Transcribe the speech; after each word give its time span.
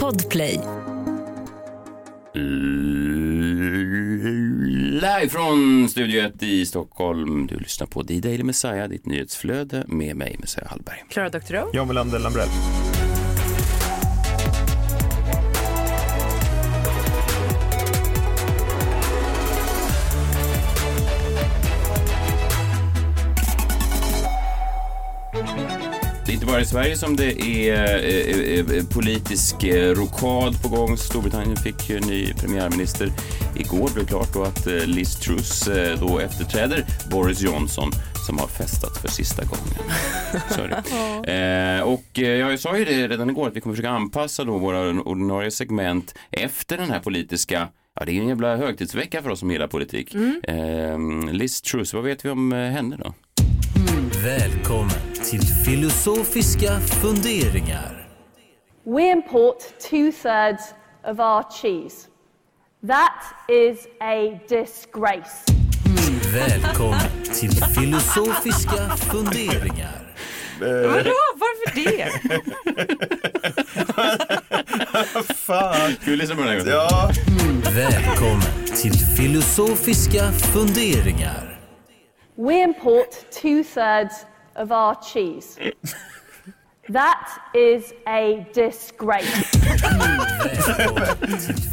Podplay. 0.00 0.60
Live 4.90 5.28
från 5.30 5.88
Studio 5.88 6.22
1 6.22 6.42
i 6.42 6.66
Stockholm. 6.66 7.46
Du 7.46 7.58
lyssnar 7.58 7.86
på 7.86 8.02
D-Daily 8.02 8.42
Messiah, 8.42 8.88
ditt 8.88 9.06
nyhetsflöde 9.06 9.84
med 9.88 10.16
mig, 10.16 10.36
Messiah 10.38 10.68
Hallberg. 10.68 11.04
Klara 11.08 11.28
Doktorow. 11.28 11.70
John 11.72 11.88
Melander 11.88 12.18
Lambrell. 12.18 12.48
Bara 26.54 26.62
i 26.62 26.66
Sverige 26.66 26.96
som 26.96 27.16
det 27.16 27.42
är 27.42 27.74
eh, 28.04 28.76
eh, 28.76 28.84
politisk 28.94 29.64
eh, 29.64 29.94
rokad 29.94 30.62
på 30.62 30.68
gång. 30.68 30.96
Storbritannien 30.96 31.56
fick 31.56 31.90
ju 31.90 32.00
ny 32.00 32.34
premiärminister. 32.34 33.08
Igår 33.56 33.90
blev 33.94 34.06
klart 34.06 34.34
då 34.34 34.42
att 34.42 34.66
Liz 34.66 35.16
Truss 35.16 35.68
då 36.00 36.18
efterträder 36.18 36.84
Boris 37.10 37.42
Johnson 37.42 37.90
som 38.26 38.38
har 38.38 38.46
festat 38.46 38.98
för 38.98 39.08
sista 39.08 39.42
gången. 39.44 39.92
Så 40.50 40.60
är. 40.62 41.78
Eh, 41.78 41.82
och 41.82 42.18
jag 42.18 42.60
sa 42.60 42.78
ju 42.78 42.84
det 42.84 43.08
redan 43.08 43.30
igår 43.30 43.48
att 43.48 43.56
vi 43.56 43.60
kommer 43.60 43.76
försöka 43.76 43.90
anpassa 43.90 44.44
då 44.44 44.58
våra 44.58 44.88
ordinarie 44.88 45.50
segment 45.50 46.14
efter 46.30 46.76
den 46.76 46.90
här 46.90 47.00
politiska 47.00 47.68
Ja, 48.00 48.04
det 48.04 48.12
är 48.12 48.20
en 48.20 48.28
jävla 48.28 48.56
högtidsvecka 48.56 49.22
för 49.22 49.30
oss 49.30 49.40
som 49.40 49.50
gillar 49.50 49.66
politik. 49.66 50.14
Eh, 50.44 50.98
Liz 51.32 51.62
Truss, 51.62 51.94
vad 51.94 52.04
vet 52.04 52.24
vi 52.24 52.30
om 52.30 52.52
henne 52.52 52.96
då? 52.96 53.14
Välkommen 54.24 55.12
till 55.30 55.42
filosofiska 55.42 56.80
funderingar. 56.80 58.08
We 58.84 59.10
import 59.12 59.58
two 59.90 60.12
thirds 60.22 60.74
of 61.04 61.18
our 61.20 61.42
cheese. 61.60 62.08
That 62.86 63.24
is 63.48 63.86
a 64.00 64.40
disgrace. 64.48 65.44
Välkommen 66.32 67.22
till 67.40 67.50
filosofiska 67.50 68.96
funderingar. 68.96 70.14
Vadå, 70.60 71.14
varför 71.36 71.74
det? 71.74 72.10
Fan. 75.34 75.92
Ska 76.00 76.10
vi 76.10 76.16
lyssna 76.16 76.34
på 76.34 76.40
den 76.40 76.50
här 76.50 76.58
gången? 76.58 76.72
Ja, 76.72 77.10
Välkommen 77.70 78.64
till 78.82 78.94
filosofiska 79.16 80.32
funderingar. 80.32 81.53
We 82.36 82.62
import 82.62 83.10
two 83.42 83.62
thirds 83.64 84.26
of 84.56 84.70
our 84.70 84.94
cheese. 85.12 85.72
That 86.92 87.28
is 87.54 87.92
a 88.06 88.44
disgrace. 88.54 89.58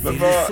Men 0.03 0.19
vad- 0.19 0.47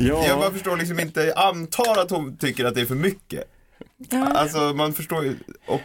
jag 0.00 0.38
bara 0.38 0.50
förstår 0.50 0.76
liksom 0.76 1.00
inte, 1.00 1.20
jag 1.20 1.38
antar 1.38 2.00
att 2.00 2.10
hon 2.10 2.36
tycker 2.36 2.64
att 2.64 2.74
det 2.74 2.80
är 2.80 2.86
för 2.86 2.94
mycket. 2.94 3.44
Alltså 4.34 4.58
man 4.58 4.92
förstår 4.92 5.24
ju, 5.24 5.36
och... 5.66 5.80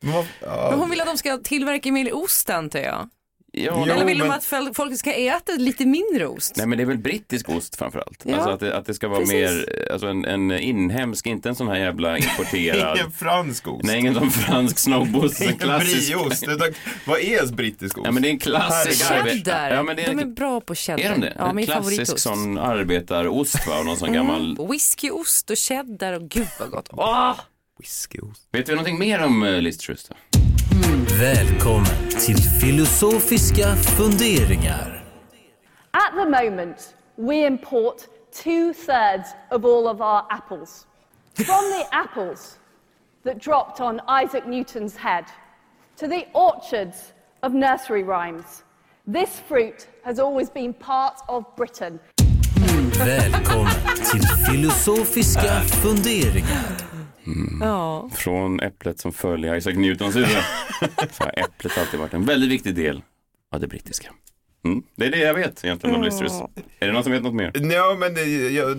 Men 0.00 0.12
vad- 0.14 0.26
ja. 0.42 0.68
Men 0.70 0.78
hon 0.78 0.90
vill 0.90 1.00
att 1.00 1.06
de 1.06 1.18
ska 1.18 1.38
tillverka 1.38 1.92
mer 1.92 2.16
ost 2.16 2.50
antar 2.50 2.78
jag. 2.78 3.08
Ja, 3.64 3.84
Jo, 3.86 3.92
Eller 3.94 4.04
vill 4.04 4.18
de 4.18 4.28
men- 4.28 4.36
att 4.36 4.76
folk 4.76 4.98
ska 4.98 5.12
äta 5.12 5.52
lite 5.52 5.86
mindre 5.86 6.26
ost? 6.26 6.56
Nej 6.56 6.66
men 6.66 6.78
det 6.78 6.84
är 6.84 6.86
väl 6.86 6.98
brittisk 6.98 7.48
ost 7.48 7.76
framförallt. 7.76 8.22
Ja, 8.26 8.34
alltså 8.36 8.50
att 8.50 8.60
det, 8.60 8.76
att 8.76 8.86
det 8.86 8.94
ska 8.94 9.08
vara 9.08 9.20
precis. 9.20 9.34
mer, 9.34 9.88
alltså 9.92 10.06
en, 10.06 10.24
en 10.24 10.50
inhemsk, 10.50 11.26
inte 11.26 11.48
en 11.48 11.54
sån 11.54 11.68
här 11.68 11.76
jävla 11.76 12.18
importerad. 12.18 12.96
Ingen 12.98 13.10
fransk 13.12 13.68
ost. 13.68 13.84
Nej, 13.84 13.98
ingen 14.00 14.14
sån 14.14 14.30
fransk 14.30 14.78
snobbost. 14.78 15.40
En 15.40 15.46
Ingen 15.46 15.58
klassisk. 15.58 16.08
brieost. 16.14 16.42
utan- 16.48 16.74
Vad 17.06 17.18
är 17.18 17.22
ens 17.24 17.52
brittisk 17.52 17.98
ost? 17.98 18.04
Ja 18.06 18.12
men 18.12 18.22
det 18.22 18.28
är 18.28 18.30
en 18.30 18.38
klassisk. 18.38 19.04
Cheddar. 19.08 19.70
Ja, 19.74 19.82
men 19.82 19.96
det 19.96 20.02
är, 20.02 20.14
de 20.14 20.18
är 20.18 20.24
bra 20.26 20.60
på 20.60 20.74
cheddar. 20.74 21.04
är 21.04 21.10
de 21.10 21.20
det? 21.20 21.32
Ja, 21.38 21.48
en 21.50 21.56
min 21.56 21.66
klassisk 21.66 21.84
favoritost. 21.96 22.18
sån 22.22 22.58
arbetarost 22.58 23.66
va? 23.66 23.78
Och 23.78 23.86
någon 23.86 23.96
sån 23.96 24.12
gammal. 24.12 24.56
Mm. 24.56 24.70
Whiskyost 24.70 25.50
och 25.50 25.56
cheddar 25.58 26.12
och 26.12 26.28
gud 26.28 26.48
vad 26.60 26.70
gott. 26.70 26.88
Åh! 26.92 27.34
Whiskyost. 27.78 28.48
Vet 28.52 28.68
vi 28.68 28.72
någonting 28.72 28.98
mer 28.98 29.24
om 29.24 29.42
uh, 29.42 29.60
Liz 29.62 29.78
Truss 29.78 30.08
då? 30.08 30.14
Välkommen 31.20 32.08
till 32.26 32.36
filosofiska 32.36 33.76
funderingar. 33.76 35.04
At 35.90 36.12
the 36.14 36.24
moment, 36.24 36.94
we 37.16 37.46
import 37.46 38.08
two 38.42 38.72
thirds 38.72 39.34
of 39.50 39.64
all 39.64 39.86
of 39.88 40.00
our 40.00 40.22
apples. 40.30 40.86
From 41.34 41.64
the 41.70 41.86
apples 41.92 42.58
that 43.24 43.38
dropped 43.38 43.80
on 43.80 44.00
Isaac 44.24 44.46
Newton's 44.46 44.96
head 44.96 45.24
to 45.96 46.08
the 46.08 46.26
orchards 46.32 47.12
of 47.42 47.52
nursery 47.52 48.02
rhymes. 48.02 48.64
This 49.12 49.42
fruit 49.48 49.88
has 50.04 50.18
always 50.18 50.50
been 50.50 50.74
part 50.74 51.20
of 51.28 51.44
Britain. 51.56 51.98
Välkommen 52.98 53.96
till 54.12 54.22
filosofiska 54.22 55.60
funderingar. 55.82 56.97
Ja. 57.60 58.10
Från 58.12 58.60
äpplet 58.60 58.98
som 59.00 59.12
föll 59.12 59.44
i 59.44 59.56
Isaac 59.56 59.74
Newtons 59.74 60.16
huvud. 60.16 60.28
Så 61.10 61.24
har 61.24 61.32
äpplet 61.38 61.78
alltid 61.78 62.00
varit 62.00 62.14
en 62.14 62.24
väldigt 62.24 62.50
viktig 62.50 62.74
del 62.74 63.02
av 63.52 63.60
det 63.60 63.66
brittiska. 63.66 64.10
Mm. 64.68 64.82
Det 64.96 65.06
är 65.06 65.10
det 65.10 65.18
jag 65.18 65.34
vet 65.34 65.64
egentligen 65.64 65.96
om 65.96 66.02
Liz 66.02 66.18
Truss. 66.18 66.32
Är 66.80 66.86
det 66.86 66.92
någon 66.92 67.02
som 67.02 67.12
vet 67.12 67.22
något 67.22 67.34
mer? 67.34 67.52
Ja, 67.72 67.96
men 67.98 68.14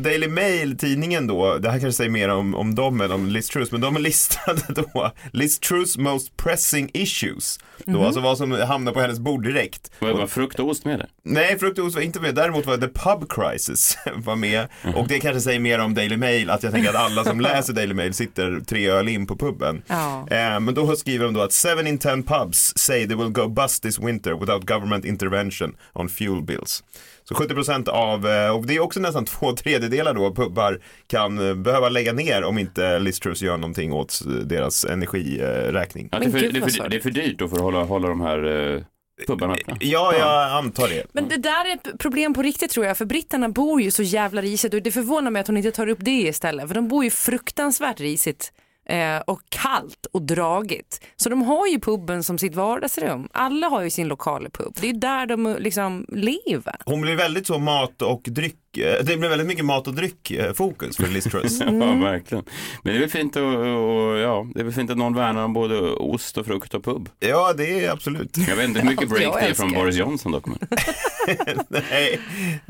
Daily 0.04 0.28
Mail, 0.28 0.78
tidningen 0.78 1.28
då, 1.28 1.58
det 1.58 1.70
här 1.70 1.80
kanske 1.80 1.98
säger 1.98 2.10
mer 2.10 2.30
om, 2.30 2.56
om 2.56 2.76
dem 2.76 3.02
än 3.02 3.12
om 3.12 3.28
Liz 3.28 3.48
Truss, 3.50 3.72
men 3.72 3.82
de 3.82 3.96
är 3.96 4.00
listade 4.10 4.62
då, 4.68 5.12
Liz 5.32 5.60
Truss 5.60 5.98
most 5.98 6.38
pressing 6.38 6.90
issues. 6.94 7.60
Då, 7.86 8.04
alltså 8.04 8.22
vad 8.22 8.38
som 8.38 8.52
hamnar 8.52 8.92
på 8.92 9.00
hennes 9.00 9.20
bord 9.20 9.44
direkt. 9.44 9.92
Var 10.00 10.14
bara 10.14 10.28
frukt 10.28 10.60
och 10.60 10.70
ost 10.70 10.86
med 10.86 11.00
det? 11.00 11.08
Nej, 11.24 11.60
frukt 11.60 11.80
och 11.80 11.86
ost 11.86 11.96
var 11.96 12.02
inte 12.02 12.20
med, 12.20 12.36
däremot 12.36 12.66
var 12.66 12.78
the 12.78 12.88
pub 12.88 13.32
crisis 13.32 13.98
var 14.16 14.36
med. 14.36 14.68
Och 14.96 15.08
det 15.08 15.20
kanske 15.20 15.42
säger 15.42 15.60
mer 15.60 15.80
om 15.80 15.94
Daily 15.94 16.18
Mail, 16.18 16.50
att 16.50 16.64
jag 16.64 16.72
tänker 16.72 16.90
att 16.90 16.96
alla 16.96 17.24
som 17.24 17.42
läser 17.42 17.74
Daily 17.74 17.94
Mail 17.94 18.14
sitter 18.14 18.60
tre 18.68 18.90
öl 18.90 19.08
in 19.08 19.28
på 19.28 19.36
puben. 19.36 19.82
Ja. 19.88 20.28
Eh, 20.32 20.60
men 20.60 20.74
då 20.74 20.96
skriver 20.96 21.26
de 21.26 21.34
då 21.34 21.42
att 21.42 21.54
7 21.54 21.88
in 21.88 21.98
10 21.98 22.24
pubs 22.24 22.74
say 22.78 23.08
they 23.08 23.16
will 23.16 23.30
go 23.30 23.48
bust 23.48 23.84
this 23.84 24.00
winter 24.00 24.34
without 24.34 24.66
government 24.66 25.06
intervention 25.06 25.76
on 25.94 26.10
fuel 26.10 26.42
bills. 26.42 26.84
Så 27.24 27.36
70% 27.36 27.90
av, 27.90 28.28
eh, 28.28 28.56
och 28.56 28.68
det 28.68 28.76
är 28.76 28.80
också 28.80 29.00
nästan 29.00 29.26
två 29.40 29.52
tredjedelar 29.52 30.14
då, 30.14 30.36
pubbar 30.36 30.80
kan 31.08 31.48
eh, 31.50 31.56
behöva 31.56 31.90
lägga 31.90 32.14
ner 32.14 32.44
om 32.44 32.58
inte 32.58 33.00
Liz 33.00 33.20
Truss 33.20 33.42
gör 33.42 33.58
någonting 33.58 33.94
åt 33.94 34.22
eh, 34.26 34.32
deras 34.32 34.86
energiräkning. 34.86 36.10
Ja, 36.12 36.20
det, 36.20 36.26
är 36.26 36.32
för, 36.32 36.40
det, 36.40 36.46
är 36.46 36.62
för, 36.62 36.90
det 36.90 36.96
är 36.96 37.02
för 37.02 37.12
dyrt 37.12 37.40
då 37.40 37.48
för 37.48 37.56
att 37.56 37.62
hålla, 37.62 37.84
hålla 37.84 38.08
de 38.08 38.22
här 38.22 38.86
pubbarna 39.28 39.54
öppna. 39.54 39.78
Ja, 39.80 40.14
jag 40.16 40.52
antar 40.52 40.88
det. 40.88 41.06
Men 41.12 41.28
det 41.28 41.38
där 41.38 41.66
är 41.66 41.74
ett 41.74 42.00
problem 42.00 42.34
på 42.34 42.42
riktigt 42.42 42.72
tror 42.72 42.86
jag, 42.86 42.98
för 42.98 43.06
britterna 43.06 43.50
bor 43.50 43.82
ju 43.82 43.92
så 43.92 44.04
jävla 44.04 44.42
risigt 44.42 44.74
och 44.74 44.82
det 44.82 44.92
förvånar 44.92 45.32
mig 45.32 45.40
att 45.40 45.48
hon 45.48 45.58
inte 45.58 45.72
tar 45.72 45.90
upp 45.90 46.00
det 46.02 46.22
istället, 46.22 46.68
för 46.68 46.76
de 46.76 46.88
bor 46.88 47.04
ju 47.04 47.10
fruktansvärt 47.10 48.00
risigt 48.00 48.52
eh, 48.90 49.18
och 49.28 49.42
kallt 49.50 50.06
och 50.12 50.22
dragigt. 50.22 51.06
Så 51.16 51.30
de 51.30 51.42
har 51.42 51.68
ju 51.68 51.80
puben 51.80 52.24
som 52.24 52.38
sitt 52.38 52.56
vardagsrum. 52.56 53.30
Alla 53.32 53.68
har 53.68 53.82
ju 53.82 53.90
sin 53.90 54.08
lokala 54.08 54.50
pub. 54.50 54.74
Det 54.82 54.90
är 54.90 54.94
där 54.94 55.26
de 55.26 55.46
eh, 55.46 55.60
liksom 55.60 56.06
lever. 56.10 56.76
Hon 56.86 57.02
blir 57.02 57.16
väldigt 57.16 57.48
så 57.48 57.60
mat 57.60 58.02
och 58.02 58.22
dryck, 58.26 58.69
det 58.74 59.20
blir 59.20 59.30
väldigt 59.30 59.48
mycket 59.48 59.66
mat 59.66 59.88
och 59.88 59.94
dryck 59.94 60.32
eh, 60.32 60.54
fokus 60.54 60.98
för 60.98 61.08
Liz 61.08 61.24
Truss. 61.24 61.60
Ja, 61.80 61.94
verkligen. 61.96 62.44
Men 62.84 62.94
det 62.94 62.98
är 62.98 63.00
väl 63.00 63.10
fint 63.10 63.36
att, 63.36 63.44
och, 63.44 64.18
ja, 64.18 64.48
det 64.54 64.60
är 64.60 64.64
väl 64.64 64.74
fint 64.74 64.92
att 64.92 64.98
någon 64.98 65.16
värnar 65.16 65.44
om 65.44 65.54
både 65.54 65.80
ost 65.80 66.38
och 66.38 66.46
frukt 66.46 66.74
och 66.74 66.84
pub. 66.84 67.10
Ja, 67.20 67.54
det 67.54 67.86
är 67.86 67.92
absolut. 67.92 68.38
Jag 68.48 68.56
vet 68.56 68.68
inte 68.68 68.80
hur 68.80 68.90
mycket 68.90 69.10
break 69.16 69.34
det 69.40 69.48
är 69.48 69.54
från. 69.54 69.72
Boris 69.74 69.96
Johnson 69.96 70.32
dock. 70.32 70.46
Men 70.46 70.58
nej, 71.70 72.20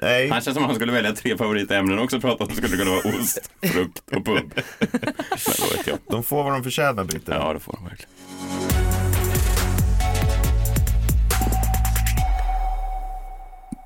nej. 0.01 0.29
han 0.29 0.41
känns 0.41 0.55
som 0.55 0.63
att 0.63 0.69
han 0.69 0.75
skulle 0.75 0.91
välja 0.91 1.11
tre 1.11 1.37
favoritämnen 1.37 1.99
också 1.99 2.15
och 2.15 2.21
prata 2.21 2.43
om 2.43 2.49
det 2.49 2.55
skulle 2.55 2.77
kunna 2.77 2.91
vara 2.91 3.19
ost, 3.19 3.51
frukt 3.61 4.01
och 4.15 4.25
pub. 4.25 4.53
Men 4.79 5.77
vet 5.77 5.87
jag. 5.87 5.97
De 6.09 6.23
får 6.23 6.43
vad 6.43 6.53
de 6.53 6.63
förtjänar, 6.63 7.03
britterna. 7.03 7.37
Ja, 7.37 7.53
det 7.53 7.59
får 7.59 7.77
han 7.79 7.85
verkligen. 7.89 8.88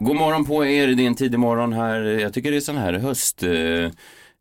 God 0.04 0.16
morgon 0.16 0.46
på 0.46 0.66
er, 0.66 0.88
det 0.88 1.04
är 1.04 1.08
en 1.08 1.16
tidig 1.16 1.40
morgon 1.40 1.74
här. 1.74 2.02
Jag 2.02 2.34
tycker 2.34 2.52
det 2.52 2.58
är 2.58 2.62
sån 2.62 2.78
här 2.78 2.94
höst. 2.94 3.44
Eh, 3.44 3.52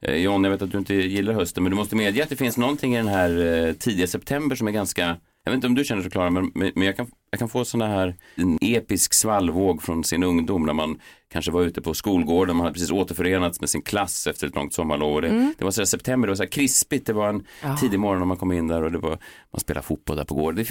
eh, 0.02 0.16
John, 0.16 0.44
jag 0.44 0.50
vet 0.50 0.62
att 0.62 0.72
du 0.72 0.78
inte 0.78 0.94
gillar 0.94 1.32
hösten, 1.32 1.62
men 1.62 1.70
du 1.70 1.76
måste 1.76 1.96
medge 1.96 2.22
att 2.22 2.28
det 2.28 2.36
finns 2.36 2.56
någonting 2.56 2.94
i 2.94 2.96
den 2.96 3.08
här 3.08 3.66
eh, 3.66 3.72
tidiga 3.72 4.06
september 4.06 4.56
som 4.56 4.68
är 4.68 4.72
ganska, 4.72 5.16
jag 5.44 5.52
vet 5.52 5.54
inte 5.54 5.66
om 5.66 5.74
du 5.74 5.84
känner 5.84 6.02
så 6.02 6.10
Klara, 6.10 6.30
men 6.30 6.50
men 6.54 6.82
jag 6.82 6.96
kan, 6.96 7.06
jag 7.32 7.38
kan 7.38 7.48
få 7.48 7.64
sån 7.64 7.82
här 7.82 8.14
en 8.34 8.58
episk 8.60 9.14
svallvåg 9.14 9.82
från 9.82 10.04
sin 10.04 10.22
ungdom 10.22 10.66
när 10.66 10.72
man 10.72 10.98
kanske 11.32 11.50
var 11.50 11.62
ute 11.62 11.82
på 11.82 11.94
skolgården, 11.94 12.56
man 12.56 12.64
hade 12.64 12.74
precis 12.74 12.90
återförenats 12.90 13.60
med 13.60 13.70
sin 13.70 13.82
klass 13.82 14.26
efter 14.26 14.46
ett 14.46 14.54
långt 14.54 14.74
sommarlov. 14.74 15.14
Och 15.14 15.22
Det, 15.22 15.52
det 15.58 15.64
var 15.64 15.70
så 15.70 15.80
här 15.80 15.86
september, 15.86 16.26
det 16.28 16.30
var 16.30 16.36
så 16.36 16.42
här 16.42 16.50
krispigt, 16.50 17.06
det 17.06 17.12
var 17.12 17.28
en 17.28 17.46
tidig 17.80 18.00
morgon 18.00 18.18
när 18.18 18.26
man 18.26 18.36
kom 18.36 18.52
in 18.52 18.68
där 18.68 18.82
och 18.82 18.92
det 18.92 18.98
var, 18.98 19.18
man 19.52 19.60
spelade 19.60 19.86
fotboll 19.86 20.16
där 20.16 20.24
på 20.24 20.34
gården. 20.34 20.64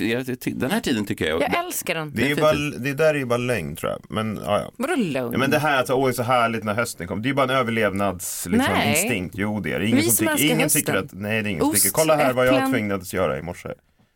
Den 0.59 0.71
här 0.71 0.79
tiden 0.79 1.05
tycker 1.05 1.25
jag, 1.27 1.41
Jag 1.41 1.65
älskar 1.65 1.95
den. 1.95 2.11
Det, 2.15 2.31
är 2.31 2.35
bara, 2.35 2.53
det 2.53 2.93
där 2.93 3.13
är 3.13 3.17
ju 3.19 3.25
bara 3.25 3.37
lögn 3.37 3.75
tror 3.75 3.91
jag. 3.91 4.01
Men, 4.09 4.39
ja, 4.45 4.59
ja. 4.59 4.71
Vadå 4.77 4.95
lugn? 4.95 5.31
Ja, 5.31 5.37
men 5.37 5.51
det 5.51 5.59
här 5.59 5.79
att 5.79 5.87
det 5.87 5.93
är 5.93 6.11
så 6.11 6.23
härligt 6.23 6.63
när 6.63 6.73
hösten 6.73 7.07
kommer. 7.07 7.21
Det 7.23 7.27
är 7.27 7.29
ju 7.31 7.35
bara 7.35 7.43
en 7.53 7.57
överlevnadsinstinkt. 7.57 8.57
Liksom, 8.57 8.75
Nej. 8.77 9.01
instinkt. 9.01 9.35
Jo, 9.37 9.59
det 9.59 9.73
är 9.73 9.79
det. 9.79 9.85
Ingen 9.85 9.97
Vi 9.97 10.03
som 10.03 10.27
som 10.27 10.37
tycker, 10.37 10.55
ingen 10.55 10.69
tycker 10.69 10.93
att, 10.95 11.13
nej 11.13 11.41
det 11.43 11.49
är 11.49 11.51
ingen 11.51 11.61
som 11.61 11.69
Ost, 11.69 11.83
tycker. 11.83 11.93
Kolla 11.93 12.15
här 12.15 12.33
vad 12.33 12.47
jag 12.47 12.55
äpplen. 12.55 12.71
tvingades 12.71 13.13
göra 13.13 13.39
i 13.39 13.41
morse. 13.41 13.69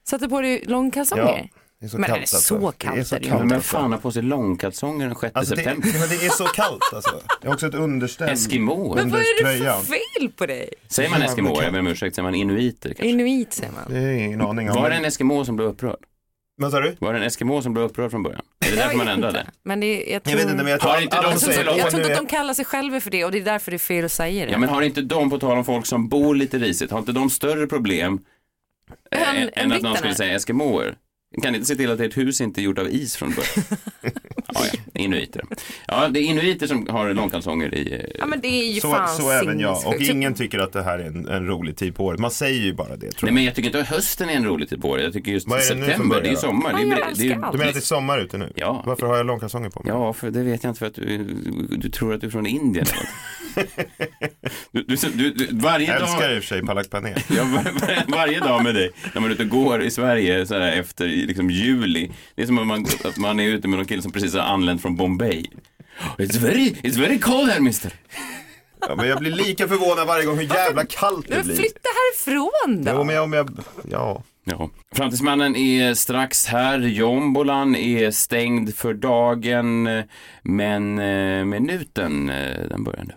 Satte 0.07 0.29
på 0.29 0.41
dig 0.41 0.63
långkalsonger? 0.67 1.49
Det 1.85 1.87
är 1.87 1.91
så 1.91 1.97
Men 1.97 2.07
kallt 2.07 2.17
är 2.17 2.19
det 2.31 2.35
alltså. 2.35 2.59
så 2.59 2.71
kallt 2.77 2.95
Det 2.95 3.01
är 3.01 3.03
så 3.03 3.15
är 3.15 3.19
det 3.19 3.25
ju 3.25 3.31
kallt 3.31 3.45
Men 3.45 3.61
fan 3.61 3.91
har 3.91 3.99
på 3.99 4.11
sig 4.11 4.21
långkalsonger 4.23 5.05
den 5.07 5.15
6 5.15 5.35
Alltså 5.35 5.55
det, 5.55 5.63
september? 5.63 5.89
men 5.99 6.09
det 6.09 6.25
är 6.25 6.29
så 6.29 6.43
kallt 6.43 6.83
alltså. 6.93 7.21
Jag 7.41 7.49
har 7.49 7.53
också 7.53 7.67
ett 7.67 7.73
underställ. 7.75 8.29
Eskimoer? 8.29 8.95
Men 8.95 9.09
vad 9.09 9.19
är 9.21 9.43
det 9.43 9.57
för 9.57 9.81
fel 9.85 10.29
på 10.37 10.45
dig? 10.45 10.69
Säger 10.87 11.09
man 11.09 11.21
eskimoer? 11.21 11.51
Jag 11.53 11.61
kallt. 11.61 11.73
ber 11.73 11.79
om 11.79 11.87
ursäkt, 11.87 12.15
säger 12.15 12.23
man 12.23 12.35
inuiter 12.35 12.89
kanske? 12.89 13.07
Inuit 13.07 13.53
säger 13.53 13.71
man. 13.71 13.83
Det 13.89 13.97
är 13.99 14.11
ingen 14.13 14.41
aning 14.41 14.69
om. 14.71 14.75
Var 14.81 14.89
det 14.89 14.95
en 14.95 15.05
eskimo 15.05 15.45
som 15.45 15.55
blev 15.55 15.67
upprörd? 15.69 15.97
Vad 16.57 16.71
sa 16.71 16.79
du? 16.79 16.95
Var 16.99 17.13
det 17.13 17.19
en 17.19 17.25
eskimo 17.25 17.61
som 17.61 17.73
blev 17.73 17.85
upprörd 17.85 18.11
från 18.11 18.23
början? 18.23 18.41
Är 18.65 18.69
det 18.71 18.75
därför 18.77 18.97
man 18.97 19.07
ändrade? 19.07 19.47
Men 19.63 19.79
det, 19.79 20.03
jag 20.11 20.23
tror, 20.23 20.31
Jag 20.31 20.37
vet 20.45 20.51
inte 20.51 20.63
men 20.63 20.71
jag 20.71 20.81
tror 20.81 20.91
Har 20.91 21.01
inte 21.01 21.21
de 21.21 21.23
jag 21.31 21.39
tror 21.39 22.01
inte 22.01 22.11
är- 22.11 22.11
att 22.13 22.17
de 22.17 22.27
kallar 22.27 22.53
sig 22.53 22.65
själva 22.65 22.99
för 22.99 23.09
det 23.11 23.25
och 23.25 23.31
det 23.31 23.37
är 23.37 23.43
därför 23.43 23.71
det 23.71 23.77
är 23.77 23.79
fel 23.79 24.05
att 24.05 24.11
säga 24.11 24.45
det. 24.45 24.51
Ja 24.51 24.57
men 24.57 24.69
har 24.69 24.81
inte 24.81 25.01
de, 25.01 25.29
på 25.29 25.39
tal 25.39 25.57
om 25.57 25.65
folk 25.65 25.85
som 25.85 26.07
bor 26.09 26.35
lite 26.35 26.57
risigt, 26.57 26.91
har 26.91 26.99
inte 26.99 27.11
de 27.11 27.29
större 27.29 27.67
problem 27.67 28.19
eh, 29.11 29.29
Än- 29.29 29.35
än, 29.37 29.49
än 29.53 29.71
att 29.71 29.81
någon 29.81 29.95
skulle 29.97 30.15
säga 30.15 30.35
eskimoer? 30.35 30.95
Kan 31.41 31.51
ni 31.51 31.57
inte 31.57 31.67
se 31.67 31.75
till 31.75 31.91
att 31.91 31.99
ert 31.99 32.17
hus 32.17 32.41
inte 32.41 32.61
är 32.61 32.63
gjort 32.63 32.77
av 32.77 32.89
is 32.89 33.15
från 33.15 33.29
början? 33.29 33.79
ja, 34.53 34.65
ja, 34.73 34.79
inuiter. 34.95 35.43
Ja, 35.87 36.07
det 36.07 36.19
är 36.19 36.23
inuiter 36.23 36.67
som 36.67 36.87
har 36.89 37.13
långkalsonger 37.13 37.75
i... 37.75 37.93
eh, 37.93 37.99
Ja 38.19 38.25
men 38.25 38.41
det 38.41 38.47
är 38.47 38.73
ju 38.73 38.79
Så, 38.79 38.91
fan 38.91 39.07
så 39.17 39.31
även 39.31 39.59
jag. 39.59 39.87
Och 39.87 39.95
ingen 40.01 40.33
tycker 40.33 40.59
att 40.59 40.73
det 40.73 40.83
här 40.83 40.99
är 40.99 41.03
en, 41.05 41.27
en 41.27 41.47
rolig 41.47 41.77
tid 41.77 41.95
på 41.95 42.05
året. 42.05 42.19
Man 42.19 42.31
säger 42.31 42.61
ju 42.61 42.73
bara 42.73 42.89
det 42.89 42.95
tror 42.97 43.07
Nej 43.07 43.15
jag. 43.21 43.33
men 43.33 43.43
jag 43.43 43.55
tycker 43.55 43.69
inte 43.69 43.79
att 43.79 43.87
hösten 43.87 44.29
är 44.29 44.33
en 44.33 44.45
rolig 44.45 44.69
tid 44.69 44.81
på 44.81 44.89
året. 44.89 45.03
Jag 45.03 45.13
tycker 45.13 45.31
just 45.31 45.47
Vad 45.47 45.57
är 45.57 45.75
det 45.75 45.85
september, 45.85 46.21
det 46.21 46.29
är 46.29 46.35
sommar. 46.35 46.73
Det 46.73 46.81
är, 46.81 46.85
det 47.15 47.25
är. 47.33 47.51
Du 47.51 47.57
menar 47.57 47.67
att 47.67 47.73
det 47.73 47.79
är 47.79 47.81
sommar 47.81 48.19
ute 48.19 48.37
nu? 48.37 48.53
Ja. 48.55 48.83
Varför 48.85 49.07
har 49.07 49.17
jag 49.17 49.25
långkalsonger 49.25 49.69
på 49.69 49.83
mig? 49.83 49.91
Ja, 49.93 50.13
för 50.13 50.31
det 50.31 50.43
vet 50.43 50.63
jag 50.63 50.71
inte 50.71 50.79
för 50.79 50.85
att 50.87 50.93
du, 50.95 51.17
du 51.77 51.89
tror 51.89 52.13
att 52.13 52.21
du 52.21 52.27
är 52.27 52.31
från 52.31 52.45
Indien. 52.45 52.85
du, 54.71 54.83
du, 54.83 54.95
du, 55.13 55.31
du, 55.31 55.47
varje 55.51 55.87
Jag 55.87 56.01
älskar 56.01 56.21
dag... 56.21 56.35
i 56.35 56.39
och 56.39 56.43
för 56.43 56.47
sig 56.47 56.61
Palak 56.65 56.89
Pané. 56.89 57.13
Ja, 57.35 57.43
var, 57.43 57.63
var, 57.63 58.11
varje 58.17 58.39
dag 58.39 58.63
med 58.63 58.75
dig, 58.75 58.91
när 59.13 59.21
man 59.21 59.29
är 59.29 59.33
ute 59.33 59.43
och 59.43 59.49
går 59.49 59.81
i 59.83 59.91
Sverige 59.91 60.45
så 60.45 60.53
här, 60.59 60.71
efter 60.79 61.07
liksom, 61.07 61.49
juli. 61.49 62.11
Det 62.35 62.41
är 62.41 62.45
som 62.45 62.57
att 62.59 62.67
man, 62.67 62.85
att 63.05 63.17
man 63.17 63.39
är 63.39 63.47
ute 63.47 63.67
med 63.67 63.77
någon 63.77 63.85
kille 63.87 64.01
som 64.01 64.11
precis 64.11 64.33
har 64.33 64.41
anlänt 64.41 64.81
från 64.85 64.95
Bombay. 64.95 65.45
It's 66.17 66.37
very, 66.37 66.69
it's 66.83 66.99
very 66.99 67.19
cold 67.19 67.49
here 67.49 67.59
mister. 67.59 67.93
Ja, 68.87 68.95
men 68.95 69.07
jag 69.07 69.19
blir 69.19 69.31
lika 69.31 69.67
förvånad 69.67 70.07
varje 70.07 70.25
gång 70.25 70.37
hur 70.37 70.55
jävla 70.55 70.85
kallt 70.85 71.27
det 71.27 71.43
blir. 71.43 71.55
flytta 71.55 71.89
härifrån 71.89 72.83
då. 72.83 72.91
Jo, 72.95 73.03
men 73.03 73.15
jag, 73.15 73.23
om 73.23 73.33
jag, 73.33 73.49
ja. 73.91 74.23
Ja. 74.43 74.69
Framtidsmannen 74.95 75.55
är 75.55 75.93
strax 75.93 76.45
här. 76.45 76.79
Jombolan 76.79 77.75
är 77.75 78.11
stängd 78.11 78.75
för 78.75 78.93
dagen. 78.93 79.89
Men 80.43 80.99
eh, 80.99 81.45
minuten, 81.45 82.29
eh, 82.29 82.67
den 82.69 82.83
börjar 82.83 83.03
nu. 83.03 83.13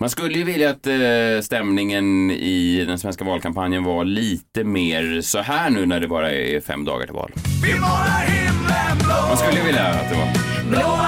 Man 0.00 0.10
skulle 0.10 0.38
ju 0.38 0.44
vilja 0.44 0.70
att 0.70 0.86
eh, 0.86 0.94
stämningen 1.42 2.30
i 2.30 2.84
den 2.88 2.98
svenska 2.98 3.24
valkampanjen 3.24 3.84
var 3.84 4.04
lite 4.04 4.64
mer 4.64 5.20
så 5.20 5.38
här 5.38 5.70
nu 5.70 5.86
när 5.86 6.00
det 6.00 6.08
bara 6.08 6.30
är 6.30 6.60
fem 6.60 6.84
dagar 6.84 7.06
till 7.06 7.14
val. 7.14 7.32
Man 9.28 9.36
skulle 9.36 9.58
ju 9.60 9.66
vilja 9.66 9.86
att 9.86 10.10
det 10.10 10.16
var. 10.16 10.28
ja, 10.72 11.04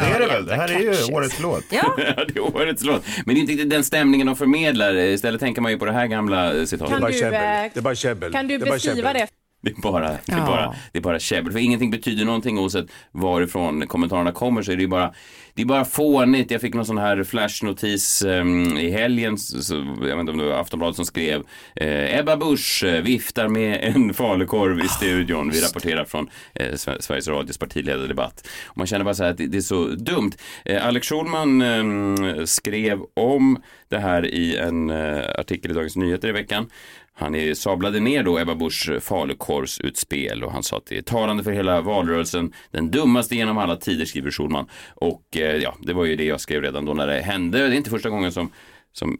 det 0.00 0.14
är 0.14 0.20
det 0.20 0.26
väl. 0.26 0.46
Det 0.46 0.54
här 0.54 0.68
är 0.68 0.78
ju 0.78 1.14
årets 1.14 1.40
låt. 1.40 1.64
Ja, 1.70 1.94
Ja, 2.16 2.24
det 2.28 2.36
är 2.36 2.56
årets 2.56 2.84
låt. 2.84 3.02
Men 3.26 3.34
det 3.34 3.38
är 3.38 3.40
inte 3.40 3.52
riktigt 3.52 3.70
den 3.70 3.84
stämningen 3.84 4.26
de 4.26 4.36
förmedlar. 4.36 4.94
Istället 4.96 5.40
tänker 5.40 5.62
man 5.62 5.72
ju 5.72 5.78
på 5.78 5.84
det 5.84 5.92
här 5.92 6.06
gamla 6.06 6.54
eh, 6.54 6.64
citatet. 6.64 6.98
Kan 6.98 7.10
du, 7.10 7.24
eh, 7.24 7.30
Det 7.30 7.36
är 7.76 7.80
bara 7.80 7.94
käbbel. 7.94 8.32
Kan 8.32 8.48
du 8.48 8.58
Det 8.58 8.64
är 8.64 8.66
bara 8.66 8.74
beskriva 8.74 8.96
käbbel. 8.96 9.14
det? 9.14 9.26
Det 9.62 9.70
är 9.70 9.82
bara, 9.82 10.08
det 10.26 10.32
är 10.32 10.46
bara, 10.46 10.74
det 10.92 10.98
är 10.98 11.02
bara 11.02 11.18
käbbel. 11.18 11.52
För 11.52 11.58
ingenting 11.60 11.90
betyder 11.90 12.24
någonting 12.24 12.58
oavsett 12.58 12.86
varifrån 13.12 13.86
kommentarerna 13.86 14.32
kommer 14.32 14.62
så 14.62 14.72
är 14.72 14.76
det 14.76 14.82
ju 14.82 14.88
bara, 14.88 15.14
det 15.54 15.62
är 15.62 15.66
bara 15.66 15.84
fånigt. 15.84 16.50
Jag 16.50 16.60
fick 16.60 16.74
någon 16.74 16.86
sån 16.86 16.98
här 16.98 17.24
flashnotis 17.24 18.22
um, 18.22 18.76
i 18.76 18.90
helgen, 18.90 19.38
så, 19.38 19.74
jag 20.00 20.06
vet 20.06 20.18
inte 20.18 20.32
om 20.32 20.38
det 20.38 20.44
var 20.44 20.60
Aftonbladet 20.60 20.96
som 20.96 21.04
skrev 21.04 21.42
eh, 21.76 22.18
Ebba 22.18 22.36
Busch 22.36 22.84
eh, 22.84 23.02
viftar 23.02 23.48
med 23.48 23.78
en 23.82 24.14
falukorv 24.14 24.80
i 24.80 24.88
studion. 24.88 25.50
Vi 25.50 25.60
rapporterar 25.60 26.04
från 26.04 26.30
eh, 26.54 26.72
Sve- 26.72 27.00
Sveriges 27.00 27.28
Radios 27.28 27.58
partiledardebatt. 27.58 28.48
Och 28.66 28.76
man 28.78 28.86
känner 28.86 29.04
bara 29.04 29.14
så 29.14 29.22
här 29.24 29.30
att 29.30 29.38
det, 29.38 29.46
det 29.46 29.58
är 29.58 29.62
så 29.62 29.84
dumt. 29.86 30.32
Eh, 30.64 30.86
Alex 30.86 31.08
Schulman 31.08 31.62
eh, 31.62 32.44
skrev 32.44 32.98
om 33.14 33.62
det 33.88 33.98
här 33.98 34.26
i 34.26 34.56
en 34.56 34.90
eh, 34.90 35.22
artikel 35.38 35.70
i 35.70 35.74
Dagens 35.74 35.96
Nyheter 35.96 36.28
i 36.28 36.32
veckan. 36.32 36.70
Han 37.18 37.56
sablade 37.56 38.00
ner 38.00 38.22
då 38.22 38.38
Ebba 38.38 38.54
Buschs 38.54 38.90
falukorvsutspel 39.00 40.44
och 40.44 40.52
han 40.52 40.62
sa 40.62 40.76
att 40.76 40.86
det 40.86 40.98
är 40.98 41.02
talande 41.02 41.44
för 41.44 41.52
hela 41.52 41.80
valrörelsen. 41.80 42.52
Den 42.70 42.90
dummaste 42.90 43.36
genom 43.36 43.58
alla 43.58 43.76
tider, 43.76 44.04
skriver 44.04 44.30
Schulman. 44.30 44.66
Och 44.94 45.36
eh, 45.36 45.56
ja, 45.56 45.76
det 45.82 45.92
var 45.92 46.04
ju 46.04 46.16
det 46.16 46.24
jag 46.24 46.40
skrev 46.40 46.62
redan 46.62 46.84
då 46.84 46.94
när 46.94 47.06
det 47.06 47.20
hände. 47.20 47.58
Det 47.58 47.64
är 47.64 47.76
inte 47.76 47.90
första 47.90 48.10
gången 48.10 48.32
som, 48.32 48.52
som 48.92 49.18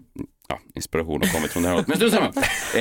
ja, 0.49 0.59
inspiration 0.75 1.21
har 1.23 1.33
kommit 1.33 1.51
från 1.51 1.63
det 1.63 1.69
här 1.69 1.75
hållet. 1.75 1.89
Men 1.89 1.97
strunt 1.97 2.15
samma. 2.15 2.27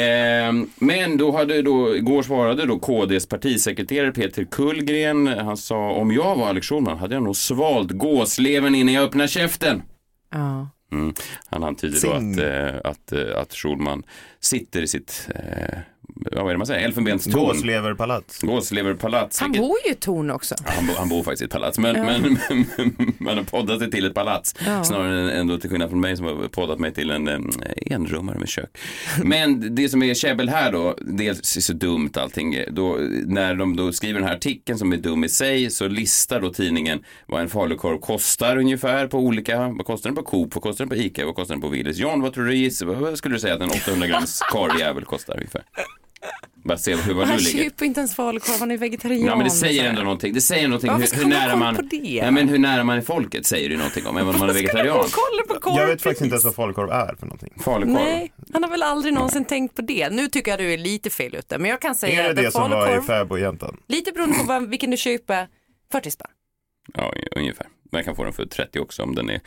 Eh, 0.03 0.53
men 0.75 1.17
då 1.17 1.31
hade 1.31 1.61
då, 1.61 1.95
igår 1.95 2.23
svarade 2.23 2.65
då 2.65 2.79
KDs 2.79 3.27
partisekreterare 3.27 4.11
Peter 4.11 4.43
Kullgren. 4.43 5.27
Han 5.27 5.57
sa 5.57 5.91
om 5.91 6.11
jag 6.11 6.35
var 6.35 6.47
Alex 6.47 6.67
Schulman 6.67 6.97
hade 6.97 7.15
jag 7.15 7.23
nog 7.23 7.35
svalt 7.35 7.91
gåslevern 7.91 8.75
innan 8.75 8.93
jag 8.93 9.03
öppnade 9.03 9.27
käften. 9.27 9.83
ja. 10.31 10.69
Mm. 10.91 11.13
Han 11.49 11.63
antyder 11.63 11.93
då 11.93 11.99
Sing. 11.99 12.33
att, 12.33 12.39
eh, 12.39 12.91
att, 12.91 13.11
eh, 13.11 13.37
att 13.41 13.53
Schulman 13.53 14.03
sitter 14.39 14.81
i 14.81 14.87
sitt, 14.87 15.29
eh, 15.35 15.79
ja, 16.31 16.41
vad 16.43 16.47
är 16.47 16.53
det 16.53 16.57
man 16.57 16.67
säger, 16.67 16.85
elfenbenstorn. 16.85 17.33
Gåsleverpalats. 17.45 18.41
Gåsleverpalats. 18.41 19.39
Han 19.39 19.51
vilket- 19.51 19.67
bor 19.67 19.77
ju 19.85 19.91
i 19.91 19.95
torn 19.95 20.31
också. 20.31 20.55
Ja, 20.65 20.71
Han, 20.75 20.87
bo, 20.87 20.93
han 20.97 21.09
bor 21.09 21.23
faktiskt 21.23 21.41
i 21.41 21.45
ett 21.45 21.51
palats, 21.51 21.79
men, 21.79 22.05
men, 22.05 22.37
men 22.49 23.13
man 23.17 23.37
har 23.37 23.43
poddat 23.43 23.79
sig 23.79 23.91
till 23.91 24.05
ett 24.05 24.13
palats. 24.13 24.55
Ja. 24.65 24.83
Snarare 24.83 25.21
än 25.21 25.29
ändå 25.29 25.57
till 25.57 25.69
skillnad 25.69 25.89
från 25.89 25.99
mig 25.99 26.17
som 26.17 26.25
har 26.25 26.47
poddat 26.47 26.79
mig 26.79 26.93
till 26.93 27.11
en, 27.11 27.27
en 27.27 27.51
enrummare 27.85 28.39
med 28.39 28.49
kök. 28.49 28.77
Men 29.23 29.75
det 29.75 29.89
som 29.89 30.03
är 30.03 30.13
käbbel 30.13 30.49
här 30.49 30.71
då, 30.71 30.95
dels 31.01 31.57
är 31.57 31.61
så 31.61 31.73
dumt 31.73 32.11
allting. 32.13 32.55
Då, 32.71 32.97
när 33.25 33.55
de 33.55 33.75
då 33.75 33.91
skriver 33.91 34.19
den 34.19 34.27
här 34.29 34.35
artikeln 34.35 34.79
som 34.79 34.93
är 34.93 34.97
dum 34.97 35.23
i 35.23 35.29
sig 35.29 35.69
så 35.69 35.87
listar 35.87 36.41
då 36.41 36.49
tidningen 36.53 37.03
vad 37.25 37.41
en 37.41 37.49
falukorv 37.49 37.97
kostar 37.99 38.57
ungefär 38.57 39.07
på 39.07 39.17
olika, 39.19 39.59
vad 39.69 39.85
kostar 39.85 40.09
den 40.09 40.15
på 40.15 40.23
Coop, 40.23 40.55
vad 40.55 40.63
kostar 40.63 40.85
den 40.85 40.89
på 40.89 40.95
Ica, 40.95 41.25
vad 41.25 41.35
kostar 41.35 41.55
den 41.55 41.61
på 41.61 41.69
Willys? 41.69 41.97
John, 41.97 42.21
vad 42.21 42.33
tror 42.33 42.45
du 42.45 42.69
vad 42.85 43.17
skulle 43.17 43.35
du 43.35 43.39
säga 43.39 43.53
att 43.55 43.61
en 43.61 43.69
800 43.69 44.07
grams 44.07 44.39
korvjävel 44.51 45.05
kostar 45.05 45.35
ungefär? 45.37 45.63
Bara 46.63 46.77
se 46.77 46.95
hur 46.95 47.13
var 47.13 47.25
Han 47.25 47.37
du 47.37 47.43
ligger. 47.43 47.63
köper 47.63 47.85
inte 47.85 47.99
ens 47.99 48.15
falukorv, 48.15 48.59
han 48.59 48.71
är 48.71 48.77
vegetarian. 48.77 49.25
Ja 49.25 49.35
men 49.35 49.43
det 49.43 49.49
säger 49.51 49.83
så. 49.83 49.89
ändå 49.89 50.01
någonting. 50.01 50.33
Det 50.33 50.41
säger 50.41 50.67
någonting 50.67 50.87
Varför 50.89 51.01
hur, 51.01 51.07
ska 51.07 51.17
hur 51.17 51.25
nära 51.25 51.55
man... 51.55 51.75
på 51.75 51.81
det? 51.81 51.97
Ja, 51.97 52.31
men 52.31 52.49
hur 52.49 52.59
nära 52.59 52.83
man 52.83 52.97
är 52.97 53.01
folket 53.01 53.45
säger 53.45 53.69
det 53.69 53.77
någonting 53.77 54.05
om, 54.07 54.17
även 54.17 54.33
om 54.33 54.39
man 54.39 54.49
är 54.49 54.53
vegetarian. 54.53 54.95
Kolla 55.11 55.43
på 55.47 55.59
korv. 55.59 55.75
Jag 55.77 55.87
vet 55.87 56.01
faktiskt 56.01 56.21
inte 56.21 56.33
ens 56.33 56.45
vad 56.45 56.55
falukorv 56.55 56.89
är 56.89 57.15
för 57.15 57.25
någonting. 57.25 57.53
Falukorv. 57.63 57.93
Nej, 57.93 58.33
han 58.53 58.63
har 58.63 58.69
väl 58.69 58.83
aldrig 58.83 59.13
någonsin 59.13 59.45
tänkt 59.45 59.75
på 59.75 59.81
det. 59.81 60.09
Nu 60.09 60.27
tycker 60.27 60.51
jag 60.51 60.59
du 60.59 60.73
är 60.73 60.77
lite 60.77 61.09
fel 61.09 61.35
ute, 61.35 61.57
men 61.57 61.71
jag 61.71 61.81
kan 61.81 61.95
säga 61.95 62.19
Är 62.19 62.23
det 62.23 62.29
att 62.31 62.37
en 62.37 62.43
det 62.43 62.51
som 62.51 62.71
var 62.71 62.83
i 62.83 62.87
falukorv, 62.89 63.05
fäbodjäntan? 63.07 63.77
lite 63.87 64.11
beroende 64.11 64.37
på 64.39 64.59
vilken 64.59 64.91
du 64.91 64.97
köper, 64.97 65.47
40 65.91 66.11
spänn. 66.11 66.27
Ja, 66.93 67.13
ungefär. 67.35 67.67
Man 67.91 68.03
kan 68.03 68.15
få 68.15 68.23
den 68.23 68.33
för 68.33 68.45
30 68.45 68.79
också 68.79 69.03
om 69.03 69.15
den 69.15 69.29
är 69.29 69.39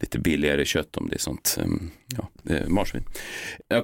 lite 0.00 0.18
billigare 0.18 0.64
kött 0.64 0.96
om 0.96 1.08
det 1.08 1.14
är 1.14 1.18
sånt, 1.18 1.58
ehm, 1.62 1.90
ja, 2.06 2.54
eh, 2.54 2.68
marsvin. 2.68 3.04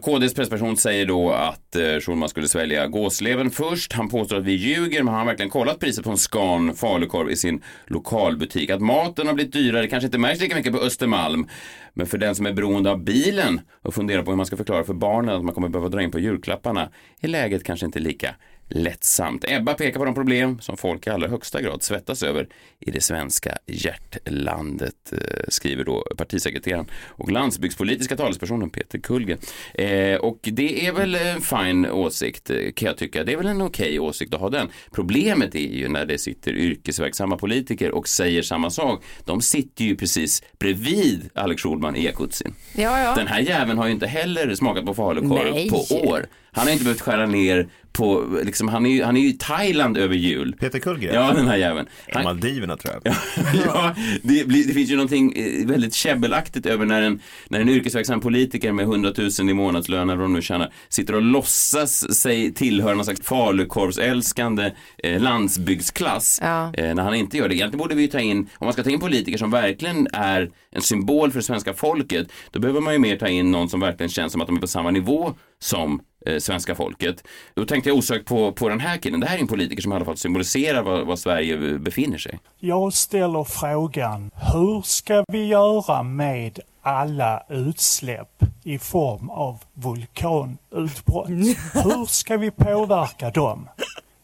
KDs 0.03 0.35
pressperson 0.35 0.77
säger 0.77 1.07
då 1.07 1.31
att 1.31 1.77
eh, 1.77 2.01
Schulman 2.01 2.29
skulle 2.29 2.49
svälja 2.49 2.87
gåsleven 2.87 3.51
först. 3.51 3.93
Han 3.93 4.09
påstår 4.09 4.37
att 4.37 4.45
vi 4.45 4.53
ljuger, 4.53 5.03
men 5.03 5.15
han 5.15 5.19
har 5.19 5.27
verkligen 5.27 5.51
kollat 5.51 5.79
priset 5.79 6.05
på 6.05 6.11
en 6.11 6.17
Scan 6.17 6.75
falukorv 6.75 7.31
i 7.31 7.37
sin 7.37 7.63
lokalbutik. 7.87 8.71
Att 8.71 8.81
maten 8.81 9.27
har 9.27 9.35
blivit 9.35 9.53
dyrare 9.53 9.87
kanske 9.87 10.07
inte 10.07 10.19
märks 10.19 10.41
lika 10.41 10.57
mycket 10.57 10.73
på 10.73 10.79
Östermalm, 10.79 11.49
men 11.95 12.07
för 12.07 12.19
den 12.19 12.35
som 12.35 12.47
är 12.47 12.53
beroende 12.53 12.91
av 12.91 13.05
bilen 13.05 13.61
och 13.83 13.95
funderar 13.95 14.23
på 14.23 14.31
hur 14.31 14.37
man 14.37 14.47
ska 14.47 14.57
förklara 14.57 14.85
för 14.85 14.95
barnen 14.95 15.37
att 15.37 15.45
man 15.45 15.55
kommer 15.55 15.69
behöva 15.69 15.89
dra 15.89 16.03
in 16.03 16.11
på 16.11 16.19
julklapparna 16.19 16.91
är 17.21 17.29
läget 17.29 17.65
kanske 17.65 17.87
inte 17.87 17.99
lika 17.99 18.35
lättsamt. 18.69 19.45
Ebba 19.49 19.75
pekar 19.75 19.99
på 19.99 20.05
de 20.05 20.15
problem 20.15 20.61
som 20.61 20.77
folk 20.77 21.07
i 21.07 21.11
allra 21.11 21.29
högsta 21.29 21.63
grad 21.63 21.83
svettas 21.83 22.23
över 22.23 22.49
i 22.81 22.91
det 22.91 23.01
svenska 23.01 23.59
hjärtlandet, 23.67 25.13
eh, 25.13 25.19
skriver 25.49 25.85
då 25.85 26.07
partisekreteraren 26.17 26.87
och 27.07 27.31
landsbygdspolitiska 27.31 28.17
talespersonen 28.17 28.71
Peter 28.71 28.99
Kullgren. 28.99 29.39
Eh, 29.75 30.17
och 30.17 30.39
det 30.43 30.87
är 30.87 30.93
väl 30.93 31.15
en 31.15 31.41
fin 31.41 31.87
åsikt 31.87 32.51
eh, 32.51 32.57
kan 32.77 32.87
jag 32.87 32.97
tycka. 32.97 33.25
Det 33.25 33.33
är 33.33 33.37
väl 33.37 33.47
en 33.47 33.63
okej 33.63 34.01
åsikt 34.01 34.35
att 34.35 34.41
ha 34.41 34.51
den. 34.51 34.69
Problemet 34.93 35.55
är 35.55 35.59
ju 35.59 35.89
när 35.89 36.07
det 36.07 36.19
sitter 36.19 36.53
yrkesverksamma 36.53 37.37
politiker 37.37 37.91
och 37.91 38.09
säger 38.09 38.43
samma 38.43 38.71
sak. 38.71 39.05
De 39.25 39.41
sitter 39.41 39.85
ju 39.85 39.97
precis 39.97 40.43
bredvid 40.59 41.31
Alex 41.35 41.63
Schulman 41.63 41.97
i 41.97 42.05
jacuzzin. 42.05 42.55
Ja, 42.75 43.01
ja. 43.01 43.15
Den 43.15 43.27
här 43.27 43.41
jäveln 43.41 43.79
har 43.79 43.87
ju 43.87 43.93
inte 43.93 44.07
heller 44.07 44.55
smakat 44.55 44.87
på 44.87 44.95
falukorv 44.95 45.69
på 45.71 46.09
år. 46.09 46.27
Han 46.55 46.67
har 46.67 46.73
inte 46.73 46.85
behövt 46.85 47.01
skära 47.01 47.27
ner 47.27 47.69
på, 47.93 48.39
liksom, 48.45 48.69
han 48.69 48.87
är 48.87 48.91
ju, 48.91 49.05
han 49.05 49.17
är 49.17 49.21
ju 49.21 49.29
i 49.29 49.33
Thailand 49.33 49.97
över 49.97 50.15
jul. 50.15 50.57
Peter 50.61 50.79
Kullgren? 50.79 51.15
Ja, 51.15 51.33
den 51.33 51.47
här 51.47 51.57
jäveln. 51.57 51.89
Han, 52.13 52.25
Maldiverna 52.25 52.77
tror 52.77 52.95
jag. 52.95 53.15
ja, 53.67 53.95
det, 54.23 54.49
blir, 54.49 54.67
det 54.67 54.73
finns 54.73 54.91
ju 54.91 54.97
någonting 54.97 55.33
eh, 55.33 55.67
väldigt 55.67 55.95
käbbelaktigt 55.95 56.67
över 56.67 56.87
när 56.87 57.03
en, 57.03 57.21
när 57.49 57.61
en 57.61 57.69
yrkesverksam 57.69 58.21
politiker 58.21 58.73
med 58.73 58.83
100 58.83 59.13
000 59.19 59.51
i 59.51 59.55
månadslön, 59.55 60.11
eller 60.11 60.23
de 60.23 60.33
nu 60.33 60.43
tjänar, 60.43 60.73
sitter 60.89 61.15
och 61.15 61.23
låtsas 61.23 62.19
sig 62.19 62.55
tillhöra 62.55 62.95
någon 62.95 63.05
slags 63.05 63.21
falukorvsälskande 63.21 64.73
eh, 64.99 65.21
landsbygdsklass. 65.21 66.39
Ja. 66.43 66.75
Eh, 66.75 66.95
när 66.95 67.03
han 67.03 67.15
inte 67.15 67.37
gör 67.37 67.49
det. 67.49 67.55
Egentligen 67.55 67.79
borde 67.79 67.95
vi 67.95 68.03
ju 68.03 68.09
ta 68.09 68.21
in, 68.21 68.39
om 68.39 68.65
man 68.65 68.73
ska 68.73 68.83
ta 68.83 68.91
in 68.91 69.01
politiker 69.01 69.39
som 69.39 69.51
verkligen 69.51 70.09
är 70.13 70.51
en 70.71 70.83
symbol 70.83 71.33
för 71.33 71.41
svenska 71.41 71.75
folket, 71.75 72.33
då 72.51 72.61
behöver 72.61 72.81
man 72.81 72.93
ju 72.93 72.99
mer 72.99 73.17
ta 73.17 73.29
in 73.29 73.51
någon 73.51 73.69
som 73.69 73.81
verkligen 73.81 74.11
känns 74.11 74.33
som 74.33 74.41
att 74.41 74.47
de 74.47 74.57
är 74.57 74.61
på 74.61 74.67
samma 74.67 74.91
nivå 74.91 75.35
som 75.59 76.01
eh, 76.27 76.39
svenska 76.39 76.75
folket. 76.75 77.25
Då 77.55 77.65
tänkte 77.65 77.91
jag 77.91 77.99
osökt 77.99 78.29
på, 78.29 78.53
på 78.53 78.69
den 78.69 78.81
här 78.81 78.97
killen. 78.97 79.21
Det 79.21 79.27
här 79.27 79.37
är 79.37 79.41
en 79.41 79.47
politiker 79.47 79.83
som 79.83 79.93
i 79.93 79.97
alla 79.97 80.05
fall 80.05 80.17
symboliserar 80.17 80.83
var, 80.83 81.05
var 81.05 81.17
Sverige 81.17 81.79
befinner 81.79 82.19
sig. 82.19 82.39
Jag 82.59 82.93
ställer 82.93 83.45
frågan, 83.45 84.31
hur 84.53 84.83
ska 84.83 85.25
vi 85.33 85.47
göra 85.47 86.03
med 86.03 86.59
alla 86.83 87.43
utsläpp 87.49 88.43
i 88.65 88.79
form 88.79 89.31
av 89.31 89.59
vulkanutbrott? 89.75 91.29
Hur 91.75 92.07
ska 92.07 92.37
vi 92.37 92.51
påverka 92.51 93.31
dem? 93.31 93.69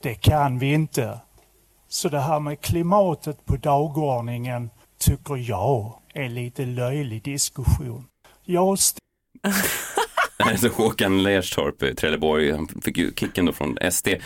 Det 0.03 0.15
kan 0.15 0.59
vi 0.59 0.73
inte. 0.73 1.19
Så 1.89 2.09
det 2.09 2.21
här 2.21 2.41
med 2.41 2.61
klimatet 2.61 3.45
på 3.47 3.57
dagordningen 3.57 4.71
tycker 4.99 5.37
jag 5.37 5.99
är 6.15 6.29
lite 6.29 6.65
löjlig 6.65 7.23
diskussion. 7.23 8.05
Jag 8.45 8.75
st- 8.75 9.01
Alltså 10.45 10.69
Håkan 10.69 11.23
Lerstorp, 11.23 11.83
eh, 11.83 11.91
Trelleborg, 11.95 12.53
han 12.53 12.69
fick 12.83 12.97
ju 12.99 13.13
kicken 13.17 13.47
då 13.47 13.53
från 13.53 13.79
SD. 13.91 14.09
Eh, 14.09 14.17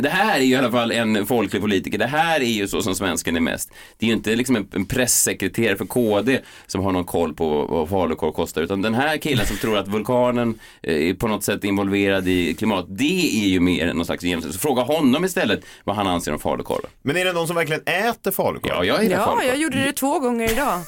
det 0.00 0.08
här 0.10 0.38
är 0.38 0.42
ju 0.42 0.52
i 0.54 0.56
alla 0.56 0.70
fall 0.70 0.92
en 0.92 1.26
folklig 1.26 1.62
politiker. 1.62 1.98
Det 1.98 2.06
här 2.06 2.40
är 2.40 2.44
ju 2.44 2.68
så 2.68 2.82
som 2.82 2.94
svensken 2.94 3.36
är 3.36 3.40
mest. 3.40 3.70
Det 3.98 4.06
är 4.06 4.08
ju 4.08 4.14
inte 4.14 4.36
liksom 4.36 4.56
en, 4.56 4.68
en 4.74 4.86
pressekreterare 4.86 5.76
för 5.76 5.84
KD 5.86 6.40
som 6.66 6.80
har 6.84 6.92
någon 6.92 7.04
koll 7.04 7.34
på 7.34 7.64
vad 7.66 7.88
falukorv 7.88 8.32
kostar, 8.32 8.62
utan 8.62 8.82
den 8.82 8.94
här 8.94 9.16
killen 9.16 9.46
som 9.46 9.56
tror 9.56 9.78
att 9.78 9.88
vulkanen 9.88 10.58
eh, 10.82 10.94
är 11.10 11.14
på 11.14 11.28
något 11.28 11.44
sätt 11.44 11.64
involverad 11.64 12.28
i 12.28 12.54
klimat, 12.54 12.86
det 12.88 13.44
är 13.44 13.48
ju 13.48 13.60
mer 13.60 13.92
någon 13.94 14.06
slags 14.06 14.24
genomsnitt. 14.24 14.54
Så 14.54 14.60
fråga 14.60 14.82
honom 14.82 15.24
istället 15.24 15.60
vad 15.84 15.96
han 15.96 16.06
anser 16.06 16.32
om 16.32 16.38
falukorv. 16.38 16.80
Men 17.02 17.16
är 17.16 17.24
det 17.24 17.32
någon 17.32 17.46
som 17.46 17.56
verkligen 17.56 17.82
äter 17.86 18.30
falukorv? 18.30 18.72
Ja, 18.74 18.84
jag 18.84 19.02
gillar 19.02 19.16
Ja, 19.18 19.24
falukorv. 19.24 19.48
jag 19.48 19.56
gjorde 19.56 19.84
det 19.84 19.92
två 19.92 20.18
gånger 20.18 20.52
idag. 20.52 20.80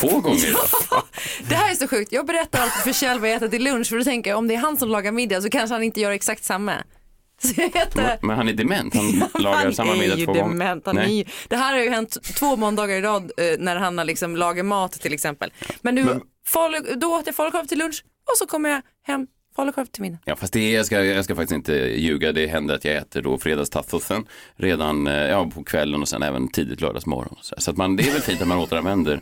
Två 0.00 0.20
gånger 0.20 0.48
idag. 0.48 0.60
Det 1.48 1.54
här 1.54 1.70
är 1.70 1.74
så 1.74 1.88
sjukt. 1.88 2.12
Jag 2.12 2.26
berättar 2.26 2.60
alltid 2.62 2.82
för 2.82 2.92
Kjell 2.92 3.20
vad 3.20 3.30
jag 3.30 3.36
äter 3.36 3.47
till 3.48 3.64
lunch 3.64 3.88
för 3.88 3.98
då 3.98 4.04
tänker 4.04 4.30
jag 4.30 4.38
om 4.38 4.48
det 4.48 4.54
är 4.54 4.58
han 4.58 4.76
som 4.76 4.88
lagar 4.88 5.12
middag 5.12 5.42
så 5.42 5.50
kanske 5.50 5.74
han 5.74 5.82
inte 5.82 6.00
gör 6.00 6.10
exakt 6.10 6.44
samma. 6.44 6.72
Äter... 7.74 8.26
Men 8.26 8.36
han 8.36 8.48
är 8.48 8.52
dement, 8.52 8.94
han 8.94 9.22
lagar 9.42 9.70
samma 9.70 9.94
middag 9.94 10.16
två 10.16 10.32
gånger. 10.32 10.48
dement. 10.48 10.86
Han 10.86 10.98
är 10.98 11.06
ju... 11.06 11.24
Det 11.48 11.56
här 11.56 11.72
har 11.72 11.80
ju 11.80 11.90
hänt 11.90 12.18
två 12.38 12.56
måndagar 12.56 12.96
i 12.96 13.00
rad 13.00 13.32
eh, 13.36 13.44
när 13.58 13.76
han 13.76 13.98
har 13.98 14.04
liksom 14.04 14.36
lagat 14.36 14.64
mat 14.64 14.92
till 14.92 15.12
exempel. 15.12 15.52
Men 15.80 15.94
nu, 15.94 16.20
falu... 16.46 16.78
då 16.96 17.14
åt 17.14 17.26
jag 17.26 17.34
falukorv 17.34 17.66
till 17.66 17.78
lunch 17.78 18.04
och 18.30 18.36
så 18.36 18.46
kommer 18.46 18.70
jag 18.70 18.82
hem 19.06 19.26
falukorv 19.56 19.86
till 19.86 20.02
middag. 20.02 20.18
Ja, 20.24 20.36
fast 20.36 20.52
det 20.52 20.60
är, 20.60 20.74
jag, 20.74 20.86
ska, 20.86 21.04
jag 21.04 21.24
ska 21.24 21.34
faktiskt 21.34 21.56
inte 21.56 21.74
ljuga. 21.74 22.32
Det 22.32 22.46
händer 22.46 22.74
att 22.74 22.84
jag 22.84 22.96
äter 22.96 23.22
då 23.22 23.38
fredagstacosen 23.38 24.26
redan 24.56 25.06
eh, 25.06 25.14
ja, 25.14 25.50
på 25.54 25.64
kvällen 25.64 26.02
och 26.02 26.08
sen 26.08 26.22
även 26.22 26.48
tidigt 26.48 26.80
lördagsmorgon. 26.80 27.38
Så, 27.40 27.54
så 27.58 27.70
att 27.70 27.76
man, 27.76 27.96
det 27.96 28.08
är 28.08 28.12
väl 28.12 28.22
fint 28.22 28.42
att 28.42 28.48
man 28.48 28.58
återanvänder. 28.58 29.20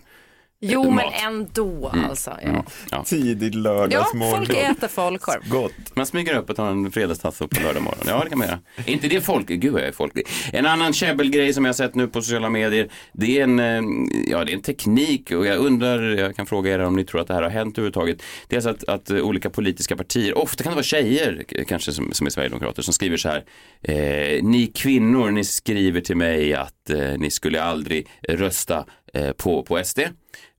Jo 0.61 0.91
mat. 0.91 1.05
men 1.15 1.35
ändå 1.35 1.89
alltså. 2.09 2.31
Ja, 2.43 2.49
Mm. 2.49 2.63
Ja. 2.91 3.05
Tidigt 3.05 3.55
ja 3.55 3.61
lördagsmorgon. 3.61 4.37
folk 4.37 4.51
äter 4.57 4.89
falukorv. 4.89 5.49
Gott. 5.51 5.73
Man 5.97 6.07
smyger 6.07 6.37
upp 6.37 6.51
och 6.51 6.57
tar 6.57 6.71
en 6.71 6.91
fredagstasso 6.93 7.49
på 7.49 7.63
lördag 7.63 7.83
morgon. 7.83 8.05
Ja, 8.07 8.21
det 8.25 8.31
kan 8.31 8.39
man 8.39 8.49
göra. 8.49 8.61
Är 8.77 8.91
inte 8.91 9.09
det 9.09 9.21
folk? 9.21 9.47
Gud, 9.49 9.75
jag 9.75 9.81
är 9.81 9.93
folklig. 9.93 10.27
En 10.53 10.67
annan 10.67 10.93
käbbelgrej 10.93 11.53
som 11.55 11.65
jag 11.65 11.69
har 11.69 11.75
sett 11.75 11.95
nu 11.95 12.09
på 12.09 12.23
sociala 12.23 12.49
medier, 12.51 12.89
det 13.13 13.39
är 13.39 13.43
en, 13.43 13.59
eh, 13.59 13.83
ja, 14.31 14.45
det 14.45 14.53
är 14.53 14.55
en 14.57 14.63
teknik 14.63 15.31
och 15.31 15.47
jag 15.47 15.59
undrar, 15.59 16.03
jag 16.03 16.37
kan 16.37 16.47
fråga 16.47 16.75
er 16.75 16.79
om 16.79 16.97
ni 16.97 17.05
tror 17.05 17.21
att 17.21 17.27
det 17.29 17.35
här 17.35 17.43
har 17.43 17.51
hänt 17.51 17.79
överhuvudtaget. 17.79 18.23
Det 18.49 18.57
är 18.57 18.69
alltså 18.69 18.71
att, 18.71 18.85
att 18.89 19.11
olika 19.11 19.51
politiska 19.51 19.97
partier, 19.97 20.39
ofta 20.39 20.63
kan 20.65 20.71
det 20.71 20.75
vara 20.77 20.85
tjejer 20.85 21.45
kanske 21.69 21.93
som, 21.93 22.13
som 22.13 22.27
är 22.27 22.31
sverigedemokrater, 22.31 22.83
som 22.83 22.95
skriver 22.95 23.17
så 23.17 23.29
här, 23.29 23.45
eh, 23.83 24.43
ni 24.43 24.67
kvinnor, 24.75 25.31
ni 25.31 25.45
skriver 25.45 26.01
till 26.01 26.17
mig 26.17 26.55
att 26.55 26.91
eh, 26.91 26.99
ni 27.19 27.31
skulle 27.31 27.63
aldrig 27.63 28.07
rösta 28.29 28.85
eh, 29.15 29.33
på, 29.33 29.63
på 29.63 29.85
SD. 29.85 30.01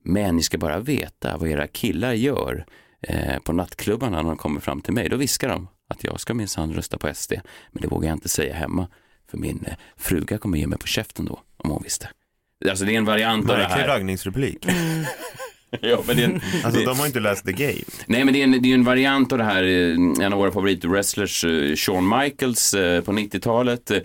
Men 0.04 0.36
ni 0.36 0.42
ska 0.42 0.58
bara 0.58 0.78
veta 0.80 1.36
vad 1.36 1.48
era 1.50 1.66
killar 1.66 2.12
gör 2.12 2.66
eh, 3.02 3.38
på 3.38 3.52
nattklubbarna 3.52 4.22
när 4.22 4.28
de 4.28 4.36
kommer 4.36 4.60
fram 4.60 4.80
till 4.80 4.92
mig. 4.92 5.08
Då 5.08 5.16
viskar 5.16 5.48
de 5.48 5.68
att 5.88 6.04
jag 6.04 6.20
ska 6.20 6.34
minsann 6.34 6.72
rösta 6.74 6.98
på 6.98 7.14
SD. 7.14 7.32
Men 7.72 7.82
det 7.82 7.88
vågar 7.88 8.08
jag 8.08 8.16
inte 8.16 8.28
säga 8.28 8.54
hemma. 8.54 8.88
För 9.30 9.38
min 9.38 9.64
eh, 9.66 9.72
fruga 9.96 10.38
kommer 10.38 10.58
ge 10.58 10.66
mig 10.66 10.78
på 10.78 10.86
käften 10.86 11.24
då, 11.24 11.40
om 11.56 11.70
hon 11.70 11.82
visste. 11.82 12.08
Alltså 12.70 12.84
det 12.84 12.94
är 12.94 12.98
en 12.98 13.04
variant 13.04 13.50
av 13.50 13.56
det 13.58 13.64
här. 13.64 13.86
raggningsreplik. 13.88 14.66
Ja, 15.80 16.02
men 16.06 16.16
det 16.16 16.22
är 16.22 16.28
en, 16.28 16.40
Alltså 16.64 16.80
det, 16.80 16.86
de 16.86 16.98
har 16.98 17.06
inte 17.06 17.20
läst 17.20 17.46
the 17.46 17.52
game. 17.52 17.80
Nej 18.06 18.24
men 18.24 18.34
det 18.34 18.40
är, 18.40 18.44
en, 18.44 18.62
det 18.62 18.68
är 18.70 18.74
en 18.74 18.84
variant 18.84 19.32
av 19.32 19.38
det 19.38 19.44
här, 19.44 19.62
eh, 19.62 20.24
en 20.24 20.32
av 20.32 20.38
våra 20.38 20.50
favoritwrestlers, 20.52 21.44
eh, 21.44 21.74
Shawn 21.76 22.18
Michaels 22.18 22.74
eh, 22.74 23.00
på 23.02 23.12
90-talet. 23.12 23.90
Eh, 23.90 24.00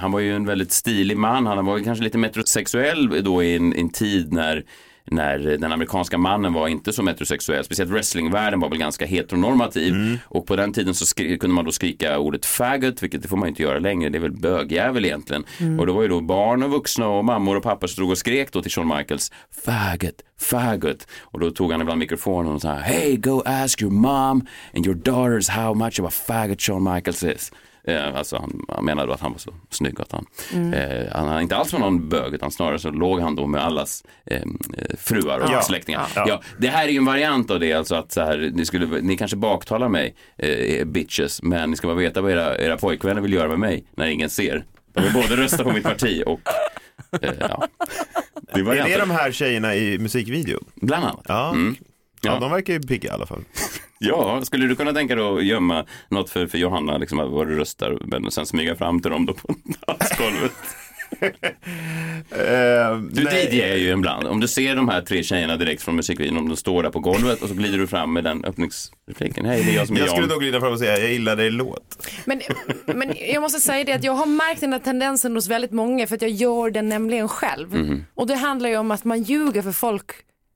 Han 0.00 0.12
var 0.12 0.20
ju 0.20 0.36
en 0.36 0.46
väldigt 0.46 0.72
stilig 0.72 1.16
man, 1.16 1.46
han 1.46 1.66
var 1.66 1.78
ju 1.78 1.84
kanske 1.84 2.04
lite 2.04 2.18
metrosexuell 2.18 3.24
då 3.24 3.42
i 3.42 3.56
en, 3.56 3.72
en 3.74 3.90
tid 3.90 4.32
när 4.32 4.64
när 5.10 5.38
den 5.38 5.72
amerikanska 5.72 6.18
mannen 6.18 6.52
var 6.52 6.68
inte 6.68 6.92
så 6.92 7.02
metrosexuell, 7.02 7.64
speciellt 7.64 7.90
wrestlingvärlden 7.90 8.60
var 8.60 8.68
väl 8.68 8.78
ganska 8.78 9.06
heteronormativ 9.06 10.18
och 10.24 10.46
på 10.46 10.56
den 10.56 10.72
tiden 10.72 10.94
så 10.94 11.14
kunde 11.14 11.48
man 11.48 11.64
då 11.64 11.72
skrika 11.72 12.18
ordet 12.18 12.46
faggot, 12.46 13.02
vilket 13.02 13.22
det 13.22 13.28
får 13.28 13.36
man 13.36 13.48
inte 13.48 13.62
göra 13.62 13.78
längre, 13.78 14.08
det 14.08 14.18
är 14.18 14.22
väl 14.22 14.32
bögjävel 14.32 15.04
egentligen. 15.04 15.44
Och 15.80 15.86
det 15.86 15.92
var 15.92 16.02
ju 16.02 16.08
då 16.08 16.20
barn 16.20 16.62
och 16.62 16.70
vuxna 16.70 17.08
och 17.08 17.24
mammor 17.24 17.56
och 17.56 17.62
pappor 17.62 17.86
som 17.86 17.92
stod 17.92 18.10
och 18.10 18.18
skrek 18.18 18.52
då 18.52 18.62
till 18.62 18.70
Shawn 18.70 18.88
Michaels, 18.96 19.32
faggot, 19.64 20.22
faggot. 20.40 21.06
Och 21.20 21.40
då 21.40 21.50
tog 21.50 21.72
han 21.72 21.80
ibland 21.80 21.98
mikrofonen 21.98 22.52
och 22.52 22.62
sa, 22.62 22.74
hey 22.74 23.16
go 23.16 23.42
ask 23.46 23.82
your 23.82 23.92
mom 23.92 24.46
and 24.74 24.86
your 24.86 24.96
daughters 24.96 25.48
how 25.48 25.74
much 25.74 26.00
of 26.00 26.06
a 26.06 26.10
faggot 26.10 26.60
Shawn 26.60 26.94
Michaels 26.94 27.22
is. 27.22 27.52
Eh, 27.88 28.16
alltså 28.18 28.36
han, 28.36 28.64
han 28.68 28.84
menade 28.84 29.14
att 29.14 29.20
han 29.20 29.32
var 29.32 29.38
så 29.38 29.54
snygg 29.70 30.00
att 30.00 30.12
han, 30.12 30.26
eh, 30.74 31.12
han 31.12 31.42
inte 31.42 31.56
alls 31.56 31.72
var 31.72 31.80
någon 31.80 32.08
bög 32.08 32.34
utan 32.34 32.50
snarare 32.50 32.78
så 32.78 32.90
låg 32.90 33.20
han 33.20 33.34
då 33.36 33.46
med 33.46 33.64
allas 33.64 34.04
eh, 34.26 34.42
fruar 34.98 35.38
och 35.38 35.50
Ja. 35.52 35.62
släktingar. 35.62 36.06
Ja. 36.14 36.24
Ja. 36.28 36.40
det 36.58 36.68
här 36.68 36.84
är 36.88 36.92
ju 36.92 36.98
en 36.98 37.04
variant 37.04 37.50
av 37.50 37.60
det, 37.60 37.72
alltså 37.72 37.94
att 37.94 38.12
så 38.12 38.20
här, 38.20 38.50
ni, 38.54 38.64
skulle, 38.66 39.00
ni 39.00 39.16
kanske 39.16 39.36
baktalar 39.36 39.88
mig, 39.88 40.14
eh, 40.36 40.84
bitches, 40.84 41.42
men 41.42 41.70
ni 41.70 41.76
ska 41.76 41.86
bara 41.86 41.96
veta 41.96 42.20
vad 42.20 42.32
era, 42.32 42.58
era 42.58 42.76
pojkvänner 42.76 43.20
vill 43.20 43.32
göra 43.32 43.48
med 43.48 43.58
mig 43.58 43.84
när 43.96 44.06
ingen 44.06 44.30
ser. 44.30 44.64
De 44.92 45.00
vill 45.02 45.12
både 45.12 45.36
rösta 45.36 45.64
på 45.64 45.72
mitt 45.72 45.84
parti 45.84 46.22
och 46.26 46.40
eh, 47.22 47.32
ja. 47.40 47.68
Det 48.54 48.60
är 48.60 48.72
Är 48.74 48.84
det 48.88 48.98
de 48.98 49.10
här 49.10 49.32
tjejerna 49.32 49.74
i 49.74 49.98
musikvideon? 49.98 50.64
Bland 50.74 51.04
annat. 51.04 51.24
Ja. 51.28 51.50
Mm. 51.50 51.76
Ja, 52.20 52.32
Ja. 52.34 52.40
de 52.40 52.50
verkar 52.50 52.72
ju 52.72 52.80
pigga 52.80 53.08
i 53.10 53.12
alla 53.12 53.26
fall. 53.26 53.44
Ja, 54.00 54.40
skulle 54.44 54.66
du 54.66 54.76
kunna 54.76 54.92
tänka 54.92 55.14
dig 55.14 55.24
att 55.24 55.44
gömma 55.44 55.84
något 56.08 56.30
för, 56.30 56.46
för 56.46 56.58
Johanna, 56.58 56.98
liksom, 56.98 57.18
vad 57.18 57.48
du 57.48 57.56
röstar, 57.56 57.98
men 58.04 58.30
sen 58.30 58.46
smyga 58.46 58.76
fram 58.76 59.00
till 59.00 59.10
dem 59.10 59.26
då 59.26 59.34
på 59.34 59.54
dansgolvet? 59.86 60.52
Eh, 62.30 62.98
Du 63.10 63.24
nej. 63.24 63.48
DJar 63.56 63.76
ju 63.76 63.90
ibland. 63.92 64.26
Om 64.26 64.40
du 64.40 64.48
ser 64.48 64.76
de 64.76 64.88
här 64.88 65.00
tre 65.02 65.22
tjejerna 65.22 65.56
direkt 65.56 65.82
från 65.82 65.96
musikvideon, 65.96 66.36
om 66.38 66.48
de 66.48 66.56
står 66.56 66.82
där 66.82 66.90
på 66.90 67.00
golvet 67.00 67.42
och 67.42 67.48
så 67.48 67.54
glider 67.54 67.78
du 67.78 67.86
fram 67.86 68.12
med 68.12 68.24
den 68.24 68.44
öppningsrepliken. 68.44 69.44
Hej, 69.46 69.62
det 69.64 69.70
är 69.70 69.74
jag 69.74 69.86
som 69.86 69.96
är 69.96 70.00
Jag 70.00 70.08
skulle 70.08 70.22
Jan. 70.22 70.28
då 70.28 70.38
glida 70.38 70.60
fram 70.60 70.72
och 70.72 70.78
säga, 70.78 70.98
jag 70.98 71.10
gillar 71.12 71.36
dig 71.36 71.50
låt. 71.50 72.08
Men, 72.24 72.40
men 72.86 73.14
jag 73.32 73.40
måste 73.40 73.60
säga 73.60 73.84
det 73.84 73.92
att 73.92 74.04
jag 74.04 74.12
har 74.12 74.26
märkt 74.26 74.60
den 74.60 74.72
här 74.72 74.80
tendensen 74.80 75.34
hos 75.34 75.48
väldigt 75.48 75.72
många 75.72 76.06
för 76.06 76.14
att 76.14 76.22
jag 76.22 76.30
gör 76.30 76.70
den 76.70 76.88
nämligen 76.88 77.28
själv. 77.28 77.74
Mhm. 77.74 78.04
Och 78.14 78.26
det 78.26 78.34
handlar 78.34 78.68
ju 78.70 78.76
om 78.76 78.90
att 78.90 79.04
man 79.04 79.22
ljuger 79.22 79.62
för 79.62 79.72
folk 79.72 80.10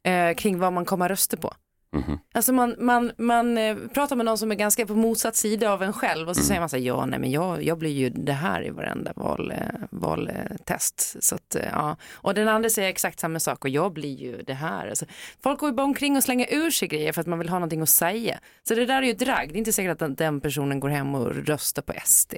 eh, 0.04 0.34
kring 0.34 0.58
vad 0.58 0.72
man 0.72 0.84
kommer 0.84 1.08
rösta 1.08 1.36
på. 1.36 1.54
Mhm. 1.96 2.18
Alltså 2.34 2.52
man, 2.52 2.74
man, 2.78 3.12
man 3.18 3.58
eh, 3.58 3.76
pratar 3.94 4.16
med 4.16 4.26
någon 4.26 4.38
som 4.38 4.50
är 4.50 4.54
ganska 4.54 4.86
på 4.86 4.94
motsatt 4.94 5.36
sida 5.36 5.72
av 5.72 5.82
en 5.82 5.92
själv 5.92 6.28
och 6.28 6.36
så 6.36 6.40
Mm. 6.40 6.46
säger 6.48 6.60
man 6.60 6.68
så 6.68 6.76
här, 6.76 6.82
ja 6.84 7.06
nej 7.06 7.18
men 7.18 7.30
jag, 7.30 7.62
jag 7.62 7.78
blir 7.78 7.90
ju 7.90 8.10
det 8.10 8.32
här 8.32 8.66
i 8.66 8.70
varenda 8.70 9.12
val, 9.16 9.50
eh, 9.50 9.58
valtest. 9.90 11.16
Så 11.24 11.34
att, 11.34 11.54
eh, 11.54 11.62
ja. 11.72 11.96
Och 12.12 12.34
den 12.34 12.48
andra 12.48 12.70
säger 12.70 12.88
exakt 12.88 13.20
samma 13.20 13.40
sak 13.40 13.64
och 13.64 13.68
jag 13.70 13.92
blir 13.92 14.16
ju 14.20 14.42
det 14.42 14.54
här. 14.54 14.88
Alltså, 14.88 15.06
folk 15.42 15.58
går 15.60 15.70
ju 15.70 15.76
bara 15.76 15.84
omkring 15.86 16.16
och 16.16 16.22
slänger 16.22 16.54
ur 16.54 16.70
sig 16.70 16.88
grejer 16.88 17.12
för 17.12 17.20
att 17.20 17.26
man 17.26 17.38
vill 17.38 17.48
ha 17.48 17.58
någonting 17.58 17.80
att 17.82 17.88
säga. 17.88 18.38
Så 18.68 18.74
det 18.74 18.86
där 18.86 19.02
är 19.02 19.06
ju 19.06 19.12
drag, 19.12 19.48
det 19.48 19.54
är 19.54 19.58
inte 19.58 19.72
säkert 19.72 20.02
att 20.02 20.18
den, 20.18 20.40
personen 20.40 20.80
går 20.80 20.88
hem 20.88 21.14
och 21.14 21.34
röstar 21.46 21.82
på 21.82 21.92
SD. 22.04 22.34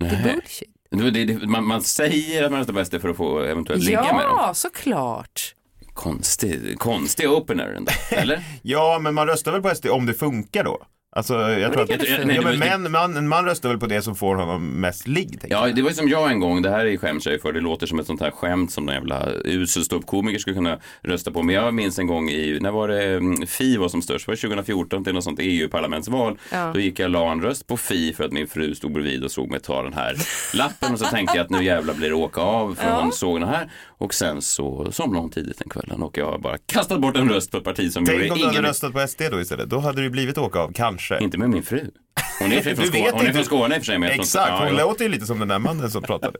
Det 0.00 0.06
är 0.06 0.12
Nej. 0.12 0.22
bullshit. 0.34 0.74
Det- 0.90 1.24
det- 1.24 1.46
Man, 1.46 1.64
man 1.64 1.82
säger 1.82 2.44
att 2.44 2.50
man 2.50 2.60
röstar 2.60 2.74
på 2.74 2.84
SD 2.84 2.98
för 3.00 3.08
att 3.08 3.16
få 3.16 3.40
eventuellt 3.40 3.84
ligga 3.84 4.02
med 4.02 4.10
dem. 4.24 4.34
Ja, 4.36 4.54
såklart. 4.54 5.54
Konstig, 5.98 6.78
konstig 6.78 7.30
opener 7.30 7.68
ändå, 7.76 7.92
eller? 8.10 8.44
Ja, 8.62 8.98
men 9.02 9.14
man 9.14 9.26
röstar 9.26 9.52
väl 9.52 9.62
på 9.62 9.74
SD 9.74 9.86
om 9.86 10.06
det 10.06 10.14
funkar 10.14 10.64
då? 10.64 10.82
Alltså, 11.10 11.34
jag 11.34 11.72
tror 11.72 11.82
att... 11.82 11.90
Ja, 11.90 11.96
Nej, 12.24 12.36
det 12.36 12.42
men 12.42 12.60
var- 12.60 12.78
man, 12.92 13.12
man, 13.12 13.28
man 13.28 13.44
röstar 13.44 13.68
väl 13.68 13.78
på 13.78 13.86
det 13.86 14.02
som 14.02 14.14
får 14.16 14.36
honom 14.36 14.66
mest 14.80 15.06
ligg, 15.08 15.38
Ja, 15.42 15.66
jag. 15.66 15.76
det 15.76 15.82
var 15.82 15.88
ju 15.90 15.94
som 15.94 16.08
jag 16.08 16.30
en 16.30 16.40
gång, 16.40 16.62
det 16.62 16.70
här 16.70 16.86
är 16.86 16.96
skäms 16.96 17.26
jag 17.26 17.40
för, 17.42 17.52
det 17.52 17.60
låter 17.60 17.86
som 17.86 17.98
ett 17.98 18.06
sånt 18.06 18.20
här 18.20 18.30
skämt 18.30 18.72
som 18.72 18.86
någon 18.86 18.94
jävla 18.94 19.28
usel 19.44 19.84
ståuppkomiker 19.84 20.38
skulle 20.38 20.56
kunna 20.56 20.78
rösta 21.02 21.30
på. 21.30 21.42
Men 21.42 21.54
jag 21.54 21.74
minns 21.74 21.98
en 21.98 22.06
gång 22.06 22.28
i, 22.30 22.58
när 22.60 22.70
var 22.70 22.88
det 22.88 23.04
mm, 23.16 23.46
Fi 23.46 23.76
var 23.76 23.88
som 23.88 24.02
störst, 24.02 24.26
var 24.28 24.34
det 24.34 24.40
2014 24.40 25.04
till 25.04 25.14
något 25.14 25.24
sånt 25.24 25.38
EU-parlamentsval. 25.42 26.38
Ja. 26.52 26.70
Då 26.74 26.80
gick 26.80 26.98
jag 26.98 27.04
och 27.06 27.10
la 27.10 27.32
en 27.32 27.42
röst 27.42 27.66
på 27.66 27.76
Fi 27.76 28.12
för 28.12 28.24
att 28.24 28.32
min 28.32 28.46
fru 28.48 28.74
stod 28.74 28.92
bredvid 28.92 29.24
och 29.24 29.30
såg 29.30 29.50
mig 29.50 29.60
ta 29.60 29.82
den 29.82 29.92
här 29.92 30.14
lappen 30.54 30.92
och 30.92 30.98
så 30.98 31.04
tänkte 31.04 31.36
jag 31.36 31.44
att 31.44 31.50
nu 31.50 31.64
jävlar 31.64 31.94
blir 31.94 32.08
det 32.08 32.14
åka 32.14 32.40
av 32.40 32.74
för 32.74 32.88
Ja. 32.88 33.00
hon 33.02 33.12
såg 33.12 33.40
den 33.40 33.48
här. 33.48 33.70
Och 33.98 34.14
sen 34.14 34.42
så 34.42 34.92
somnade 34.92 35.20
hon 35.20 35.30
tidigt 35.30 35.58
den 35.58 35.68
kvällen 35.68 36.02
och 36.02 36.18
jag 36.18 36.30
har 36.30 36.38
bara 36.38 36.58
kastat 36.66 37.00
bort 37.00 37.16
en 37.16 37.28
röst 37.28 37.50
på 37.50 37.56
ett 37.58 37.64
parti 37.64 37.92
som 37.92 38.06
Tänk 38.06 38.18
gjorde 38.22 38.32
om 38.32 38.38
du 38.38 38.46
hade 38.46 38.62
röstat 38.68 38.92
på 38.92 39.06
SD 39.08 39.22
då 39.30 39.40
istället. 39.40 39.70
Då 39.70 39.78
hade 39.78 39.96
det 39.96 40.02
ju 40.04 40.10
blivit 40.10 40.38
åka 40.38 40.58
av, 40.58 40.72
kanske. 40.72 40.97
Inte 41.20 41.38
med 41.38 41.50
min 41.50 41.62
fru. 41.62 41.90
Hon 42.38 42.52
är 42.52 42.60
från 42.74 42.86
Skåne, 42.86 43.10
hon 43.12 43.26
är 43.26 43.32
från 43.32 43.44
Skåne 43.44 43.74
i 43.76 43.78
och 43.78 43.82
för 43.82 43.86
sig. 43.86 43.98
men 43.98 44.10
Exakt, 44.10 44.48
ja, 44.48 44.58
hon 44.58 44.76
ja. 44.76 44.84
låter 44.84 45.04
ju 45.04 45.10
lite 45.10 45.26
som 45.26 45.38
den 45.38 45.48
där 45.48 45.58
mannen 45.58 45.90
som 45.90 46.02
pratade. 46.02 46.38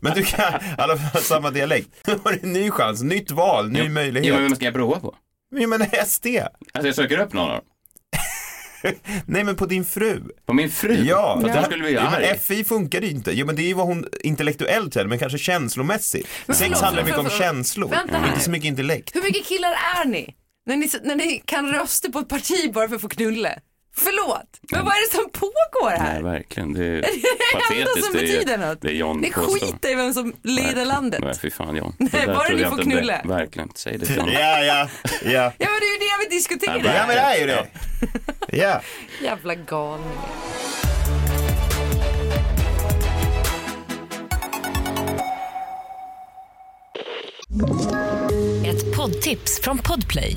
Men 0.00 0.14
du 0.14 0.22
kan 0.24 0.54
i 0.54 0.58
alla 0.78 0.96
fall 0.96 1.22
samma 1.22 1.50
dialekt. 1.50 1.88
Nu 2.06 2.18
har 2.24 2.32
du 2.32 2.38
en 2.42 2.52
ny 2.52 2.70
chans, 2.70 3.02
nytt 3.02 3.30
val, 3.30 3.70
ny 3.70 3.78
Ja, 3.78 3.84
men 3.84 3.92
möjlighet. 3.94 4.34
vem 4.40 4.54
ska 4.56 4.64
jag 4.64 4.74
prova 4.74 5.00
på? 5.00 5.14
Ja, 5.56 5.66
men 5.66 5.80
SD. 6.06 6.26
Alltså 6.26 6.88
jag 6.88 6.94
söker 6.94 7.18
upp 7.20 7.32
någon 7.32 7.44
av 7.44 7.50
dem. 7.50 7.60
Nej 9.26 9.44
men 9.44 9.56
på 9.56 9.66
din 9.66 9.84
fru. 9.84 10.22
På 10.46 10.52
min 10.52 10.70
fru? 10.70 10.94
Ja, 10.94 11.38
För 11.40 11.48
att 11.48 11.54
hon 11.56 11.64
skulle 11.64 11.82
bli 11.84 11.92
ja, 11.94 12.00
arg. 12.00 12.26
men 12.26 12.38
FI 12.38 12.64
funkar 12.64 13.00
ju 13.00 13.10
inte. 13.10 13.32
Jo 13.32 13.46
men 13.46 13.56
det 13.56 13.62
är 13.62 13.66
ju 13.66 13.74
vad 13.74 13.86
hon 13.86 14.06
intellektuellt 14.20 14.96
är, 14.96 15.06
men 15.06 15.18
kanske 15.18 15.38
känslomässigt. 15.38 16.26
Sex 16.46 16.58
förlåt, 16.58 16.80
handlar 16.80 17.04
mycket 17.04 17.18
om 17.18 17.30
känslor, 17.30 17.88
Vänta 17.88 18.18
här. 18.18 18.28
inte 18.28 18.40
så 18.40 18.50
mycket 18.50 18.68
intellekt. 18.68 19.16
Hur 19.16 19.22
mycket 19.22 19.46
killar 19.46 19.70
är 19.72 20.04
ni? 20.08 20.34
När 20.66 20.76
ni, 20.76 20.90
när 21.02 21.16
ni 21.16 21.42
kan 21.46 21.72
rösta 21.72 22.10
på 22.10 22.18
ett 22.18 22.28
parti 22.28 22.72
bara 22.72 22.88
för 22.88 22.94
att 22.96 23.02
få 23.02 23.08
knulla? 23.08 23.50
Förlåt, 23.96 24.60
men 24.72 24.84
vad 24.84 24.94
är 24.94 25.10
det 25.10 25.16
som 25.16 25.30
pågår 25.30 25.90
här? 25.90 26.12
Nej, 26.14 26.22
verkligen. 26.22 26.72
Det 26.72 26.84
är 26.84 26.90
det 26.90 26.96
enda 26.96 27.04
patetiskt. 27.68 28.04
som 28.04 28.12
Det 28.14 28.18
är- 28.18 28.22
betyder 28.22 28.58
något. 28.58 28.80
Det 28.80 28.88
är 28.88 28.92
John 28.92 29.20
Ni 29.20 29.32
skiter 29.32 29.90
i 29.90 29.94
vem 29.94 30.14
som 30.14 30.32
leder 30.42 30.84
landet. 30.84 31.20
Nej, 31.20 31.34
fy 31.42 31.50
fan 31.50 31.76
John. 31.76 31.94
Nej, 31.98 32.26
bara 32.26 32.52
jag 32.52 32.70
får 32.70 32.82
knulla. 32.82 33.20
Verkligen, 33.24 33.68
säg 33.74 33.98
det 33.98 34.06
till 34.06 34.20
honom. 34.20 34.34
Ja, 34.40 34.64
ja, 34.64 34.88
ja. 35.24 35.52
Ja 35.58 35.68
men 35.70 35.80
det 35.80 35.86
är 35.86 35.92
ju 35.92 35.98
det 35.98 36.28
vi 36.28 36.36
diskuterar. 36.36 36.76
Ja, 36.84 36.92
Ja 36.96 37.06
men 37.06 37.16
det 37.16 37.22
är 37.22 37.38
ju 37.40 37.46
det. 37.46 37.66
Ja. 38.48 38.80
Jävla 39.22 39.54
galningar. 39.54 40.28
Ett 48.66 48.96
poddtips 48.96 49.60
från 49.60 49.78
Podplay. 49.78 50.36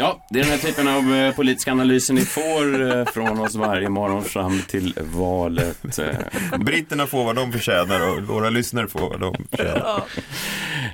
Ja, 0.00 0.26
det 0.30 0.38
är 0.38 0.42
den 0.42 0.52
här 0.52 0.58
typen 0.58 0.88
av 0.88 1.14
eh, 1.14 1.34
politiska 1.34 1.72
analyser 1.72 2.14
ni 2.14 2.20
får 2.20 2.96
eh, 2.98 3.04
från 3.04 3.40
oss 3.40 3.54
varje 3.54 3.88
morgon 3.88 4.24
fram 4.24 4.62
till 4.68 4.94
valet. 5.14 5.98
eh. 5.98 6.58
Britterna 6.58 7.06
får 7.06 7.24
vad 7.24 7.36
de 7.36 7.52
förtjänar 7.52 8.08
och 8.08 8.22
våra 8.22 8.50
lyssnare 8.50 8.88
får 8.88 9.00
vad 9.00 9.20
de 9.20 9.34
förtjänar. 9.50 10.02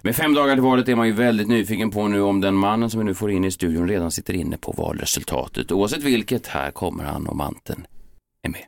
Med 0.02 0.16
fem 0.16 0.34
dagar 0.34 0.54
till 0.54 0.62
valet 0.62 0.88
är 0.88 0.94
man 0.94 1.06
ju 1.06 1.12
väldigt 1.12 1.48
nyfiken 1.48 1.90
på 1.90 2.08
nu 2.08 2.20
om 2.22 2.40
den 2.40 2.54
mannen 2.54 2.90
som 2.90 3.00
vi 3.00 3.04
nu 3.04 3.14
får 3.14 3.30
in 3.30 3.44
i 3.44 3.50
studion 3.50 3.88
redan 3.88 4.10
sitter 4.10 4.34
inne 4.34 4.56
på 4.56 4.72
valresultatet. 4.72 5.72
Oavsett 5.72 6.02
vilket, 6.02 6.46
här 6.46 6.70
kommer 6.70 7.04
han 7.04 7.26
och 7.26 7.36
manteln 7.36 7.86
är 8.42 8.48
med. 8.50 8.62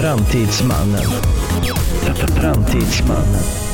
Framtidsmannen. 0.00 1.00
Framtidsmannen. 2.40 3.67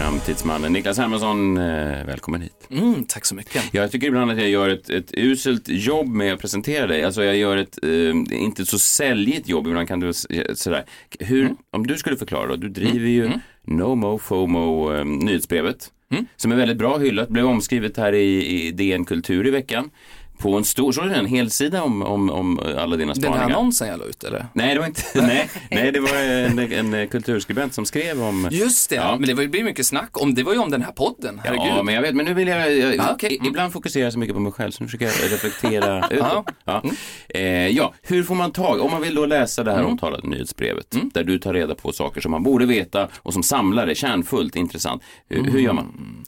Framtidsmannen 0.00 0.72
Niklas 0.72 0.98
Hermansson, 0.98 1.56
eh, 1.56 2.04
välkommen 2.06 2.40
hit. 2.42 2.68
Mm, 2.70 3.04
tack 3.04 3.24
så 3.24 3.34
mycket. 3.34 3.62
Jag 3.74 3.90
tycker 3.90 4.06
ibland 4.06 4.30
att 4.30 4.38
jag 4.38 4.48
gör 4.48 4.68
ett, 4.68 4.90
ett 4.90 5.10
uselt 5.14 5.68
jobb 5.68 6.06
med 6.08 6.32
att 6.34 6.40
presentera 6.40 6.86
dig. 6.86 7.04
Alltså 7.04 7.24
jag 7.24 7.36
gör 7.36 7.56
ett, 7.56 7.78
eh, 7.82 8.38
inte 8.42 8.66
så 8.66 8.78
säljigt 8.78 9.48
jobb, 9.48 9.66
ibland 9.66 9.88
kan 9.88 10.00
du 10.00 10.08
s- 10.08 10.26
sådär. 10.54 10.84
Hur, 11.20 11.40
Mm. 11.42 11.56
om 11.70 11.86
du 11.86 11.96
skulle 11.96 12.16
förklara 12.16 12.46
då, 12.46 12.56
du 12.56 12.68
driver 12.68 13.08
ju 13.08 13.30
NoMo 13.64 14.18
FOMO 14.18 14.92
eh, 14.94 15.04
nyhetsbrevet. 15.04 15.90
Mm. 16.10 16.26
Som 16.36 16.52
är 16.52 16.56
väldigt 16.56 16.76
bra 16.78 16.98
hyllat, 16.98 17.28
blev 17.28 17.46
omskrivet 17.46 17.96
här 17.96 18.12
i, 18.12 18.46
i 18.66 18.70
DN 18.72 19.04
Kultur 19.04 19.46
i 19.46 19.50
veckan. 19.50 19.90
På 20.38 20.56
en 20.56 20.64
stor, 20.64 20.92
så 20.92 21.00
är 21.02 21.06
det 21.06 21.14
en 21.14 21.26
hel 21.26 21.50
sida 21.50 21.82
om, 21.82 22.02
om, 22.02 22.30
om 22.30 22.58
alla 22.58 22.96
dina 22.96 23.14
Den 23.14 23.24
här 23.24 23.30
spaningar. 23.32 23.56
annonsen 23.58 23.88
jag 23.88 23.98
la 23.98 24.04
ut 24.04 24.24
eller? 24.24 24.46
Nej, 24.52 24.74
det 24.74 24.80
var 24.80 24.86
inte, 24.86 25.02
nej, 25.14 25.48
nej, 25.70 25.92
det 25.92 26.00
var 26.00 26.14
en, 26.16 26.58
en, 26.58 26.94
en 26.94 27.08
kulturskribent 27.08 27.74
som 27.74 27.86
skrev 27.86 28.22
om 28.22 28.48
Just 28.50 28.90
det, 28.90 28.96
Ja. 28.96 29.16
men 29.18 29.28
det 29.28 29.34
var- 29.34 29.46
blir 29.46 29.64
mycket 29.64 29.86
snack 29.86 30.22
om, 30.22 30.34
det 30.34 30.42
var 30.42 30.52
ju 30.52 30.58
om 30.58 30.70
den 30.70 30.82
här 30.82 30.92
podden, 30.92 31.40
herregud. 31.44 31.66
Ja, 31.66 31.82
men 31.82 31.94
jag 31.94 32.02
vet, 32.02 32.14
men 32.14 32.24
nu 32.26 32.34
vill 32.34 32.48
jag, 32.48 32.76
jag 32.78 33.00
Ah, 33.00 33.12
okej. 33.12 33.32
i- 33.42 33.46
ibland 33.46 33.72
fokuserar 33.72 34.04
jag 34.04 34.12
så 34.12 34.18
mycket 34.18 34.34
på 34.34 34.40
mig 34.40 34.52
själv 34.52 34.70
så 34.70 34.82
nu 34.82 34.88
försöker 34.88 35.04
jag 35.06 35.32
reflektera 35.32 36.08
utåt. 36.10 36.46
Ja. 36.64 36.80
Mm. 36.84 36.96
Eh, 37.28 37.68
ja, 37.76 37.94
hur 38.02 38.22
får 38.22 38.34
man 38.34 38.52
tag, 38.52 38.80
om 38.80 38.90
man 38.90 39.02
vill 39.02 39.14
då 39.14 39.26
läsa 39.26 39.64
det 39.64 39.72
här 39.72 39.84
omtalade 39.84 40.28
nyhetsbrevet, 40.28 40.94
Mm. 40.94 41.10
där 41.14 41.24
du 41.24 41.38
tar 41.38 41.54
reda 41.54 41.74
på 41.74 41.92
saker 41.92 42.20
som 42.20 42.30
man 42.30 42.42
borde 42.42 42.66
veta 42.66 43.08
och 43.18 43.32
som 43.32 43.42
samlare, 43.42 43.94
kärnfullt, 43.94 44.56
intressant. 44.56 45.02
Hur, 45.28 45.44
hur 45.50 45.60
gör 45.60 45.72
man? 45.72 46.24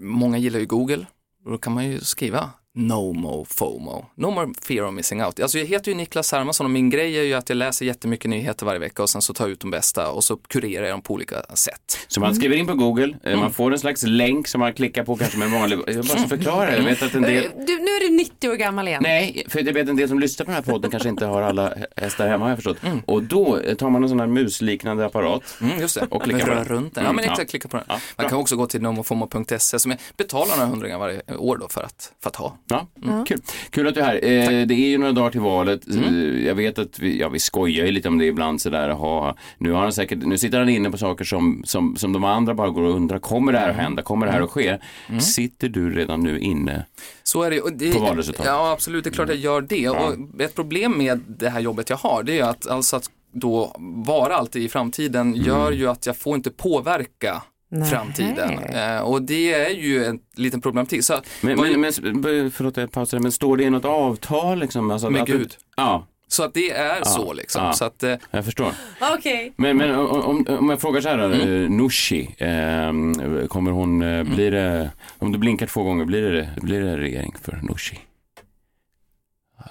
Många 0.00 0.38
gillar 0.38 0.58
ju 0.60 0.66
Google, 0.66 1.06
då 1.50 1.58
kan 1.58 1.72
man 1.72 1.84
ju 1.90 2.00
skriva 2.00 2.50
No 2.74 3.12
more 3.12 3.44
FOMO, 3.48 4.06
no 4.14 4.30
more 4.30 4.52
fear 4.62 4.84
of 4.86 4.94
missing 4.94 5.24
out. 5.24 5.40
Alltså 5.40 5.58
jag 5.58 5.66
heter 5.66 5.90
ju 5.90 5.94
Niklas 5.96 6.32
Hermansson 6.32 6.66
och 6.66 6.70
min 6.70 6.90
grej 6.90 7.18
är 7.18 7.22
ju 7.22 7.34
att 7.34 7.48
jag 7.48 7.56
läser 7.56 7.86
jättemycket 7.86 8.30
nyheter 8.30 8.66
varje 8.66 8.78
vecka 8.78 9.02
och 9.02 9.10
sen 9.10 9.22
så 9.22 9.34
tar 9.34 9.44
jag 9.44 9.52
ut 9.52 9.60
de 9.60 9.70
bästa 9.70 10.10
och 10.10 10.24
så 10.24 10.36
kurerar 10.36 10.86
jag 10.86 10.92
dem 10.94 11.02
på 11.02 11.14
olika 11.14 11.42
sätt. 11.54 11.98
Så 12.08 12.20
man 12.20 12.34
skriver 12.34 12.56
in 12.56 12.66
på 12.66 12.74
Google, 12.74 13.04
eh, 13.24 13.28
Mm. 13.32 13.40
man 13.40 13.52
får 13.52 13.72
en 13.72 13.78
slags 13.78 14.02
länk 14.02 14.48
som 14.48 14.58
man 14.60 14.72
klickar 14.72 15.04
på 15.04 15.16
kanske 15.16 15.38
med 15.38 15.46
en 15.46 15.52
vanlig, 15.52 15.78
jag 15.86 16.04
bara 16.04 16.18
förklara, 16.28 16.76
jag 16.76 16.82
vet 16.84 17.02
att 17.02 17.14
en 17.14 17.22
del 17.22 17.44
Eh, 17.44 17.50
Du, 17.66 17.76
nu 17.78 17.90
är 17.90 18.08
du 18.10 18.16
90 18.16 18.48
år 18.50 18.54
gammal 18.54 18.88
igen. 18.88 19.00
Nej, 19.02 19.44
för 19.48 19.60
jag 19.62 19.72
vet 19.72 19.88
en 19.88 19.96
del 19.96 20.08
som 20.08 20.18
lyssnar 20.18 20.46
på 20.46 20.50
den 20.52 20.64
här 20.64 20.72
podden 20.72 20.90
kanske 20.90 21.08
inte 21.08 21.26
har 21.26 21.42
alla 21.42 21.74
hästar 21.96 22.28
hemma 22.28 22.44
har 22.44 22.50
jag 22.50 22.58
förstått. 22.58 22.78
Mm. 22.82 23.00
Och 23.06 23.22
då 23.22 23.58
eh, 23.58 23.74
tar 23.74 23.90
man 23.90 24.02
en 24.02 24.08
sån 24.08 24.20
här 24.20 24.26
musliknande 24.26 25.06
apparat. 25.06 25.42
Mm, 25.60 25.80
just 25.80 25.94
det, 26.00 26.06
Och 26.10 26.22
klickar 26.22 26.40
på 26.40 26.46
rör 26.50 26.56
den. 26.56 26.64
runt 26.64 26.94
den. 26.94 27.04
Ja 27.04 27.10
Mm, 27.10 27.22
men 27.24 27.30
exakt, 27.32 27.50
klicka 27.50 27.68
på 27.68 27.76
den. 27.76 27.86
Ja, 27.88 27.98
Man 28.16 28.28
kan 28.28 28.38
också 28.38 28.56
gå 28.56 28.66
till 28.66 28.82
nomofomo.se 28.82 29.78
som 29.78 29.90
jag 29.90 30.00
betalar 30.16 30.56
några 30.56 30.70
hundringar 30.70 30.98
varje 30.98 31.20
år 31.36 31.56
då 31.56 31.68
för 31.68 31.82
att, 31.82 32.12
för 32.22 32.30
att 32.30 32.36
ha. 32.36 32.56
Ja, 32.68 32.86
kul. 33.28 33.38
kul 33.70 33.88
att 33.88 33.94
du 33.94 34.00
är 34.00 34.04
här. 34.04 34.14
Eh, 34.14 34.66
det 34.66 34.74
är 34.74 34.88
ju 34.88 34.98
några 34.98 35.12
dagar 35.12 35.30
till 35.30 35.40
valet. 35.40 35.88
Eh, 35.88 36.46
Jag 36.46 36.54
vet 36.54 36.78
att 36.78 36.98
vi, 36.98 37.20
ja, 37.20 37.28
vi 37.28 37.38
skojar 37.38 37.86
ju 37.86 37.92
lite 37.92 38.08
om 38.08 38.18
det 38.18 38.24
ibland 38.26 38.60
sådär. 38.60 38.88
Ha, 38.90 39.36
nu, 39.58 39.72
har 39.72 39.82
han 39.82 39.92
säkert, 39.92 40.18
nu 40.18 40.38
sitter 40.38 40.58
han 40.58 40.68
inne 40.68 40.90
på 40.90 40.98
saker 40.98 41.24
som, 41.24 41.62
som, 41.64 41.96
som 41.96 42.12
de 42.12 42.24
andra 42.24 42.54
bara 42.54 42.70
går 42.70 42.82
och 42.82 42.94
undrar. 42.94 43.18
Kommer 43.18 43.52
det 43.52 43.58
här 43.58 43.70
att 43.70 43.76
hända? 43.76 44.02
Kommer 44.02 44.26
det 44.26 44.32
här 44.32 44.40
att 44.40 44.50
ske? 44.50 44.78
Sitter 45.20 45.68
du 45.68 45.94
redan 45.94 46.20
nu 46.20 46.38
inne? 46.40 46.86
Så 47.22 47.42
är 47.42 47.50
det, 47.50 47.60
och 47.60 47.72
det 47.72 47.92
På 47.92 47.98
valresultatet. 47.98 48.46
Ja, 48.52 48.72
absolut, 48.72 49.04
det 49.04 49.10
är 49.10 49.14
klart 49.14 49.28
jag 49.28 49.38
gör 49.38 49.60
det. 49.60 49.88
Och 49.88 50.40
ett 50.40 50.54
problem 50.54 50.98
med 50.98 51.20
det 51.26 51.48
här 51.48 51.60
jobbet 51.60 51.90
jag 51.90 51.96
har, 51.96 52.22
det 52.22 52.38
är 52.38 52.44
att 52.44 52.66
alltså 52.66 52.96
att 52.96 53.10
då 53.34 53.76
vara 54.06 54.36
alltid 54.36 54.62
i 54.62 54.68
framtiden 54.68 55.34
gör 55.34 55.72
ju 55.72 55.88
att 55.88 56.06
jag 56.06 56.16
får 56.16 56.36
inte 56.36 56.50
påverka 56.50 57.42
Nej. 57.74 57.88
framtiden. 57.90 58.58
Eh, 58.58 58.98
och 59.00 59.22
det 59.22 59.52
är 59.54 59.70
ju 59.70 60.04
en 60.04 60.18
liten 60.36 60.60
problematik. 60.60 61.04
Så, 61.04 61.20
Men, 61.40 61.60
men, 61.60 61.80
men, 61.80 62.50
förlåt, 62.50 62.76
jag 62.76 62.92
pausar. 62.92 63.18
Men 63.18 63.32
står 63.32 63.56
det 63.56 63.64
i 63.64 63.70
något 63.70 63.84
avtal? 63.84 64.58
Liksom? 64.58 64.90
Alltså, 64.90 65.10
Med 65.10 65.26
du- 65.26 65.32
Gud. 65.32 65.54
Ja, 65.76 66.06
så 66.28 66.42
att 66.42 66.54
det 66.54 66.70
är 66.70 67.04
så 67.04 67.32
liksom. 67.32 67.64
ja. 67.64 67.72
Så 67.72 67.84
att, 67.84 68.02
eh, 68.02 68.14
jag 68.30 68.44
förstår. 68.44 68.72
Okej. 69.18 69.52
Men, 69.56 69.76
men 69.76 69.94
om, 69.94 70.46
om- 70.48 70.70
jag 70.70 70.80
frågar 70.80 71.00
så 71.00 71.08
här, 71.08 71.18
mm. 71.18 71.76
Nooshi, 71.76 72.34
eh, 72.38 73.46
kommer 73.48 73.70
hon, 73.70 74.02
eh, 74.02 74.22
blir 74.22 74.50
det, 74.50 74.90
om 75.18 75.32
du 75.32 75.38
blinkar 75.38 75.66
två 75.66 75.82
gånger, 75.82 76.04
blir 76.04 76.22
det, 76.32 76.48
blir 76.62 76.80
det 76.80 76.96
regering 76.96 77.34
för 77.42 77.60
Nooshi? 77.62 77.98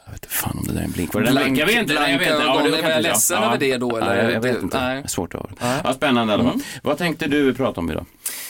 Jag 0.05 0.11
vet 0.11 0.23
inte 0.25 0.35
fan 0.35 0.57
om 0.57 0.63
det 0.67 0.73
där 0.73 0.79
är 0.79 0.85
en 0.85 0.91
blink. 0.91 1.13
Var 1.13 1.21
det 1.21 1.31
Blank- 1.31 1.45
blank, 1.45 1.57
jag 1.59 1.65
vet 1.65 1.75
inte, 1.75 1.93
nej, 1.93 2.11
jag 2.11 2.19
vet 2.19 2.31
inte. 2.31 2.43
ögon, 2.43 2.63
det 2.71 2.77
är 2.77 2.81
kan 2.81 2.91
jag 2.91 3.01
ledsen 3.01 3.43
över 3.43 3.57
det 3.57 3.77
då, 3.77 3.97
eller? 3.97 4.15
Ja, 4.15 4.23
jag, 4.23 4.31
jag 4.33 4.41
vet 4.41 4.61
inte. 4.63 4.79
nej. 4.79 4.95
Det 4.95 5.03
är 5.03 5.07
svårt 5.07 5.35
att 5.35 5.61
Nej. 5.61 5.81
Ja, 5.83 5.93
spännande 5.93 6.37
fall. 6.37 6.59
Vad 6.83 6.97
tänkte 6.97 7.27
du 7.27 7.53
prata 7.53 7.79
om 7.81 7.91
idag? 7.91 8.05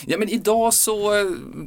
Ja 0.06 0.18
men 0.18 0.28
idag 0.28 0.74
så 0.74 1.18
eh, 1.18 1.24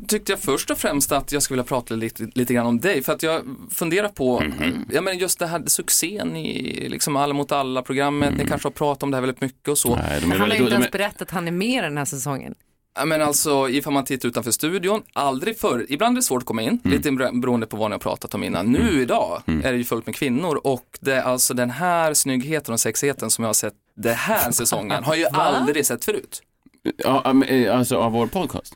tyckte 0.08 0.32
jag 0.32 0.40
först 0.40 0.72
och 0.72 0.78
främst 0.78 1.12
att 1.12 1.32
jag 1.32 1.44
skulle 1.44 1.56
vilja 1.56 1.68
prata 1.68 1.94
lite, 1.96 2.28
lite 2.36 2.54
grann 2.54 2.66
om 2.66 2.80
dig 2.80 3.04
för 3.04 3.14
att 3.14 3.24
jag 3.24 3.42
funderar 3.72 4.10
på, 4.10 4.40
Mhm. 4.40 4.86
ja 4.92 5.02
men 5.02 5.18
just 5.18 5.40
det 5.40 5.48
här 5.48 5.64
succén 5.68 6.36
i 6.36 6.90
liksom 6.90 7.16
Alla 7.16 7.34
mot 7.34 7.52
alla 7.52 7.82
programmet, 7.82 8.34
ni 8.38 8.46
kanske 8.48 8.66
har 8.66 8.72
pratat 8.74 9.04
om 9.04 9.12
det 9.12 9.18
här 9.18 9.22
väldigt 9.22 9.42
mycket 9.42 9.68
och 9.68 9.78
så. 9.78 9.94
Mm. 9.94 10.06
Nej, 10.10 10.22
de 10.22 10.32
är 10.32 10.38
Han 10.38 10.50
har 10.50 10.58
ju 10.58 10.62
inte 10.64 10.74
ens 10.74 10.92
berättat 10.92 11.22
att 11.22 11.32
han 11.32 11.48
är 11.48 11.52
med 11.52 11.84
den 11.84 11.98
här 11.98 12.06
säsongen. 12.06 12.56
Ja, 12.98 13.06
men 13.06 13.22
alltså 13.22 13.70
ifall 13.70 13.94
man 13.94 14.06
tittar 14.06 14.30
utanför 14.30 14.52
studion, 14.52 15.02
aldrig 15.14 15.60
förr, 15.60 15.86
ibland 15.90 16.18
är 16.18 16.22
det 16.22 16.26
svårt 16.26 16.42
att 16.42 16.46
komma 16.48 16.62
in, 16.62 16.68
Mm. 16.86 16.98
lite 16.98 17.10
bero- 17.10 17.42
beroende 17.42 17.68
på 17.68 17.78
vad 17.78 17.90
ni 17.90 17.94
har 17.94 18.00
pratat 18.00 18.34
om 18.36 18.44
innan. 18.44 18.66
Nu 18.72 19.02
idag 19.02 19.42
är 19.64 19.72
det 19.72 19.78
ju 19.78 19.84
fullt 19.84 20.06
med 20.06 20.16
kvinnor 20.16 20.62
och 20.64 20.86
det 21.00 21.14
är 21.14 21.22
alltså 21.22 21.54
den 21.54 21.70
här 21.70 22.14
snyggheten 22.14 22.74
och 22.74 22.80
sexigheten 22.80 23.30
som 23.32 23.44
jag 23.44 23.50
har 23.50 23.54
sett 23.54 23.74
den 23.96 24.16
här 24.16 24.52
säsongen 24.52 25.04
har 25.04 25.16
jag 25.16 25.32
ju 25.34 25.38
aldrig 25.40 25.86
sett 25.86 26.06
förut. 26.06 26.42
ja, 26.98 27.44
eh, 27.48 27.78
alltså 27.78 27.96
av 27.98 28.12
vår 28.12 28.28
podcast? 28.28 28.74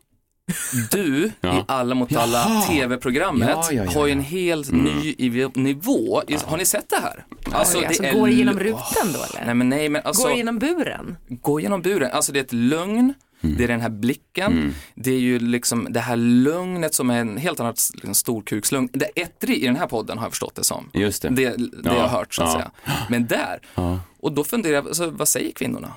Du 0.92 1.32
Ja. 1.42 1.58
i 1.58 1.64
Alla 1.68 1.96
mot 1.96 2.16
alla 2.16 2.38
Jaha. 2.38 2.62
tv-programmet 2.62 3.50
Ja, 3.50 3.68
ja, 3.72 3.84
ja, 3.86 4.00
har 4.00 4.06
ju 4.08 4.12
en 4.12 4.22
helt 4.24 4.72
ny 4.72 5.16
i- 5.18 5.50
nivå. 5.56 6.22
Har 6.46 6.58
ni 6.58 6.66
sett 6.66 6.90
det 6.90 6.96
här? 7.02 7.26
Alltså, 7.52 7.78
Oj, 7.78 7.86
alltså, 7.86 8.04
är 8.04 8.14
går 8.14 8.28
det 8.28 8.34
genom 8.34 8.60
rutan 8.60 9.14
då 9.14 9.20
eller? 9.24 9.46
Nej 9.46 9.56
men 9.56 9.70
nej 9.70 9.90
men 9.90 10.02
alltså, 10.06 10.24
Går 10.24 10.30
det 10.30 10.38
genom 10.38 10.60
buren? 10.60 11.18
gå 11.30 11.60
genom 11.60 11.82
buren. 11.82 12.12
Alltså 12.12 12.32
det 12.32 12.40
är 12.40 12.44
ett 12.44 12.54
lögn 12.54 13.14
Det 13.42 13.64
är 13.64 13.68
den 13.68 13.82
här 13.82 13.90
blicken, 13.90 14.74
det 14.96 15.12
är 15.12 15.20
ju 15.20 15.40
liksom 15.40 15.88
det 15.90 16.00
här 16.00 16.16
lugnet 16.16 16.94
som 16.94 17.10
är 17.10 17.20
en 17.22 17.38
helt 17.38 17.60
annat 17.60 17.90
liksom, 17.94 18.16
storkukslugn. 18.16 18.90
Det 18.94 19.06
ettrig 19.22 19.58
i 19.58 19.66
den 19.66 19.76
här 19.76 19.88
podden 19.88 20.18
har 20.18 20.26
jag 20.26 20.32
förstått 20.32 20.56
det 20.56 20.64
som. 20.64 20.90
Just 20.94 21.22
det. 21.22 21.30
Det, 21.30 21.50
det 21.58 21.70
Ja, 21.84 21.94
jag 21.96 22.02
har 22.02 22.08
hört 22.08 22.34
så 22.34 22.44
att 22.44 22.50
ja. 22.54 22.54
säga. 22.60 22.72
Men 23.10 23.28
där, 23.28 23.60
Ja. 23.76 24.00
och 24.20 24.32
då 24.32 24.44
funderar 24.44 24.74
jag, 24.76 24.88
alltså, 24.88 25.10
vad 25.10 25.28
säger 25.28 25.52
kvinnorna? 25.52 25.94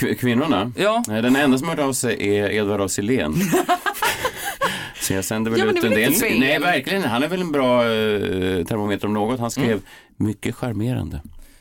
K- 0.00 0.06
kvinnorna? 0.18 0.72
Ja. 0.76 1.02
Den 1.06 1.36
enda 1.36 1.58
som 1.58 1.68
har 1.68 1.76
hört 1.76 1.84
av 1.84 1.92
sig 1.92 2.28
är 2.38 2.50
Edvard 2.50 2.80
af. 2.80 2.90
Så 5.00 5.12
jag 5.14 5.24
sänder 5.24 5.50
väl 5.50 5.60
Ja, 5.60 5.66
ut 5.66 5.84
är 5.84 5.86
en 5.86 5.90
del. 5.94 6.40
Nej, 6.40 6.58
verkligen. 6.58 7.02
Han 7.02 7.22
är 7.22 7.28
väl 7.28 7.40
en 7.40 7.52
bra 7.52 7.84
eh, 7.84 8.64
termometer 8.64 9.06
om 9.06 9.14
något. 9.14 9.40
Han 9.40 9.50
skrev 9.50 9.66
Mm. 9.70 9.82
mycket 10.16 10.54
charmerande. 10.54 11.20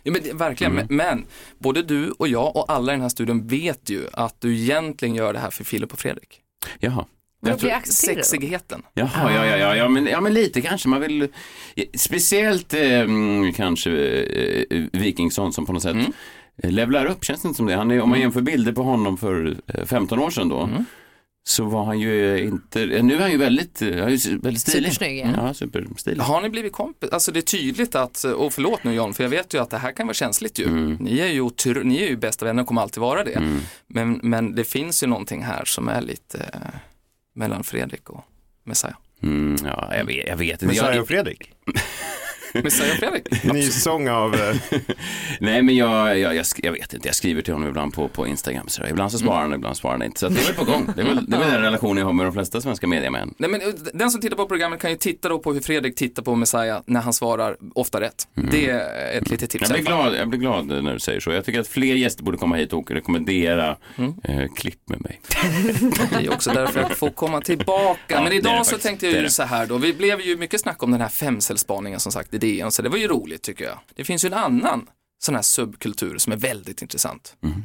Ja, 0.10 0.22
men, 0.22 0.24
det- 0.24 0.34
verkligen, 0.34 0.72
Mm. 0.74 0.86
men, 0.90 0.98
men 0.98 1.26
både 1.58 1.82
du 1.84 2.12
och 2.12 2.28
jag 2.28 2.56
och 2.56 2.72
alla 2.72 2.92
i 2.92 2.96
den 2.96 3.02
här 3.02 3.10
studion 3.10 3.48
vet 3.48 3.90
ju 3.90 4.08
att 4.14 4.42
du 4.42 4.56
egentligen 4.56 5.16
gör 5.16 5.34
det 5.34 5.40
här 5.40 5.50
för 5.50 5.64
Filip 5.64 5.94
och 5.94 6.00
Fredrik. 6.00 6.40
Jaha. 6.80 7.06
För 7.44 7.50
Jag 7.50 7.60
tror-. 7.60 7.82
Sexigheten. 7.92 8.82
Jaha, 8.94 9.10
ja, 9.36 9.46
ja, 9.46 9.58
ja, 9.58 9.76
ja, 9.76 9.90
men, 9.90 10.06
ja, 10.06 10.22
men 10.22 10.34
lite 10.34 10.62
kanske. 10.62 10.90
Man 10.90 11.02
vill, 11.02 11.28
speciellt 11.98 12.74
eh, 12.74 13.00
mm, 13.00 13.54
kanske 13.54 13.92
eh, 13.92 14.84
Wikingsson 14.94 15.54
som 15.54 15.66
på 15.66 15.74
något 15.74 15.82
sätt 15.84 15.92
Mm. 15.94 16.12
eh, 16.64 16.72
levlar 16.72 17.06
upp, 17.06 17.26
känns 17.26 17.42
det 17.42 17.48
inte 17.48 17.58
som 17.58 17.66
det? 17.66 17.76
Han 17.76 17.92
är, 17.92 18.02
om 18.02 18.10
man 18.10 18.20
jämför 18.20 18.42
bilder 18.42 18.72
på 18.72 18.84
honom 18.84 19.18
för 19.18 19.58
eh, 19.68 19.86
15 19.86 20.20
år 20.20 20.30
sedan 20.30 20.50
då, 20.50 20.60
Mm. 20.62 20.86
Så 21.50 21.64
var 21.66 21.84
han 21.86 22.00
ju 22.00 22.36
eh, 22.38 22.44
inte, 22.48 22.82
eh, 22.84 23.04
nu 23.04 23.16
är 23.16 23.20
han 23.20 23.32
ju 23.32 23.38
väldigt, 23.38 23.82
eh, 23.82 23.88
han 23.88 23.98
är 23.98 24.42
väldigt 24.42 24.62
stilig. 24.62 24.94
Supersnygg, 24.94 25.20
ja. 25.20 25.28
Ja, 25.36 25.54
superstilig. 25.54 26.22
Har 26.22 26.42
ni 26.42 26.50
blivit 26.50 26.74
kompis? 26.74 27.10
Alltså 27.12 27.32
det 27.32 27.40
är 27.40 27.42
tydligt 27.42 27.96
att, 27.96 28.24
och 28.24 28.54
förlåt 28.54 28.84
nu 28.84 28.94
John, 28.94 29.14
för 29.14 29.24
jag 29.24 29.30
vet 29.30 29.54
ju 29.54 29.62
att 29.62 29.70
det 29.70 29.78
här 29.78 29.92
kan 29.92 30.08
vara 30.08 30.14
känsligt 30.14 30.60
ju. 30.60 30.66
Mm. 30.68 30.98
Ni 31.00 31.20
är 31.20 31.28
ju, 31.28 31.42
otro- 31.42 31.84
ni 31.84 32.04
är 32.04 32.08
ju 32.08 32.18
bästa 32.18 32.46
vänner 32.46 32.62
och 32.62 32.68
kommer 32.68 32.82
alltid 32.82 33.02
vara 33.02 33.24
det. 33.24 33.42
Men, 33.88 34.20
men 34.24 34.56
det 34.56 34.64
finns 34.64 35.04
ju 35.04 35.08
någonting 35.08 35.44
här 35.44 35.66
som 35.66 35.88
är 35.88 36.02
lite 36.02 36.38
eh, 36.54 36.60
mellan 37.36 37.64
Fredrik 37.64 38.10
och 38.10 38.24
Messiah. 38.64 38.96
Mm, 39.24 39.56
ja, 39.66 39.96
jag 39.96 40.06
vet, 40.06 40.28
jag 40.28 40.38
vet 40.38 40.52
inte. 40.52 40.66
Messiah 40.66 41.00
och 41.00 41.08
Fredrik. 41.08 41.52
Messiah 42.54 42.92
och 42.92 42.98
Fredrik? 42.98 43.44
Ny 43.54 43.62
säsong 43.64 44.08
av... 44.10 44.36
eh, 44.36 44.56
nej, 45.40 45.62
men 45.62 45.76
jag, 45.76 46.20
jag, 46.20 46.36
jag, 46.36 46.46
jag 46.58 46.72
vet 46.72 46.94
inte. 46.94 47.08
Jag 47.08 47.16
skriver 47.16 47.42
till 47.42 47.54
honom 47.54 47.70
ibland 47.70 47.94
på, 47.94 48.08
på 48.08 48.28
Instagram. 48.28 48.68
Så 48.68 48.86
ibland 48.90 49.12
så 49.12 49.18
svarar 49.18 49.42
han, 49.42 49.54
ibland 49.54 49.78
svarar 49.78 49.94
han 49.94 50.04
inte. 50.04 50.20
Så 50.20 50.30
det 50.30 50.42
är 50.42 50.46
väl 50.46 50.56
på 50.56 50.64
gång. 50.72 50.90
Det 50.96 51.02
är 51.02 51.06
väl, 51.06 51.26
det 51.30 51.36
är 51.36 51.40
väl 51.40 51.52
den 51.52 51.62
relationen 51.62 51.98
jag 51.98 52.06
har 52.06 52.14
med 52.14 52.26
de 52.26 52.34
flesta 52.34 52.62
svenska 52.62 52.88
mediamän. 52.88 53.34
Nej, 53.38 53.50
men 53.50 53.62
eh, 53.62 53.68
den 53.94 54.12
som 54.12 54.22
tittar 54.22 54.38
på 54.38 54.46
programmet 54.48 54.80
kan 54.82 54.92
ju 54.92 54.98
titta 54.98 55.30
då 55.30 55.40
på 55.40 55.54
hur 55.54 55.62
Fredrik 55.62 55.96
tittar 55.96 56.24
på 56.24 56.36
Messiah 56.36 56.82
när 56.86 57.00
han 57.02 57.14
svarar 57.14 57.58
ofta 57.76 58.02
rätt. 58.02 58.28
Det 58.52 58.70
är 58.70 59.18
ett 59.18 59.30
litet 59.30 59.50
tips. 59.50 59.70
Jag 59.70 59.78
blir, 59.80 59.86
glad, 59.86 60.16
jag 60.16 60.30
blir 60.30 60.40
glad 60.40 60.66
när 60.68 60.94
du 60.94 61.00
säger 61.00 61.20
så. 61.20 61.32
Jag 61.32 61.46
tycker 61.46 61.60
att 61.60 61.68
fler 61.68 61.96
gäster 61.96 62.24
borde 62.24 62.38
komma 62.38 62.56
hit 62.56 62.74
och 62.74 62.92
rekommendera 62.92 63.76
Mm. 63.98 64.14
eh, 64.24 64.54
klipp 64.56 64.90
med 64.90 65.02
mig. 65.02 65.22
Det 66.20 66.26
är 66.26 66.34
också 66.34 66.52
därför 66.54 66.80
jag 66.82 66.98
får 66.98 67.10
komma 67.10 67.42
tillbaka. 67.42 68.00
Ja, 68.08 68.24
Men 68.24 68.34
idag 68.34 68.52
så 68.66 68.70
faktiskt. 68.70 68.82
tänkte 68.84 69.08
jag 69.08 69.22
ju 69.24 69.30
så 69.30 69.44
här 69.44 69.66
då. 69.66 69.78
Vi 69.78 69.94
blev 69.94 70.22
ju 70.22 70.38
mycket 70.38 70.62
snack 70.62 70.84
om 70.84 70.92
den 70.92 71.02
här 71.02 71.08
femcellsspaningen 71.10 72.00
som 72.00 72.12
sagt 72.12 72.34
i 72.34 72.38
DN, 72.40 72.72
så 72.72 72.82
det 72.82 72.90
var 72.90 72.98
ju 72.98 73.08
roligt 73.08 73.42
tycker 73.42 73.66
jag. 73.66 73.80
Det 73.96 74.04
finns 74.04 74.26
ju 74.26 74.28
en 74.28 74.34
annan 74.34 74.90
sån 75.20 75.36
här 75.36 75.42
subkultur 75.42 76.18
som 76.18 76.34
är 76.34 76.38
väldigt 76.38 76.82
intressant. 76.82 77.36
Mm. 77.44 77.62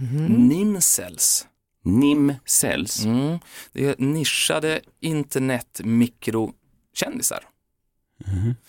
Nimcells. 0.48 1.46
Nimcells. 1.84 3.04
Mm. 3.04 3.38
Det 3.72 3.86
är 3.86 3.94
nischade 3.98 4.80
internetmikrokändisar. 5.00 7.44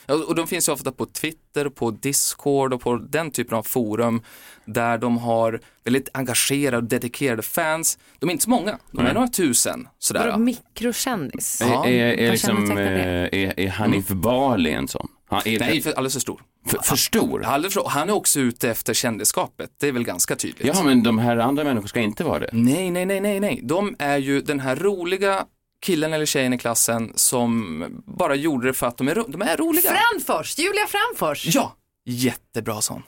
Ja, 0.06 0.14
Och 0.14 0.36
de 0.36 0.48
finns 0.48 0.70
ju 0.70 0.74
ofta 0.74 0.92
på 0.92 1.06
Twitter, 1.06 1.70
på 1.70 1.92
Discord 1.92 2.74
och 2.74 2.82
på 2.82 2.98
den 2.98 3.32
typen 3.32 3.58
av 3.58 3.64
forum 3.64 4.22
där 4.66 4.98
de 4.98 5.18
har 5.18 5.60
väldigt 5.84 6.10
engagerade 6.14 6.78
och 6.78 6.84
dedikerade 6.84 7.42
fans. 7.42 7.98
De 8.20 8.30
är 8.30 8.32
inte 8.32 8.44
så 8.44 8.50
många, 8.50 8.80
de 8.92 9.00
är 9.00 9.04
Nej. 9.04 9.14
några 9.14 9.28
tusen. 9.28 9.88
Sådär. 10.00 10.38
Mikrokändis? 10.38 11.58
Ja, 11.62 11.86
är, 11.86 11.92
är, 11.92 12.18
är, 12.18 12.32
liksom, 12.32 12.72
eh, 12.72 12.78
är, 12.78 13.60
är 13.60 13.70
Hanif 13.70 14.08
Bali 14.08 14.72
en 14.72 14.88
sån? 14.88 15.08
Han 15.28 15.42
är 15.46 15.60
Nej, 15.60 15.82
för, 15.82 15.92
alldeles 15.92 16.14
för 16.14 16.20
stor. 16.20 16.42
för, 16.68 16.78
för 16.78 16.96
stor? 16.96 17.44
Alldeles 17.46 17.74
för, 17.74 17.84
han 17.90 18.10
är 18.10 18.14
också 18.14 18.40
ute 18.40 18.70
efter 18.70 18.94
kändisskapet, 18.94 19.70
det 19.80 19.88
är 19.88 19.92
väl 19.92 20.04
ganska 20.04 20.36
tydligt. 20.36 20.68
Ja, 20.68 20.84
men 20.84 21.04
de 21.04 21.18
här 21.20 21.38
andra 21.38 21.64
människor 21.64 21.88
ska 21.88 22.00
inte 22.00 22.24
vara 22.24 22.40
det. 22.40 22.50
Nej, 22.54 22.92
nej, 22.92 23.06
nej, 23.06 23.20
nej, 23.22 23.40
nej. 23.40 23.60
De 23.64 23.96
är 24.00 24.18
ju 24.18 24.42
den 24.42 24.60
här 24.60 24.76
roliga 24.76 25.46
killen 25.82 26.14
eller 26.14 26.26
tjejen 26.26 26.54
i 26.54 26.58
klassen 26.58 27.12
som 27.16 27.86
bara 28.06 28.36
gjorde 28.36 28.68
det 28.68 28.74
för 28.74 28.88
att 28.88 28.98
de 28.98 29.08
är, 29.08 29.16
ro- 29.16 29.26
de 29.28 29.42
är 29.42 29.58
roliga. 29.58 29.92
Framfors, 29.92 30.58
Julia 30.58 30.86
Framfors. 30.88 31.56
Ja, 31.56 31.76
jättebra 32.06 32.82
sån. 32.82 33.04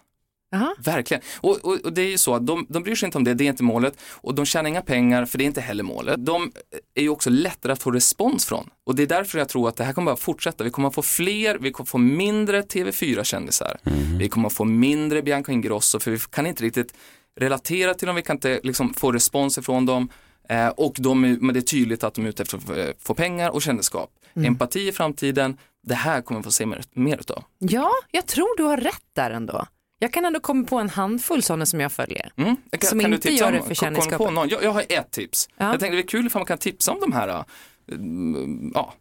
Jaha. 0.51 0.75
Verkligen. 0.79 1.23
Och, 1.37 1.65
och, 1.65 1.79
och 1.85 1.93
det 1.93 2.01
är 2.01 2.09
ju 2.09 2.17
så 2.17 2.35
att 2.35 2.47
de, 2.47 2.65
de 2.69 2.83
bryr 2.83 2.95
sig 2.95 3.05
inte 3.07 3.17
om 3.17 3.23
det, 3.23 3.33
det 3.33 3.43
är 3.43 3.49
inte 3.49 3.63
målet. 3.63 3.99
Och 4.13 4.35
de 4.35 4.45
tjänar 4.45 4.69
inga 4.69 4.81
pengar, 4.81 5.25
för 5.25 5.37
det 5.37 5.43
är 5.43 5.45
inte 5.45 5.61
heller 5.61 5.83
målet. 5.83 6.25
De 6.25 6.51
är 6.95 7.01
ju 7.01 7.09
också 7.09 7.29
lättare 7.29 7.71
att 7.73 7.81
få 7.81 7.91
respons 7.91 8.45
från. 8.45 8.69
Och 8.85 8.95
det 8.95 9.03
är 9.03 9.07
därför 9.07 9.39
jag 9.39 9.49
tror 9.49 9.69
att 9.69 9.75
det 9.75 9.83
här 9.83 9.93
kommer 9.93 10.11
bara 10.11 10.17
fortsätta. 10.17 10.63
Vi 10.63 10.69
kommer 10.69 10.87
att 10.87 10.95
få 10.95 11.01
fler, 11.01 11.57
vi 11.61 11.71
kommer 11.71 11.85
att 11.85 11.89
få 11.89 11.97
mindre 11.97 12.61
TV4-kändisar. 12.61 13.77
Vi 14.19 14.29
kommer 14.29 14.47
att 14.47 14.53
få 14.53 14.65
mindre 14.65 15.21
Bianca 15.21 15.51
Ingrosso, 15.51 15.99
för 15.99 16.11
vi 16.11 16.19
kan 16.29 16.45
inte 16.47 16.63
riktigt 16.63 16.93
relatera 17.39 17.93
till 17.93 18.05
dem, 18.07 18.15
vi 18.15 18.21
kan 18.21 18.35
inte 18.35 18.59
liksom 18.63 18.93
få 18.93 19.11
respons 19.11 19.57
ifrån 19.57 19.85
dem. 19.85 20.09
Eh, 20.49 20.67
och 20.67 20.95
de 20.99 21.23
är, 21.23 21.37
men 21.41 21.53
det 21.53 21.59
är 21.59 21.61
tydligt 21.61 22.03
att 22.03 22.13
de 22.13 22.25
är 22.25 22.29
ute 22.29 22.43
efter 22.43 22.57
att 22.57 22.63
få- 22.63 22.93
få 22.99 23.13
pengar 23.13 23.49
och 23.49 23.61
kändisskap. 23.61 24.09
Empati 24.35 24.87
i 24.87 24.91
framtiden, 24.91 25.57
det 25.87 25.95
här 25.95 26.21
kommer 26.21 26.39
vi 26.39 26.43
få 26.43 26.51
se 26.51 26.65
mer, 26.65 26.83
mer 26.93 27.17
utav. 27.17 27.43
Ja, 27.59 27.91
jag 28.11 28.25
tror 28.27 28.57
du 28.57 28.63
har 28.63 28.77
rätt 28.77 29.03
där 29.15 29.31
ändå. 29.31 29.65
Jag 29.99 30.13
kan 30.13 30.25
ändå 30.25 30.39
komma 30.39 30.65
på 30.65 30.77
en 30.79 30.89
handfull 30.89 31.43
sådana 31.43 31.65
som 31.65 31.79
jag 31.79 31.91
följer. 31.91 32.31
Mm. 32.35 32.55
Kan, 32.79 32.89
Som 32.89 32.99
kan 32.99 33.13
inte 33.13 33.29
gör 33.33 33.51
det 33.51 33.61
för 33.61 33.73
kändisskapet. 33.75 34.51
Jag, 34.51 34.63
jag 34.63 34.71
har 34.71 34.83
ett 34.89 35.11
tips. 35.11 35.49
Ja. 35.57 35.65
Jag 35.71 35.79
tänkte 35.79 35.95
det 35.95 36.01
är 36.01 36.07
kul 36.07 36.25
ifall 36.27 36.39
man 36.39 36.45
kan 36.45 36.57
tipsa 36.57 36.91
om 36.91 36.99
de 36.99 37.11
här. 37.11 37.27
äh, 37.27 37.43
mm, 37.91 38.71
Ja. 38.75 38.93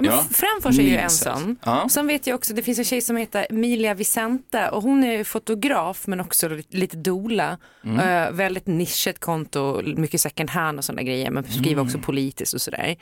Ja, 0.00 0.04
Ja. 0.04 0.24
Framfors 0.30 0.78
är 0.78 0.82
ju 0.82 0.96
en 0.96 1.02
jag. 1.02 1.12
sån. 1.12 1.56
Ja. 1.64 1.88
Sen 1.88 2.06
vet 2.06 2.26
jag 2.26 2.34
också, 2.34 2.54
det 2.54 2.62
finns 2.62 2.78
en 2.78 2.84
tjej 2.84 3.00
som 3.00 3.16
heter 3.16 3.46
Emilia 3.50 3.94
Vicente 3.94 4.68
och 4.70 4.82
hon 4.82 5.04
är 5.04 5.24
fotograf 5.24 6.06
men 6.06 6.20
också 6.20 6.48
lite, 6.68 6.96
dola. 6.96 7.58
Mm. 7.84 7.98
Eh, 8.26 8.30
väldigt 8.32 8.66
nischat 8.66 9.18
konto, 9.18 9.82
mycket 9.96 10.20
second 10.20 10.50
hand 10.50 10.78
och 10.78 10.84
sådana 10.84 11.02
grejer 11.02 11.30
men 11.30 11.44
skriver 11.44 11.72
Mm. 11.72 11.86
också 11.86 11.98
politiskt 11.98 12.54
och 12.54 12.60
sådär. 12.60 12.96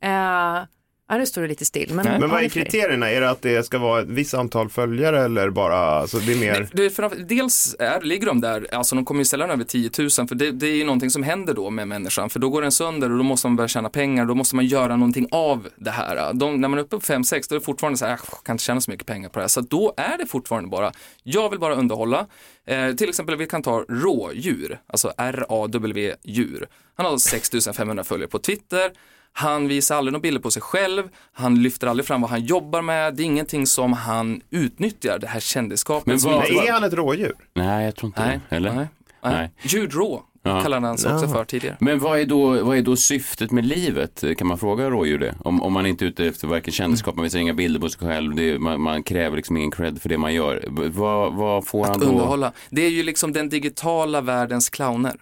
Eh, 0.00 0.62
ja, 1.10 1.18
nu 1.18 1.26
står 1.26 1.42
det 1.42 1.48
lite 1.48 1.64
still. 1.64 1.94
Men, 1.94 2.20
Men 2.20 2.30
vad 2.30 2.42
är 2.44 2.48
kriterierna? 2.48 3.10
Är 3.10 3.20
det 3.20 3.30
att 3.30 3.42
det 3.42 3.66
ska 3.66 3.78
vara 3.78 4.00
ett 4.02 4.08
visst 4.08 4.34
antal 4.34 4.68
följare 4.68 5.24
eller 5.24 5.50
bara, 5.50 5.76
alltså 5.78 6.18
det 6.18 6.32
är 6.32 6.36
mer... 6.36 6.68
Det 6.72 6.84
är 6.84 6.90
för, 6.90 7.10
dels 7.28 7.76
är, 7.78 8.00
ligger 8.00 8.26
de 8.26 8.40
där, 8.40 8.66
alltså 8.72 8.94
de 8.94 9.04
kommer 9.04 9.20
ju 9.20 9.24
sällan 9.24 9.50
över 9.50 9.64
10 9.64 9.90
000 9.98 10.10
för 10.10 10.34
det, 10.34 10.50
det 10.50 10.66
är 10.66 10.74
ju 10.76 10.84
någonting 10.84 11.10
som 11.10 11.22
händer 11.22 11.54
då 11.54 11.70
med 11.70 11.88
människan 11.88 12.30
för 12.30 12.40
då 12.40 12.48
går 12.50 12.62
den 12.62 12.72
sönder 12.72 13.10
och 13.12 13.16
då 13.18 13.24
måste 13.24 13.46
man 13.46 13.56
börja 13.56 13.68
tjäna 13.68 13.88
pengar, 13.88 14.24
då 14.26 14.34
måste 14.34 14.56
man 14.56 14.66
göra 14.66 14.96
någonting 14.96 15.28
av 15.30 15.68
det 15.76 15.90
här. 15.90 16.32
De, 16.34 16.60
när 16.60 16.68
man 16.68 16.78
är 16.78 16.82
uppe 16.82 16.96
på 16.96 17.02
5-6 17.02 17.46
då 17.48 17.54
är 17.54 17.58
det 17.58 17.64
fortfarande 17.64 17.98
så 17.98 18.06
här, 18.06 18.12
"Ah, 18.14 18.18
jag 18.32 18.44
kan 18.44 18.54
inte 18.54 18.64
tjäna 18.64 18.80
så 18.80 18.90
mycket 18.90 19.06
pengar 19.06 19.28
på 19.28 19.38
det 19.38 19.42
här. 19.42 19.48
Så 19.48 19.60
då 19.60 19.94
är 19.96 20.18
det 20.18 20.26
fortfarande 20.26 20.68
bara, 20.68 20.92
jag 21.22 21.50
vill 21.50 21.58
bara 21.58 21.74
underhålla. 21.74 22.26
Eh, 22.66 22.92
till 22.94 23.08
exempel 23.08 23.36
vi 23.36 23.46
kan 23.46 23.62
ta 23.62 23.84
rådjur, 23.88 24.80
alltså 24.86 25.12
R-A-W 25.16 26.14
djur. 26.24 26.66
Han 26.96 27.06
har 27.06 27.18
6500 27.18 28.04
följare 28.04 28.28
på 28.28 28.38
Twitter. 28.38 28.90
Han 29.32 29.68
visar 29.68 29.96
aldrig 29.96 30.12
några 30.12 30.22
bilder 30.22 30.40
på 30.40 30.50
sig 30.50 30.62
själv, 30.62 31.02
han 31.32 31.62
lyfter 31.62 31.86
aldrig 31.86 32.06
fram 32.06 32.20
vad 32.20 32.30
han 32.30 32.44
jobbar 32.44 32.82
med, 32.82 33.14
det 33.14 33.22
är 33.22 33.24
ingenting 33.24 33.66
som 33.66 33.92
han 33.92 34.40
utnyttjar, 34.50 35.18
det 35.18 35.26
här 35.26 35.40
kändisskapet. 35.40 36.06
Men 36.06 36.18
vad- 36.18 36.44
är 36.44 36.72
han 36.72 36.84
ett 36.84 36.92
rådjur? 36.94 37.32
Nej, 37.54 37.84
jag 37.84 37.96
tror 37.96 38.06
inte 38.08 38.26
Nej, 38.26 38.40
det. 38.48 38.56
Eller? 38.56 38.74
nej, 38.74 38.86
nej. 39.22 39.32
Nej. 39.32 39.50
Ljudrå 39.62 40.22
Ja. 40.42 40.60
kallade 40.62 40.86
han 40.86 40.98
sig 40.98 41.14
också 41.14 41.28
för 41.28 41.44
tidigare. 41.44 41.76
Men 41.80 41.98
vad 41.98 42.20
är, 42.20 42.26
då, 42.26 42.64
vad 42.64 42.76
är 42.78 42.82
då 42.82 42.96
syftet 42.96 43.50
med 43.50 43.64
livet? 43.66 44.24
Kan 44.38 44.46
man 44.46 44.58
fråga 44.58 44.90
rådjur 44.90 45.18
det? 45.18 45.34
Om, 45.44 45.62
om 45.62 45.72
man 45.72 45.86
inte 45.86 46.04
är 46.04 46.06
ute 46.06 46.26
efter 46.26 46.46
varken 46.48 46.72
kändisskap, 46.72 47.14
man 47.16 47.22
visar 47.22 47.38
inga 47.38 47.54
bilder 47.54 47.80
på 47.80 47.88
sig 47.88 48.00
själv, 48.08 48.34
det 48.34 48.50
är, 48.50 48.58
man, 48.58 48.80
man 48.80 49.02
kräver 49.02 49.36
liksom 49.36 49.56
ingen 49.56 49.70
cred 49.70 50.02
för 50.02 50.08
det 50.08 50.18
man 50.18 50.34
gör. 50.34 50.64
Vad, 50.68 51.34
vad 51.34 51.66
får 51.66 51.84
han 51.84 51.94
Att 51.94 52.00
då? 52.00 52.06
underhålla. 52.06 52.52
Det 52.70 52.82
är 52.82 52.90
ju 52.90 53.02
liksom 53.02 53.32
den 53.32 53.48
digitala 53.48 54.20
världens 54.20 54.70
clowner. 54.70 55.14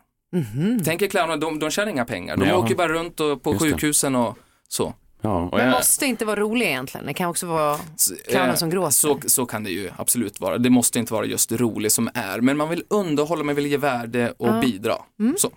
Tänk 0.85 1.03
er 1.03 1.09
clowner, 1.09 1.37
de, 1.37 1.59
de 1.59 1.71
tjänar 1.71 1.91
inga 1.91 2.05
pengar. 2.05 2.37
De 2.37 2.45
Nej, 2.45 2.55
åker 2.55 2.75
jaha. 2.75 2.77
bara 2.77 2.89
runt 2.99 3.21
och, 3.21 3.43
på 3.43 3.53
Just 3.53 3.65
det. 3.65 3.71
sjukhusen 3.71 4.17
och 4.17 4.39
så. 4.69 4.95
Ja, 5.21 5.37
och 5.43 5.57
Men 5.57 5.67
jag, 5.67 5.73
måste 5.77 6.07
inte 6.07 6.25
vara 6.25 6.41
rolig 6.41 6.67
egentligen. 6.67 7.07
Det 7.07 7.15
kan 7.15 7.31
också 7.31 7.47
vara 7.47 7.79
eh, 8.33 8.55
som 8.55 8.71
gråter. 8.71 8.91
Så, 8.91 9.19
så 9.27 9.47
kan 9.47 9.65
det 9.65 9.71
ju 9.71 9.91
absolut 9.97 10.41
vara. 10.41 10.59
Det 10.59 10.71
måste 10.71 10.99
inte 10.99 11.13
vara 11.13 11.27
just 11.27 11.53
rolig 11.53 11.93
som 11.93 12.11
är, 12.15 12.41
men 12.41 12.57
man 12.57 12.69
vill 12.69 12.83
underhålla, 12.91 13.45
man 13.45 13.55
vill 13.55 13.67
ge 13.67 13.77
värde 13.77 14.33
och 14.37 14.61
bidra. 14.61 14.95
Mm. 15.21 15.35
Så. 15.39 15.51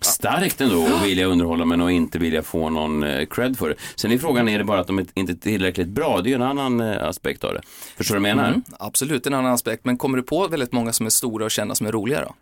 starkt 0.00 0.60
ändå 0.60 0.84
att 0.84 1.06
vilja 1.06 1.26
underhålla 1.26 1.64
men 1.64 1.80
att 1.80 1.90
inte 1.90 2.18
vilja 2.18 2.42
få 2.42 2.70
någon 2.70 3.02
eh, 3.02 3.26
cred 3.26 3.58
för 3.58 3.68
det. 3.68 3.74
Sen 3.94 4.12
är 4.12 4.18
frågan, 4.18 4.48
är 4.48 4.58
det 4.58 4.64
bara 4.64 4.80
att 4.80 4.86
de 4.86 5.06
inte 5.14 5.32
är 5.32 5.36
tillräckligt 5.36 5.88
bra? 5.88 6.20
Det 6.20 6.28
är 6.28 6.30
ju 6.30 6.34
en 6.34 6.42
annan 6.42 6.80
eh, 6.80 7.08
aspekt 7.08 7.44
av 7.44 7.54
det. 7.54 7.60
Förstår 7.96 8.14
du 8.14 8.20
vad 8.20 8.30
jag 8.30 8.36
menar? 8.36 8.48
Mm, 8.48 8.62
absolut, 8.78 9.26
en 9.26 9.34
annan 9.34 9.52
aspekt. 9.52 9.84
Men 9.84 9.98
kommer 9.98 10.16
du 10.16 10.22
på 10.22 10.48
väldigt 10.48 10.72
många 10.72 10.92
som 10.92 11.06
är 11.06 11.10
stora 11.10 11.44
och 11.44 11.50
kända 11.50 11.74
som 11.74 11.86
är 11.86 11.92
roliga 11.92 12.20
då? 12.20 12.34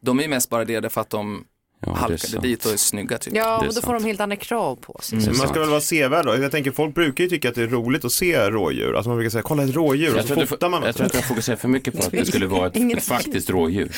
De 0.00 0.18
är 0.18 0.22
ju 0.22 0.28
mest 0.28 0.50
bara 0.50 0.64
det 0.64 0.80
därför 0.80 1.00
att 1.00 1.10
de 1.10 1.44
Ja, 1.86 1.92
halkade 1.92 2.38
dit 2.48 2.64
och 2.66 2.72
är 2.72 2.76
snygga 2.76 3.18
typ. 3.18 3.34
Ja, 3.36 3.58
och 3.68 3.74
då 3.74 3.80
får 3.80 3.94
de 3.94 4.04
helt 4.04 4.20
andra 4.20 4.36
krav 4.36 4.76
på 4.76 4.98
sig. 5.02 5.18
Är 5.18 5.26
Man 5.26 5.48
ska 5.48 5.60
väl 5.60 5.68
vara 5.68 5.80
sevärd 5.80 6.26
då. 6.26 6.36
Jag 6.36 6.50
tänker 6.50 6.70
folk 6.70 6.94
brukar 6.94 7.24
ju 7.24 7.30
tycka 7.30 7.48
att 7.48 7.54
det 7.54 7.62
är 7.62 7.66
roligt 7.66 8.04
att 8.04 8.12
se 8.12 8.50
rådjur. 8.50 8.94
Alltså 8.94 9.08
man 9.08 9.16
brukar 9.18 9.30
säga 9.30 9.42
kolla 9.42 9.62
ett 9.64 9.74
rådjur 9.74 10.10
och 10.12 10.18
Jag 10.18 10.24
så 10.26 10.34
tror, 10.34 10.42
att 10.42 10.48
fotar 10.48 10.66
du, 10.66 10.70
man 10.70 10.82
jag 10.82 10.96
tror 10.96 11.06
att 11.06 11.14
jag 11.14 11.24
fokuserar 11.28 11.56
för 11.56 11.68
mycket 11.68 11.94
på 11.96 12.02
att 12.02 12.10
det 12.10 12.24
skulle 12.26 12.46
vara 12.46 12.66
ett, 12.66 12.76
ett 12.96 13.02
faktiskt 13.04 13.50
rådjur. 13.50 13.90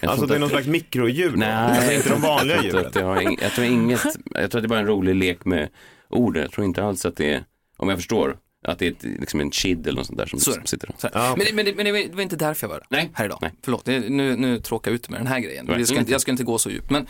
Jag 0.00 0.10
Alltså 0.10 0.26
det 0.26 0.34
är 0.34 0.38
någon 0.38 0.48
slags 0.48 0.66
mikrodjur. 0.66 1.32
Nej, 1.36 1.52
alltså 1.52 1.92
inte 1.92 2.08
de 2.08 2.20
vanliga 2.20 2.56
jag 2.56 2.62
tror, 2.62 2.72
djuren. 2.74 2.86
att 2.86 2.92
det 2.92 3.02
har, 3.02 3.16
ing- 3.16 3.38
jag 3.42 3.52
tror 3.52 3.66
inget, 3.66 4.00
jag 4.34 4.34
tror 4.34 4.44
att 4.44 4.52
det 4.52 4.66
är 4.66 4.68
bara 4.68 4.78
en 4.80 4.86
rolig 4.86 5.14
lek 5.14 5.44
med 5.44 5.68
orden. 6.10 6.42
Jag 6.42 6.52
tror 6.52 6.64
inte 6.64 6.84
alls 6.84 7.06
att 7.06 7.16
det 7.16 7.34
är, 7.34 7.44
om 7.76 7.88
jag 7.88 7.98
förstår, 7.98 8.36
att 8.66 8.78
det 8.78 8.86
är 8.86 8.90
ett, 8.90 9.02
liksom 9.02 9.40
en 9.40 9.50
kid 9.50 9.86
eller 9.86 9.96
något 9.98 10.06
sånt 10.06 10.18
där 10.18 10.26
som, 10.26 10.40
Så 10.40 10.52
som 10.52 10.66
sitter 10.66 10.86
där. 10.86 10.94
Så 10.98 11.08
här. 11.14 11.24
Ja. 11.26 11.34
Men, 11.36 11.46
det- 11.46 11.52
men, 11.52 11.64
det- 11.64 11.74
men 11.74 11.84
det 11.84 11.92
var- 12.14 12.22
inte 12.22 12.36
därför 12.36 12.66
jag 12.66 12.74
var 12.74 12.86
Nej. 12.90 13.10
här 13.14 13.24
idag. 13.24 13.38
Nej. 13.42 13.52
Förlåt, 13.64 13.86
nu, 13.86 14.36
nu 14.36 14.58
tråkar 14.60 14.90
jag 14.90 14.94
ut 14.94 15.08
med 15.08 15.20
den 15.20 15.26
här 15.26 15.40
grejen. 15.40 15.66
Nej, 15.68 15.78
Vi 15.78 15.86
ska, 15.86 15.96
inte- 15.98 16.12
jag 16.12 16.20
ska 16.20 16.30
inte 16.30 16.44
gå 16.44 16.58
så 16.58 16.70
djupt. 16.70 16.90
Men 16.90 17.06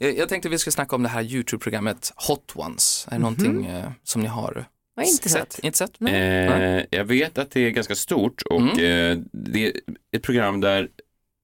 eh, 0.00 0.08
jag 0.10 0.28
tänkte 0.28 0.48
vi 0.48 0.58
ska 0.58 0.70
snacka 0.70 0.96
om 0.96 1.02
det 1.02 1.08
här 1.08 1.22
YouTube-programmet 1.22 2.12
Hot 2.28 2.52
Ones. 2.54 3.06
Är 3.08 3.12
det 3.12 3.18
någonting 3.18 3.66
eh, 3.66 3.90
som 4.04 4.22
ni 4.22 4.28
har 4.28 4.66
Har 4.96 5.02
inte 5.02 5.28
sett? 5.28 5.52
sett. 5.52 5.64
Inte 5.64 5.78
sett? 5.78 6.02
Eh, 6.02 6.98
jag 6.98 7.04
vet 7.04 7.38
att 7.38 7.50
det 7.50 7.60
är 7.60 7.70
ganska 7.70 7.94
stort 7.94 8.42
och 8.42 8.60
Mm. 8.60 8.70
eh, 9.12 9.18
det 9.32 9.66
är 9.66 9.72
ett 10.16 10.22
program 10.22 10.60
där 10.60 10.88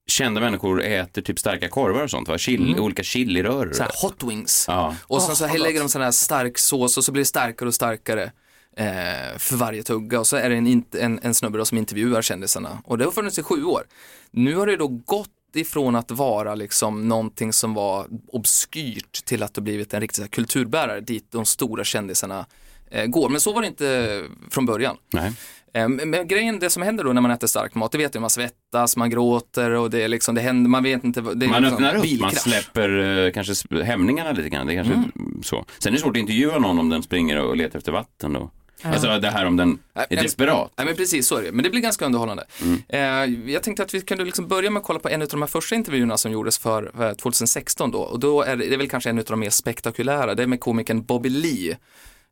kända 0.07 0.41
människor 0.41 0.83
äter 0.83 1.23
typ 1.23 1.39
starka 1.39 1.69
korvar 1.69 2.03
och 2.03 2.11
sånt, 2.11 2.29
va? 2.29 2.39
Chili, 2.39 2.71
Mm. 2.73 2.85
olika 2.85 3.03
chiliröror. 3.03 3.73
Så 3.73 3.83
här, 3.83 3.93
hot 4.03 4.23
wings. 4.23 4.65
Ja. 4.69 4.95
Och 5.03 5.23
sen 5.23 5.37
så 5.37 5.47
vad 5.47 5.61
lägger 5.61 5.81
de 5.81 5.89
sån 5.89 6.03
här 6.03 6.11
stark 6.11 6.59
sås 6.59 6.97
och 6.99 7.05
så 7.05 7.13
blir 7.13 7.21
det 7.21 7.27
starkare 7.27 7.69
och 7.69 7.75
starkare 7.75 8.33
eh, 8.77 9.39
för 9.39 9.57
varje 9.57 9.83
tugga. 9.83 10.21
Och 10.21 10.27
så 10.27 10.37
är 10.37 10.51
det 10.51 10.57
en, 10.57 10.85
en, 11.01 11.21
en 11.23 11.35
snubbe 11.35 11.59
då 11.59 11.65
som 11.65 11.79
intervjuar 11.79 12.23
kändisarna. 12.23 12.79
Och 12.85 12.99
det 12.99 13.05
har 13.05 13.13
funnits 13.13 13.39
i 13.39 13.43
sju 13.43 13.65
år. 13.65 13.83
Nu 14.31 14.55
har 14.57 14.67
det 14.67 14.77
då 14.77 14.89
gått 14.89 15.29
ifrån 15.55 15.97
att 15.97 16.11
vara 16.11 16.55
liksom 16.55 17.09
någonting 17.09 17.53
som 17.53 17.75
var 17.75 18.07
obskyrt 18.33 19.25
till 19.25 19.43
att 19.43 19.55
det 19.55 19.61
blivit 19.61 19.95
en 19.95 20.01
riktig 20.01 20.23
här 20.23 20.29
kulturbärare 20.29 21.01
dit 21.01 21.27
de 21.33 21.45
stora 21.45 21.85
kändisarna 21.85 22.47
eh, 22.91 23.07
går. 23.07 23.29
Men 23.29 23.41
så 23.41 23.53
var 23.53 23.61
det 23.61 23.67
inte 23.67 24.23
från 24.51 24.67
början. 24.67 24.97
Nej. 25.13 25.33
Eh, 25.75 25.89
Men 25.89 26.29
grejen, 26.29 26.59
det 26.59 26.71
som 26.71 26.83
händer 26.83 27.05
då 27.05 27.13
när 27.13 27.21
man 27.21 27.31
äter 27.31 27.47
stark 27.47 27.75
mat, 27.75 27.93
det 27.93 27.99
vet 27.99 28.13
du, 28.13 28.21
man 28.21 28.31
svettas, 28.31 28.97
man 28.97 29.11
gråter 29.11 29.71
och 29.71 29.91
det 29.91 30.03
är 30.03 30.09
liksom, 30.09 30.35
det 30.35 30.41
händer, 30.41 30.71
man 30.71 30.83
vet 30.83 31.05
inte, 31.05 31.21
det 31.21 31.27
Man 31.27 31.63
liksom 31.63 31.65
öppnar 31.65 31.89
upp, 31.89 31.95
man 31.95 32.03
bilkrasch. 32.03 32.39
släpper 32.39 33.19
eh, 33.27 33.33
kanske 33.33 33.83
hämningarna 33.85 34.33
lite 34.33 34.49
grann. 34.49 34.67
Det 34.67 34.73
är 34.75 34.85
kanske 34.85 35.03
så. 35.43 35.65
Sen 35.79 35.93
är 35.93 35.97
det 35.97 36.03
svårt 36.03 36.17
att 36.17 36.21
intervjua 36.21 36.59
någon 36.59 36.79
om 36.79 36.89
den 36.89 37.03
springer 37.03 37.41
och 37.41 37.57
letar 37.57 37.79
efter 37.79 37.93
vatten 37.93 38.33
då. 38.33 38.51
Alltså 38.93 39.19
det 39.19 39.31
här 39.31 39.47
om 39.47 39.57
den 39.57 39.79
Nej, 39.93 40.07
är 40.11 40.15
men- 40.17 40.25
desperat. 40.25 40.73
Nej 40.77 40.87
men 40.87 40.97
precis 40.97 41.27
så 41.29 41.37
är 41.37 41.43
det, 41.43 41.53
men 41.53 41.63
det 41.63 41.71
blir 41.71 41.81
ganska 41.81 42.07
underhållande. 42.07 42.45
Mm. 42.63 42.83
Eh, 42.89 43.51
jag 43.53 43.63
tänkte 43.63 43.83
att 43.83 43.95
vi 43.95 44.01
kunde 44.01 44.25
liksom 44.25 44.49
börja 44.49 44.71
med 44.71 44.81
att 44.81 44.87
kolla 44.87 44.99
på 44.99 45.09
en 45.09 45.23
av 45.23 45.29
de 45.29 45.43
här 45.43 45.47
första 45.47 45.75
intervjuerna 45.75 46.17
som 46.17 46.33
gjordes 46.33 46.59
för 46.59 47.03
eh, 47.09 47.13
2016 47.15 47.91
då. 47.91 47.99
Och 47.99 48.21
då 48.21 48.43
är 48.43 48.57
det, 48.57 48.67
det 48.67 48.75
är 48.75 48.79
väl 48.79 48.89
kanske 48.91 49.11
en 49.11 49.19
av 49.19 49.25
de 49.25 49.41
mer 49.41 49.51
spektakulära, 49.51 50.35
det 50.35 50.43
är 50.43 50.47
med 50.47 50.61
komikern 50.61 51.05
Bobby 51.05 51.29
Lee. 51.29 51.77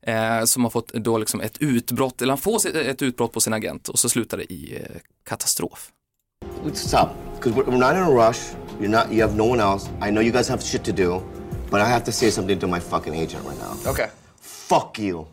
Eh, 0.07 0.45
som 0.45 0.65
har 0.65 0.71
fått 0.71 0.93
då 0.93 1.19
liksom 1.19 1.41
ett 1.41 1.57
utbrott, 1.59 2.23
eller 2.23 2.33
han 2.33 2.39
får 2.39 2.77
ett 2.77 3.03
utbrott 3.03 3.33
på 3.33 3.41
sin 3.41 3.53
agent 3.53 3.89
och 3.89 3.99
så 3.99 4.09
slutar 4.09 4.37
det 4.39 4.53
i 4.53 4.77
eh, 4.77 4.97
katastrof. 5.29 5.91
What's 6.65 7.03
up? 7.05 7.09
Because 7.37 7.61
we're, 7.61 7.65
we're 7.65 7.79
not 7.79 7.93
in 7.97 8.19
a 8.19 8.29
rush. 8.29 8.41
You're 8.81 8.89
not. 8.89 9.13
You 9.13 9.23
have 9.23 9.37
no 9.37 9.45
one 9.51 9.63
else. 9.63 9.89
I 10.09 10.11
know 10.11 10.23
you 10.23 10.33
guys 10.33 10.49
have 10.49 10.63
shit 10.63 10.85
to 10.85 10.93
do, 10.93 11.23
but 11.71 11.81
I 11.81 11.85
have 11.85 12.05
to 12.05 12.13
say 12.13 12.31
something 12.31 12.59
to 12.61 12.67
my 12.67 12.81
fucking 12.81 13.15
agent 13.15 13.45
right 13.49 13.59
now. 13.61 13.93
Okej. 13.93 14.11
Fuck 14.73 14.99
you. 14.99 15.27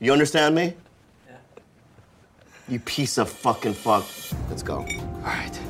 you 0.00 0.12
understand 0.12 0.52
me? 0.56 0.74
Yeah. 1.28 1.36
You 2.68 2.80
piece 2.80 3.18
of 3.18 3.30
fucking 3.30 3.74
fuck. 3.74 4.04
Let's 4.48 4.64
go. 4.64 4.78
All 4.78 5.20
right. 5.22 5.60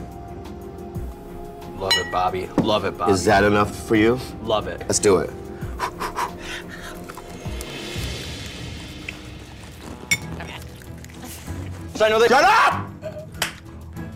Love 1.77 1.93
it, 1.97 2.11
Bobby. 2.11 2.47
Love 2.63 2.87
it, 2.87 2.97
Bobby. 2.97 3.13
Is 3.13 3.27
that 3.27 3.45
enough 3.45 3.77
for 3.87 3.95
you? 3.95 4.19
Love 4.43 4.69
it. 4.69 4.81
Let's 4.81 4.99
do 4.99 5.19
it. 5.19 5.29
So 11.95 12.07
I 12.07 12.09
know 12.09 12.19
that. 12.19 12.31
Shut 12.31 12.45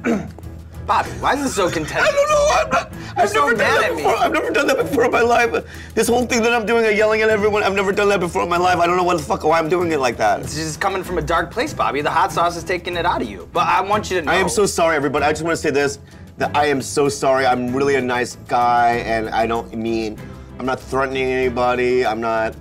up! 0.06 0.30
Bobby, 0.86 1.10
why 1.20 1.34
is 1.34 1.42
this 1.42 1.54
so 1.54 1.68
contentious? 1.68 2.08
I 2.08 2.12
don't 2.12 2.28
know. 2.30 2.48
I'm 2.58 2.70
not, 2.70 2.92
I've 3.16 3.18
You're 3.18 3.26
so 3.28 3.40
never 3.40 3.54
done 3.56 3.58
mad 3.58 3.82
that 3.82 3.90
at 3.90 3.96
me. 3.96 4.02
before. 4.02 4.16
I've 4.16 4.32
never 4.32 4.50
done 4.50 4.66
that 4.68 4.76
before 4.78 5.04
in 5.06 5.10
my 5.10 5.20
life. 5.20 5.50
This 5.94 6.08
whole 6.08 6.26
thing 6.26 6.42
that 6.42 6.52
I'm 6.52 6.66
doing, 6.66 6.86
of 6.86 6.92
yelling 6.92 7.22
at 7.22 7.28
everyone, 7.28 7.62
I've 7.64 7.74
never 7.74 7.92
done 7.92 8.08
that 8.10 8.20
before 8.20 8.42
in 8.42 8.48
my 8.48 8.56
life. 8.56 8.78
I 8.78 8.86
don't 8.86 8.96
know 8.96 9.02
what 9.02 9.16
the 9.16 9.22
fuck 9.22 9.42
why 9.42 9.58
I'm 9.58 9.68
doing 9.68 9.90
it 9.92 9.98
like 9.98 10.16
that. 10.18 10.40
It's 10.40 10.54
just 10.54 10.80
coming 10.80 11.02
from 11.02 11.18
a 11.18 11.22
dark 11.22 11.50
place, 11.50 11.74
Bobby. 11.74 12.02
The 12.02 12.10
hot 12.10 12.30
sauce 12.32 12.56
is 12.56 12.64
taking 12.64 12.96
it 12.96 13.04
out 13.04 13.20
of 13.20 13.28
you. 13.28 13.48
But 13.52 13.66
I 13.66 13.80
want 13.80 14.10
you 14.10 14.20
to 14.20 14.26
know. 14.26 14.32
I 14.32 14.36
am 14.36 14.48
so 14.48 14.64
sorry, 14.66 14.96
everybody. 14.96 15.24
I 15.24 15.30
just 15.32 15.42
want 15.42 15.56
to 15.56 15.62
say 15.62 15.70
this: 15.70 15.98
that 16.38 16.56
I 16.56 16.66
am 16.66 16.80
so 16.82 17.08
sorry. 17.08 17.46
I'm 17.46 17.74
really 17.74 17.96
a 17.96 18.00
nice 18.00 18.36
guy, 18.48 19.02
and 19.06 19.28
I 19.30 19.46
don't 19.46 19.74
mean. 19.74 20.18
I'm 20.58 20.66
not 20.66 20.80
threatening 20.80 21.32
anybody. 21.32 22.06
I'm 22.06 22.20
not. 22.20 22.54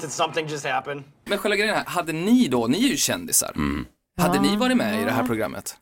Did 0.00 0.10
something 0.10 0.46
just 0.48 0.64
happen? 0.66 1.04
Men 1.24 1.38
själva 1.38 1.56
grejen 1.56 1.74
här, 1.74 1.84
hade 1.86 2.12
ni 2.12 2.48
då, 2.48 2.66
ni 2.66 2.84
är 2.84 2.88
ju 2.88 2.96
kändisar, 2.96 3.52
mm. 3.56 3.86
Hade 4.16 4.40
ni 4.40 4.56
varit 4.56 4.76
med 4.76 5.00
i 5.00 5.04
det 5.04 5.10
här 5.10 5.24
programmet? 5.24 5.76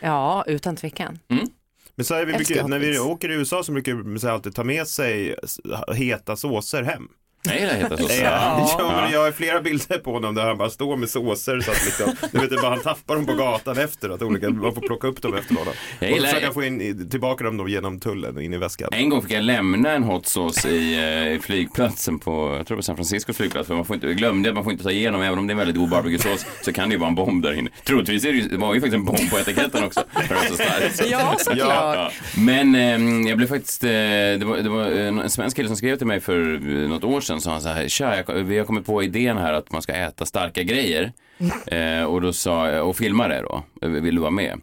Ja, 0.00 0.44
utan 0.46 0.76
tvekan. 0.76 1.18
Men 1.94 2.04
så 2.04 2.24
vi 2.24 2.32
brukar, 2.32 2.68
när 2.68 2.78
vi 2.78 2.98
åker 2.98 3.28
i 3.30 3.34
USA 3.34 3.62
så 3.62 3.72
brukar 3.72 3.94
vi 3.94 4.28
alltid 4.28 4.54
ta 4.54 4.64
med 4.64 4.86
sig 4.86 5.36
heta 5.94 6.36
såser 6.36 6.82
hem. 6.82 7.08
Nej, 7.46 7.60
det 7.60 7.76
heter 7.76 7.96
så. 7.96 8.22
Ja, 8.22 8.76
ja. 8.78 9.00
men 9.02 9.12
jag 9.12 9.20
har 9.24 9.32
flera 9.32 9.60
bilder 9.60 9.98
på 9.98 10.12
honom 10.12 10.34
där 10.34 10.42
han 10.46 10.58
bara 10.58 10.70
står 10.70 10.96
med 10.96 11.08
såser 11.10 11.60
så 11.60 11.70
att 11.70 11.84
liksom, 11.84 12.14
du 12.32 12.38
vet, 12.46 12.62
bara, 12.62 12.70
han 12.70 12.80
tappar 12.80 13.14
dem 13.14 13.26
på 13.26 13.34
gatan 13.34 13.78
efter 13.78 14.08
att 14.10 14.22
olika, 14.22 14.50
man 14.50 14.74
får 14.74 14.80
plocka 14.80 15.06
upp 15.08 15.22
dem 15.22 15.34
efter 15.34 15.54
honom. 15.54 15.74
Jag 16.00 16.10
Och 16.10 16.16
gillar- 16.16 16.28
försöka 16.28 16.52
få 16.52 16.64
in, 16.64 17.08
tillbaka 17.10 17.44
dem 17.44 17.56
då 17.56 17.68
genom 17.68 18.00
tullen 18.00 18.36
och 18.36 18.42
in 18.42 18.54
i 18.54 18.58
väskan. 18.58 18.88
En 18.92 19.08
gång 19.08 19.22
fick 19.22 19.30
jag 19.32 19.44
lämna 19.44 19.90
en 19.92 20.02
hot 20.02 20.26
sauce 20.26 20.68
i, 20.68 20.94
eh, 20.94 21.32
i 21.36 21.38
flygplatsen 21.42 22.18
på, 22.18 22.54
jag 22.56 22.66
tror 22.66 22.74
det 22.76 22.78
var 22.78 22.82
San 22.82 22.96
Francisco 22.96 23.32
flygplats, 23.32 23.68
för 23.68 23.74
man 23.74 23.84
får 23.84 23.94
inte, 23.94 24.06
jag 24.06 24.16
glömde 24.16 24.48
att 24.48 24.54
man 24.54 24.64
får 24.64 24.72
inte 24.72 24.84
ta 24.84 24.90
igenom, 24.90 25.22
även 25.22 25.38
om 25.38 25.46
det 25.46 25.50
är 25.50 25.54
en 25.54 25.58
väldigt 25.58 25.76
god 25.76 25.88
barbecuesås, 25.88 26.46
så 26.62 26.72
kan 26.72 26.88
det 26.88 26.92
ju 26.92 26.98
vara 26.98 27.08
en 27.08 27.14
bomb 27.14 27.42
där 27.42 27.52
inne. 27.52 27.70
Troligtvis 27.84 28.24
är 28.24 28.28
det, 28.32 28.38
ju, 28.38 28.48
det 28.48 28.56
var 28.56 28.74
ju 28.74 28.80
faktiskt 28.80 28.94
en 28.94 29.04
bomb 29.04 29.30
på 29.30 29.38
etiketten 29.38 29.84
också. 29.84 30.02
För 30.12 30.20
att 30.20 30.28
det 30.28 30.34
var 30.34 30.44
så 30.48 30.54
starkt. 30.54 30.96
Så- 30.96 31.04
Ja, 31.10 31.34
såklart. 31.38 31.96
Ja. 31.96 32.10
Men 32.36 32.74
eh, 32.74 33.28
jag 33.28 33.36
blev 33.38 33.46
faktiskt, 33.48 33.84
eh, 33.84 33.88
det 33.90 34.42
var, 34.44 34.56
det 34.56 34.68
var 34.68 34.84
en, 34.86 35.18
en 35.18 35.30
svensk 35.30 35.56
kille 35.56 35.68
som 35.68 35.76
skrev 35.76 35.96
till 35.96 36.06
mig 36.06 36.20
för 36.20 36.54
eh, 36.54 36.88
något 36.88 37.04
år 37.04 37.20
sedan, 37.20 37.35
så 37.40 37.50
han 37.50 37.60
så 37.60 37.68
här, 37.68 37.88
tja, 37.88 38.16
jag, 38.16 38.34
vi 38.34 38.58
har 38.58 38.64
kommit 38.64 38.86
på 38.86 39.02
idén 39.02 39.36
här 39.36 39.52
att 39.52 39.72
man 39.72 39.82
ska 39.82 39.92
äta 39.92 40.26
starka 40.26 40.62
grejer. 40.62 41.12
Eh, 41.66 42.04
och 42.04 42.20
då 42.20 42.32
sa 42.32 42.82
och 42.82 42.96
filma 42.96 43.28
det 43.28 43.40
då, 43.40 43.62
vill 43.80 44.14
du 44.14 44.20
vara 44.20 44.30
med? 44.30 44.60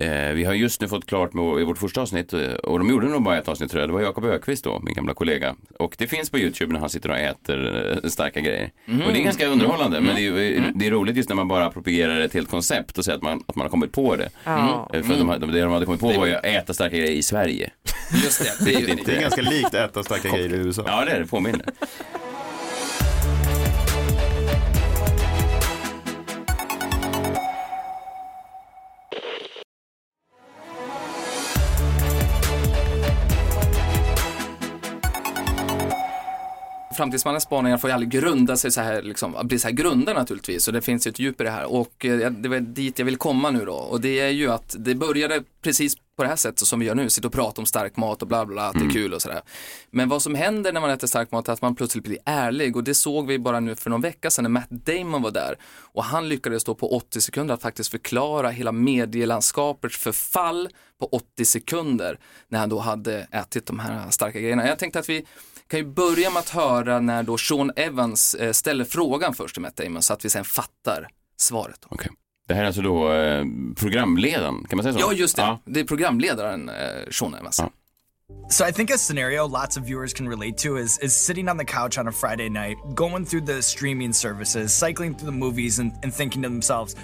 Eh, 0.00 0.32
vi 0.34 0.44
har 0.44 0.52
just 0.54 0.80
nu 0.80 0.88
fått 0.88 1.06
klart 1.06 1.32
med 1.32 1.44
vår- 1.44 1.64
vårt 1.64 1.78
första 1.78 2.00
avsnitt 2.00 2.32
eh, 2.32 2.40
och 2.52 2.78
de 2.78 2.90
gjorde 2.90 3.06
nog 3.08 3.22
bara 3.22 3.38
ett 3.38 3.48
avsnitt 3.48 3.70
tror 3.70 3.80
jag. 3.80 3.88
Det 3.88 3.92
var 3.92 4.00
Jakob 4.00 4.24
Ökvist 4.24 4.64
då, 4.64 4.80
min 4.84 4.94
gamla 4.94 5.14
kollega. 5.14 5.54
Och 5.78 5.94
det 5.98 6.06
finns 6.06 6.30
på 6.30 6.38
YouTube 6.38 6.72
när 6.72 6.80
han 6.80 6.90
sitter 6.90 7.08
och 7.10 7.16
äter 7.18 7.90
eh, 8.04 8.08
starka 8.08 8.40
grejer. 8.40 8.70
Och 9.06 9.12
det 9.12 9.20
är 9.20 9.24
ganska 9.24 9.46
underhållande, 9.46 10.00
men 10.00 10.14
det 10.14 10.20
är, 10.20 10.24
ju- 10.24 10.62
det 10.74 10.86
är 10.86 10.90
roligt 10.90 11.16
just 11.16 11.28
när 11.28 11.36
man 11.36 11.48
bara 11.48 11.70
propierar 11.70 12.20
ett 12.20 12.34
helt 12.34 12.50
koncept 12.50 12.98
och 12.98 13.04
säger 13.04 13.16
att 13.16 13.22
man, 13.22 13.42
att 13.46 13.56
man 13.56 13.64
har 13.64 13.70
kommit 13.70 13.92
på 13.92 14.16
det. 14.16 14.28
Ja. 14.44 14.90
Eh, 14.94 15.02
För 15.02 15.14
de, 15.14 15.28
hade- 15.28 15.46
det 15.52 15.60
de 15.60 15.72
hade 15.72 15.86
kommit 15.86 16.00
på 16.00 16.08
var 16.12 16.26
ju 16.26 16.34
att 16.34 16.44
äta 16.44 16.74
starka 16.74 16.96
grejer 16.96 17.12
i 17.16 17.22
Sverige. 17.22 17.70
Just 18.24 18.42
det, 18.64 18.64
det 18.64 18.74
är 18.74 18.96
Det 19.06 19.16
är 19.16 19.20
ganska 19.20 19.42
likt 19.42 19.74
äta 19.74 20.02
starka 20.02 20.28
grejer 20.28 20.54
i 20.54 20.56
USA. 20.56 20.82
Ja, 20.86 21.04
det 21.04 21.10
är 21.10 21.20
det. 21.20 21.26
Påminner. 21.26 21.66
Framtidsmannens 37.02 37.44
spaningar 37.44 37.78
får 37.78 37.90
ju 37.90 37.94
aldrig 37.94 38.10
grunda 38.10 38.56
sig 38.56 38.70
så 38.70 38.80
här, 38.80 39.02
liksom, 39.02 39.36
bli 39.42 39.58
så 39.58 39.68
här 39.68 39.74
grunda 39.74 40.14
naturligtvis. 40.14 40.68
Och 40.68 40.74
det 40.74 40.82
finns 40.82 41.06
ju 41.06 41.08
ett 41.08 41.18
djup 41.18 41.40
i 41.40 41.44
det 41.44 41.50
här. 41.50 41.72
Och 41.72 42.04
eh, 42.04 42.30
det 42.30 42.48
var 42.48 42.60
dit 42.60 42.98
jag 42.98 43.06
vill 43.06 43.16
komma 43.16 43.50
nu 43.50 43.64
då. 43.64 43.74
Och 43.74 44.00
det 44.00 44.20
är 44.20 44.28
ju 44.28 44.50
att 44.50 44.76
det 44.78 44.94
började 44.94 45.42
precis 45.62 45.96
på 46.16 46.22
det 46.22 46.28
här 46.28 46.36
sättet 46.36 46.68
som 46.68 46.80
vi 46.80 46.86
gör 46.86 46.94
nu. 46.94 47.10
Sitta 47.10 47.28
och 47.28 47.34
prata 47.34 47.60
om 47.60 47.66
stark 47.66 47.96
mat 47.96 48.22
och 48.22 48.28
bla 48.28 48.46
bla, 48.46 48.54
bla 48.54 48.68
att 48.68 48.74
det 48.74 48.84
är 48.84 48.90
kul 48.90 49.14
och 49.14 49.22
sådär. 49.22 49.40
Men 49.90 50.08
vad 50.08 50.22
som 50.22 50.34
händer 50.34 50.72
när 50.72 50.80
man 50.80 50.90
äter 50.90 51.06
stark 51.06 51.32
mat 51.32 51.48
är 51.48 51.52
att 51.52 51.62
man 51.62 51.74
plötsligt 51.74 52.04
blir 52.04 52.18
ärlig. 52.24 52.76
Och 52.76 52.84
det 52.84 52.94
såg 52.94 53.26
vi 53.26 53.38
bara 53.38 53.60
nu 53.60 53.74
för 53.74 53.90
någon 53.90 54.00
vecka 54.00 54.30
sedan 54.30 54.42
när 54.42 54.50
Matt 54.50 54.70
Damon 54.70 55.22
var 55.22 55.30
där. 55.30 55.56
Och 55.74 56.04
han 56.04 56.28
lyckades 56.28 56.64
då 56.64 56.74
på 56.74 56.96
80 56.96 57.20
sekunder 57.20 57.54
att 57.54 57.62
faktiskt 57.62 57.90
förklara 57.90 58.50
hela 58.50 58.72
medielandskapets 58.72 59.96
förfall 59.96 60.68
på 61.00 61.06
80 61.06 61.44
sekunder. 61.44 62.18
När 62.48 62.58
han 62.58 62.68
då 62.68 62.78
hade 62.78 63.26
ätit 63.30 63.66
de 63.66 63.78
här 63.78 64.10
starka 64.10 64.40
grejerna. 64.40 64.68
Jag 64.68 64.78
tänkte 64.78 64.98
att 64.98 65.08
vi 65.08 65.26
kan 65.72 65.80
ju 65.80 65.86
börja 65.86 66.30
med 66.30 66.40
att 66.40 66.48
höra 66.48 67.00
när 67.00 67.22
då 67.22 67.38
Sean 67.38 67.72
Evans 67.76 68.34
eh, 68.34 68.52
ställer 68.52 68.84
frågan 68.84 69.34
först 69.34 69.54
till 69.54 69.62
Matt 69.62 69.76
Damon 69.76 70.02
så 70.02 70.12
att 70.12 70.24
vi 70.24 70.30
sen 70.30 70.44
fattar 70.44 71.08
svaret. 71.36 71.78
Okej. 71.88 72.10
Det 72.48 72.54
här 72.54 72.62
är 72.62 72.66
alltså 72.66 72.82
då 72.82 73.12
eh, 73.12 73.44
programledaren, 73.76 74.64
kan 74.68 74.76
man 74.76 74.82
säga 74.82 74.92
så? 74.92 75.00
Ja, 75.00 75.12
just 75.12 75.36
det. 75.36 75.42
Ja. 75.42 75.60
Det 75.64 75.80
är 75.80 75.84
programledaren 75.84 76.68
eh, 76.68 76.74
Sean 77.10 77.34
Evans. 77.34 77.58
Ja. 77.58 77.70
So 78.52 78.66
I 78.66 78.70
think 78.70 78.90
a 78.90 78.98
scenario 78.98 79.48
lots 79.48 79.78
of 79.78 79.84
viewers 79.84 80.12
can 80.12 80.28
relate 80.28 80.58
to 80.58 80.76
is 80.76 80.98
is 80.98 81.14
sitting 81.14 81.48
on 81.48 81.56
the 81.56 81.64
couch 81.64 81.96
on 81.96 82.06
a 82.06 82.12
Friday 82.12 82.50
night, 82.50 82.76
going 82.94 83.24
through 83.24 83.40
the 83.42 83.62
streaming 83.62 84.12
services, 84.12 84.74
cycling 84.74 85.14
through 85.14 85.26
the 85.26 85.32
movies 85.32 85.78
and, 85.78 85.92
and 86.02 86.12
thinking 86.12 86.42
to 86.42 86.50
themselves, 86.50 86.94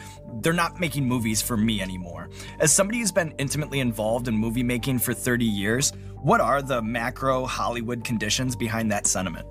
they're 0.42 0.52
not 0.52 0.78
making 0.78 1.08
movies 1.08 1.40
for 1.40 1.56
me 1.56 1.80
anymore. 1.80 2.28
As 2.60 2.70
somebody 2.70 2.98
who's 2.98 3.12
been 3.12 3.32
intimately 3.38 3.80
involved 3.80 4.28
in 4.28 4.36
movie 4.36 4.62
making 4.62 4.98
for 4.98 5.14
30 5.14 5.46
years, 5.46 5.92
what 6.20 6.42
are 6.42 6.60
the 6.60 6.82
macro 6.82 7.46
Hollywood 7.46 8.04
conditions 8.04 8.54
behind 8.54 8.92
that 8.92 9.06
sentiment? 9.06 9.46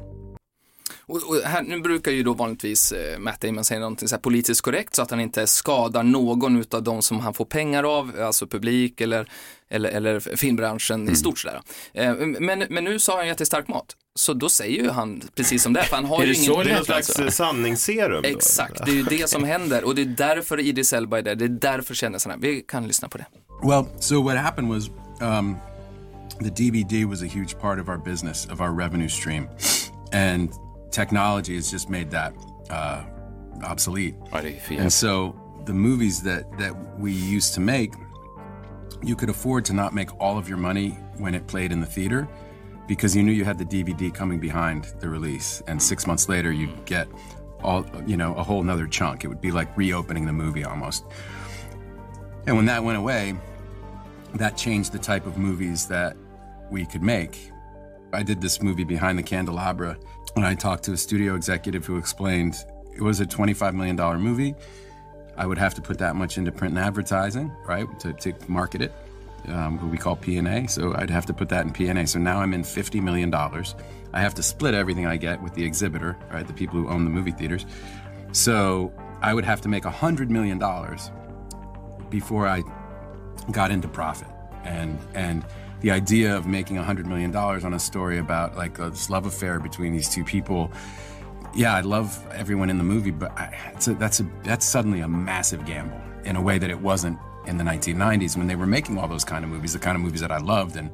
Och, 1.07 1.23
och 1.29 1.35
här, 1.35 1.61
nu 1.61 1.79
brukar 1.79 2.11
ju 2.11 2.23
då 2.23 2.33
vanligtvis 2.33 2.91
eh, 2.91 3.19
Matt 3.19 3.41
Damon 3.41 3.65
säga 3.65 3.79
någonting 3.79 4.07
så 4.07 4.15
här 4.15 4.21
politiskt 4.21 4.61
korrekt 4.61 4.95
så 4.95 5.01
att 5.01 5.11
han 5.11 5.19
inte 5.19 5.47
skadar 5.47 6.03
någon 6.03 6.57
utav 6.57 6.83
de 6.83 7.01
som 7.01 7.19
han 7.19 7.33
får 7.33 7.45
pengar 7.45 7.83
av, 7.83 8.21
alltså 8.21 8.47
publik 8.47 9.01
eller, 9.01 9.29
eller, 9.69 9.89
eller 9.89 10.19
filmbranschen 10.19 11.09
i 11.09 11.15
stort 11.15 11.39
sådär. 11.39 11.61
Eh, 11.93 12.15
men, 12.15 12.63
men 12.69 12.83
nu 12.83 12.99
sa 12.99 13.17
han 13.17 13.27
jättestark 13.27 13.67
mat. 13.67 13.95
Så 14.15 14.33
då 14.33 14.49
säger 14.49 14.83
ju 14.83 14.89
han 14.89 15.21
precis 15.35 15.63
som 15.63 15.73
det 15.73 15.79
är, 15.79 15.83
för 15.83 15.95
han 15.95 16.05
har 16.05 16.21
Är 16.21 16.25
ju 16.25 16.33
det 16.33 16.37
ingen... 16.37 16.53
så 16.53 16.63
det 16.63 16.69
är 16.69 16.75
någon 16.75 16.85
slags 16.85 17.19
eh, 17.19 17.29
sanningsserum 17.29 18.21
då? 18.21 18.29
Exakt, 18.29 18.85
det 18.85 18.91
är 18.91 18.95
ju 18.95 19.03
det 19.03 19.29
som 19.29 19.43
händer 19.43 19.83
och 19.83 19.95
det 19.95 20.01
är 20.01 20.05
därför 20.05 20.59
Idris 20.59 20.93
Elba 20.93 21.17
är 21.17 21.21
där, 21.21 21.35
det 21.35 21.45
är 21.45 21.49
därför 21.49 21.93
kändisarna, 21.93 22.37
vi 22.37 22.61
kan 22.61 22.87
lyssna 22.87 23.09
på 23.09 23.17
det. 23.17 23.25
Well, 23.63 23.85
so 23.99 24.23
what 24.23 24.37
happened 24.37 24.73
was 24.73 24.89
um, 25.21 25.55
the 26.39 26.49
DVD 26.49 27.05
was 27.09 27.21
a 27.21 27.25
huge 27.25 27.59
part 27.59 27.79
of 27.79 27.89
our 27.89 27.97
business, 27.97 28.45
of 28.45 28.61
our 28.61 28.79
revenue 28.79 29.09
stream. 29.09 29.47
And 30.13 30.49
technology 30.91 31.55
has 31.55 31.69
just 31.69 31.89
made 31.89 32.11
that 32.11 32.33
uh, 32.69 33.03
obsolete. 33.63 34.15
And 34.77 34.91
so 34.91 35.39
the 35.65 35.73
movies 35.73 36.21
that, 36.23 36.45
that 36.57 36.99
we 36.99 37.11
used 37.11 37.53
to 37.55 37.59
make, 37.59 37.93
you 39.03 39.15
could 39.15 39.29
afford 39.29 39.65
to 39.65 39.73
not 39.73 39.93
make 39.93 40.09
all 40.19 40.37
of 40.37 40.47
your 40.47 40.57
money 40.57 40.89
when 41.17 41.35
it 41.35 41.45
played 41.47 41.71
in 41.71 41.81
the 41.81 41.87
theater 41.87 42.27
because 42.87 43.15
you 43.15 43.21
knew 43.21 43.31
you 43.31 43.43
had 43.43 43.57
the 43.57 43.65
DVD 43.65 44.13
coming 44.13 44.39
behind 44.39 44.85
the 44.99 45.09
release. 45.09 45.61
And 45.67 45.81
six 45.81 46.07
months 46.07 46.29
later, 46.29 46.51
you'd 46.51 46.85
get 46.85 47.07
all, 47.61 47.85
you 48.05 48.17
know, 48.17 48.33
a 48.35 48.43
whole 48.43 48.63
nother 48.63 48.87
chunk. 48.87 49.23
It 49.23 49.27
would 49.27 49.41
be 49.41 49.51
like 49.51 49.75
reopening 49.77 50.25
the 50.25 50.33
movie 50.33 50.63
almost. 50.63 51.05
And 52.45 52.55
when 52.55 52.65
that 52.67 52.83
went 52.83 52.97
away, 52.97 53.35
that 54.35 54.55
changed 54.55 54.93
the 54.93 54.99
type 54.99 55.25
of 55.25 55.37
movies 55.37 55.85
that 55.87 56.15
we 56.71 56.85
could 56.85 57.03
make. 57.03 57.51
I 58.13 58.23
did 58.23 58.41
this 58.41 58.61
movie 58.61 58.85
Behind 58.85 59.19
the 59.19 59.23
Candelabra, 59.23 59.97
and 60.37 60.45
I 60.45 60.55
talked 60.55 60.83
to 60.85 60.93
a 60.93 60.97
studio 60.97 61.35
executive 61.35 61.85
who 61.85 61.97
explained 61.97 62.55
it 62.95 63.01
was 63.01 63.19
a 63.19 63.25
$25 63.25 63.73
million 63.73 63.95
movie. 64.21 64.55
I 65.35 65.45
would 65.45 65.57
have 65.57 65.73
to 65.75 65.81
put 65.81 65.97
that 65.99 66.15
much 66.15 66.37
into 66.37 66.51
print 66.51 66.75
and 66.75 66.83
advertising, 66.83 67.51
right, 67.67 67.87
to, 67.99 68.13
to 68.13 68.33
market 68.47 68.81
it, 68.81 68.93
um, 69.47 69.77
what 69.81 69.91
we 69.91 69.97
call 69.97 70.15
P&A. 70.15 70.67
So 70.67 70.95
I'd 70.95 71.09
have 71.09 71.25
to 71.27 71.33
put 71.33 71.49
that 71.49 71.65
in 71.65 71.73
P&A. 71.73 72.07
So 72.07 72.19
now 72.19 72.39
I'm 72.39 72.53
in 72.53 72.63
$50 72.63 73.01
million. 73.01 73.33
I 73.33 74.21
have 74.21 74.33
to 74.35 74.43
split 74.43 74.73
everything 74.73 75.05
I 75.05 75.17
get 75.17 75.41
with 75.41 75.53
the 75.53 75.63
exhibitor, 75.63 76.17
right, 76.31 76.45
the 76.47 76.53
people 76.53 76.79
who 76.79 76.87
own 76.89 77.03
the 77.03 77.11
movie 77.11 77.31
theaters. 77.31 77.65
So 78.31 78.91
I 79.21 79.33
would 79.33 79.45
have 79.45 79.61
to 79.61 79.69
make 79.69 79.83
$100 79.83 80.29
million 80.29 80.59
before 82.09 82.47
I 82.47 82.63
got 83.51 83.71
into 83.71 83.87
profit. 83.87 84.27
And 84.63 84.99
and 85.13 85.45
the 85.81 85.91
idea 85.91 86.35
of 86.35 86.45
making 86.45 86.77
$100 86.77 87.05
million 87.05 87.35
on 87.35 87.73
a 87.73 87.79
story 87.79 88.17
about 88.17 88.55
like 88.55 88.77
this 88.77 89.09
love 89.09 89.25
affair 89.25 89.59
between 89.59 89.93
these 89.93 90.09
two 90.09 90.23
people, 90.23 90.71
yeah, 91.55 91.73
I 91.73 91.81
love 91.81 92.25
everyone 92.33 92.69
in 92.69 92.77
the 92.77 92.83
movie, 92.83 93.11
but 93.11 93.31
I, 93.31 93.71
it's 93.73 93.87
a, 93.87 93.93
that's 93.93 94.19
a 94.19 94.27
that's 94.43 94.65
suddenly 94.65 95.01
a 95.01 95.07
massive 95.07 95.65
gamble 95.65 95.99
in 96.23 96.35
a 96.35 96.41
way 96.41 96.57
that 96.57 96.69
it 96.69 96.79
wasn't 96.79 97.17
in 97.45 97.57
the 97.57 97.63
1990s 97.63 98.37
when 98.37 98.47
they 98.47 98.55
were 98.55 98.67
making 98.67 98.97
all 98.97 99.07
those 99.07 99.23
kind 99.23 99.43
of 99.43 99.49
movies, 99.49 99.73
the 99.73 99.79
kind 99.79 99.95
of 99.95 100.01
movies 100.01 100.21
that 100.21 100.31
I 100.31 100.37
loved 100.37 100.75
and 100.75 100.89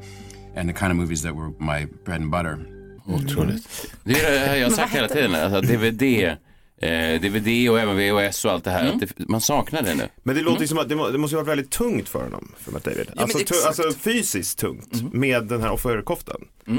and 0.56 0.70
the 0.70 0.74
kind 0.74 0.92
of 0.92 0.98
movies 0.98 1.22
that 1.24 1.36
were 1.36 1.52
my 1.60 1.86
bread 2.04 2.22
and 2.22 2.32
butter. 2.32 2.60
Otroligt. 3.08 3.68
Mm. 3.68 4.00
Det 4.04 4.26
är 4.26 4.32
det 4.32 4.48
här 4.48 4.56
jag 4.56 4.70
har 4.70 4.76
sagt 4.76 4.96
hela 4.96 5.08
tiden, 5.08 5.36
alltså 5.36 5.62
DVD, 5.62 6.38
eh, 6.84 7.22
DVD 7.22 7.70
och 7.70 7.80
även 7.80 7.98
VHS 7.98 8.46
och 8.46 8.52
allt 8.52 8.64
det 8.64 8.72
här. 8.72 8.88
Att 8.88 9.00
det, 9.00 9.30
man 9.30 9.42
saknar 9.42 9.82
det 9.82 9.96
nu. 9.96 10.08
Men 10.24 10.36
det 10.36 10.42
låter 10.42 10.62
ju 10.62 10.68
som 10.68 10.78
att 10.78 10.90
det, 10.90 10.96
må, 10.96 11.10
det 11.10 11.18
måste 11.18 11.34
ju 11.36 11.38
vara 11.38 11.46
väldigt 11.56 11.72
tungt 11.72 12.10
för 12.10 12.24
honom, 12.24 12.52
för 12.60 12.72
Matt 12.72 12.84
David. 12.84 13.10
men 13.16 13.20
Alltså, 13.24 13.40
tu, 13.40 13.56
alltså 13.68 13.84
fysiskt 14.00 14.60
tungt 14.60 15.14
med 15.14 15.44
den 15.44 15.62
här 15.62 15.72
offerkoftan. 15.72 16.42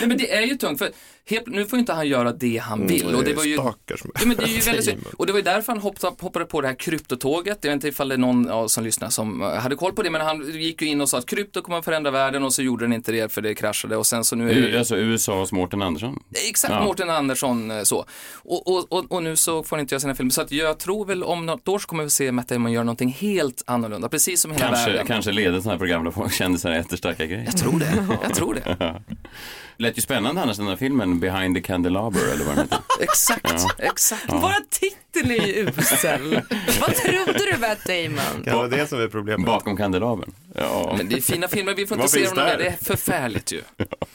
Nej 0.00 0.08
men 0.08 0.18
det 0.18 0.32
är 0.34 0.42
ju 0.42 0.54
tungt 0.56 0.78
för 0.78 0.90
helt, 1.28 1.46
nu 1.46 1.66
får 1.66 1.78
inte 1.78 1.92
han 1.92 2.08
göra 2.08 2.32
det 2.32 2.56
han 2.58 2.86
vill. 2.86 3.14
och 3.14 3.24
det 3.24 3.34
var 3.34 3.44
ju, 3.44 3.54
Stackars 3.56 4.00
ja, 4.14 4.20
men 4.26 4.36
det 4.36 4.42
är 4.42 4.46
ju 4.48 4.60
väldigt. 4.72 5.06
Och 5.16 5.26
det 5.26 5.32
var 5.32 5.38
ju 5.38 5.44
därför 5.44 5.72
han 5.72 5.82
hoppade, 5.82 6.16
hoppade 6.20 6.44
på 6.44 6.60
det 6.60 6.68
här 6.68 6.74
kryptotåget. 6.74 7.58
Jag 7.62 7.70
vet 7.70 7.74
inte 7.74 7.88
ifall 7.88 8.08
det 8.08 8.14
är 8.14 8.18
någon 8.18 8.46
ja, 8.48 8.68
som 8.68 8.84
lyssnar 8.84 9.08
som 9.10 9.42
eh, 9.42 9.48
hade 9.48 9.76
koll 9.76 9.92
på 9.92 10.02
det, 10.02 10.10
men 10.10 10.20
han 10.20 10.50
gick 10.60 10.82
ju 10.82 10.88
in 10.88 11.00
och 11.00 11.08
sa 11.08 11.18
att 11.18 11.26
krypto 11.26 11.62
kommer 11.62 11.78
att 11.78 11.84
förändra 11.84 12.10
världen 12.10 12.42
och 12.42 12.52
så 12.52 12.62
gjorde 12.62 12.84
den 12.84 12.92
inte 12.92 13.12
det 13.12 13.32
för 13.32 13.42
det 13.42 13.54
kraschade 13.54 13.96
och 13.96 14.06
sen 14.06 14.24
så 14.24 14.36
nu 14.36 14.50
är 14.50 14.54
U- 14.54 14.78
Alltså 14.78 14.96
USAs 14.96 15.52
Mårten 15.52 15.82
Andersson. 15.82 16.22
Exakt, 16.48 16.74
Ja. 16.74 16.84
Mårten 16.84 17.10
Andersson 17.10 17.65
eh, 17.70 17.82
så. 17.82 18.04
Och, 18.34 18.66
och, 18.68 18.92
och, 18.92 19.12
och 19.12 19.22
nu 19.22 19.36
så 19.36 19.62
får 19.62 19.76
han 19.76 19.80
inte 19.80 19.94
göra 19.94 20.00
sina 20.00 20.14
filmer. 20.14 20.30
Så 20.30 20.40
att 20.42 20.52
jag 20.52 20.78
tror 20.78 21.06
väl 21.06 21.22
om 21.24 21.46
något 21.46 21.68
år 21.68 21.78
så 21.78 21.86
kommer 21.86 22.04
vi 22.04 22.10
se 22.10 22.32
Matt 22.32 22.48
Damon 22.48 22.72
göra 22.72 22.84
någonting 22.84 23.08
helt 23.20 23.62
annorlunda, 23.66 24.08
precis 24.08 24.40
som 24.40 24.50
hela 24.50 24.66
Kanske, 24.66 24.86
världen. 24.90 25.06
kanske 25.06 25.32
leder 25.32 25.58
sådana 25.60 25.70
här 25.72 25.78
program 25.78 26.04
där 26.04 26.10
folk 26.10 26.32
kände 26.32 26.58
sig 26.58 26.74
jättestarka 26.76 27.26
grejer. 27.26 27.44
Jag 27.44 27.56
tror 27.56 27.78
det, 27.78 28.06
jag 28.22 28.34
tror 28.34 28.54
det. 28.54 29.02
Lät 29.78 29.98
ju 29.98 30.02
spännande 30.02 30.42
annars 30.42 30.56
den 30.56 30.66
här 30.66 30.76
filmen 30.76 31.20
Behind 31.20 31.56
the 31.56 31.62
Candelabra 31.62 32.20
eller 32.32 32.44
vad 32.44 32.54
den 32.56 32.64
heter. 32.64 32.78
Exakt, 33.00 33.52
Ja. 33.54 33.70
exakt. 33.78 34.24
Ja. 34.28 34.38
Bara 34.40 34.56
titeln 34.70 35.30
är 35.30 35.46
ju 35.46 35.68
usel. 35.78 36.30
Vad 36.80 36.94
trodde 36.94 37.32
du 37.52 37.58
Matt 37.58 37.84
Damon? 37.86 38.34
Kan 38.34 38.42
det 38.44 38.52
vara 38.52 38.68
det 38.68 38.86
som 38.86 39.00
är 39.00 39.08
problemet? 39.08 39.46
Bakom 39.46 39.76
kandelabern. 39.76 40.32
Ja. 40.54 40.94
Men 40.98 41.08
det 41.08 41.16
är 41.16 41.20
fina 41.20 41.48
filmer, 41.48 41.74
vi 41.74 41.86
får 41.86 41.96
inte 41.96 42.08
se 42.12 42.24
dem 42.24 42.34
där. 42.36 42.46
där? 42.46 42.58
Det 42.58 42.66
är 42.66 42.76
förfärligt 42.84 43.52
ju. 43.52 43.62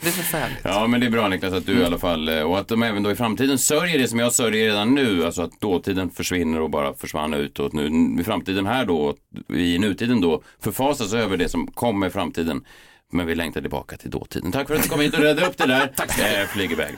Det 0.01 0.07
är 0.07 0.11
förfärligt. 0.11 0.59
Ja, 0.63 0.87
men 0.87 0.99
det 0.99 1.05
är 1.05 1.11
bra 1.11 1.27
Niklas 1.27 1.53
att 1.53 1.65
du 1.65 1.79
i 1.79 1.85
alla 1.85 1.97
fall, 1.97 2.29
eh, 2.29 2.41
och 2.41 2.59
att 2.59 2.67
de 2.67 2.83
även 2.83 3.03
då 3.03 3.11
i 3.11 3.15
framtiden 3.15 3.57
sörjer 3.57 3.99
det 3.99 4.07
som 4.07 4.19
jag 4.19 4.33
sörjer 4.33 4.65
redan 4.65 4.95
nu, 4.95 5.25
alltså 5.25 5.41
att 5.41 5.59
dåtiden 5.61 6.09
försvinner 6.09 6.61
och 6.61 6.69
bara 6.69 6.93
försvann 6.93 7.33
ut 7.33 7.59
och 7.59 7.65
att 7.65 7.73
nu 7.73 8.17
i 8.21 8.23
framtiden 8.23 8.65
här 8.65 8.85
då, 8.85 9.15
i 9.53 9.79
nutiden 9.79 10.21
då, 10.21 10.43
förfasas 10.59 11.13
över 11.13 11.37
det 11.37 11.49
som 11.49 11.67
kommer 11.67 12.07
i 12.07 12.09
framtiden. 12.09 12.65
Men 13.11 13.27
vi 13.27 13.35
längtar 13.35 13.61
tillbaka 13.61 13.97
till 13.97 14.09
dåtiden. 14.09 14.51
Tack 14.51 14.67
för 14.67 14.75
att 14.75 14.83
du 14.83 14.89
kom 14.89 14.99
hit 14.99 15.13
och 15.13 15.19
räddade 15.19 15.47
upp 15.47 15.57
det 15.57 15.67
där. 15.67 15.87
Tack 15.95 16.19
eh, 16.19 16.47
Flyg 16.47 16.71
iväg. 16.71 16.95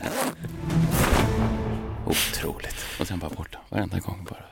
Otroligt. 2.06 2.76
Och 3.00 3.06
sen 3.06 3.18
bara 3.18 3.30
borta, 3.30 3.58
varenda 3.68 3.98
gång 3.98 4.26
bara. 4.30 4.44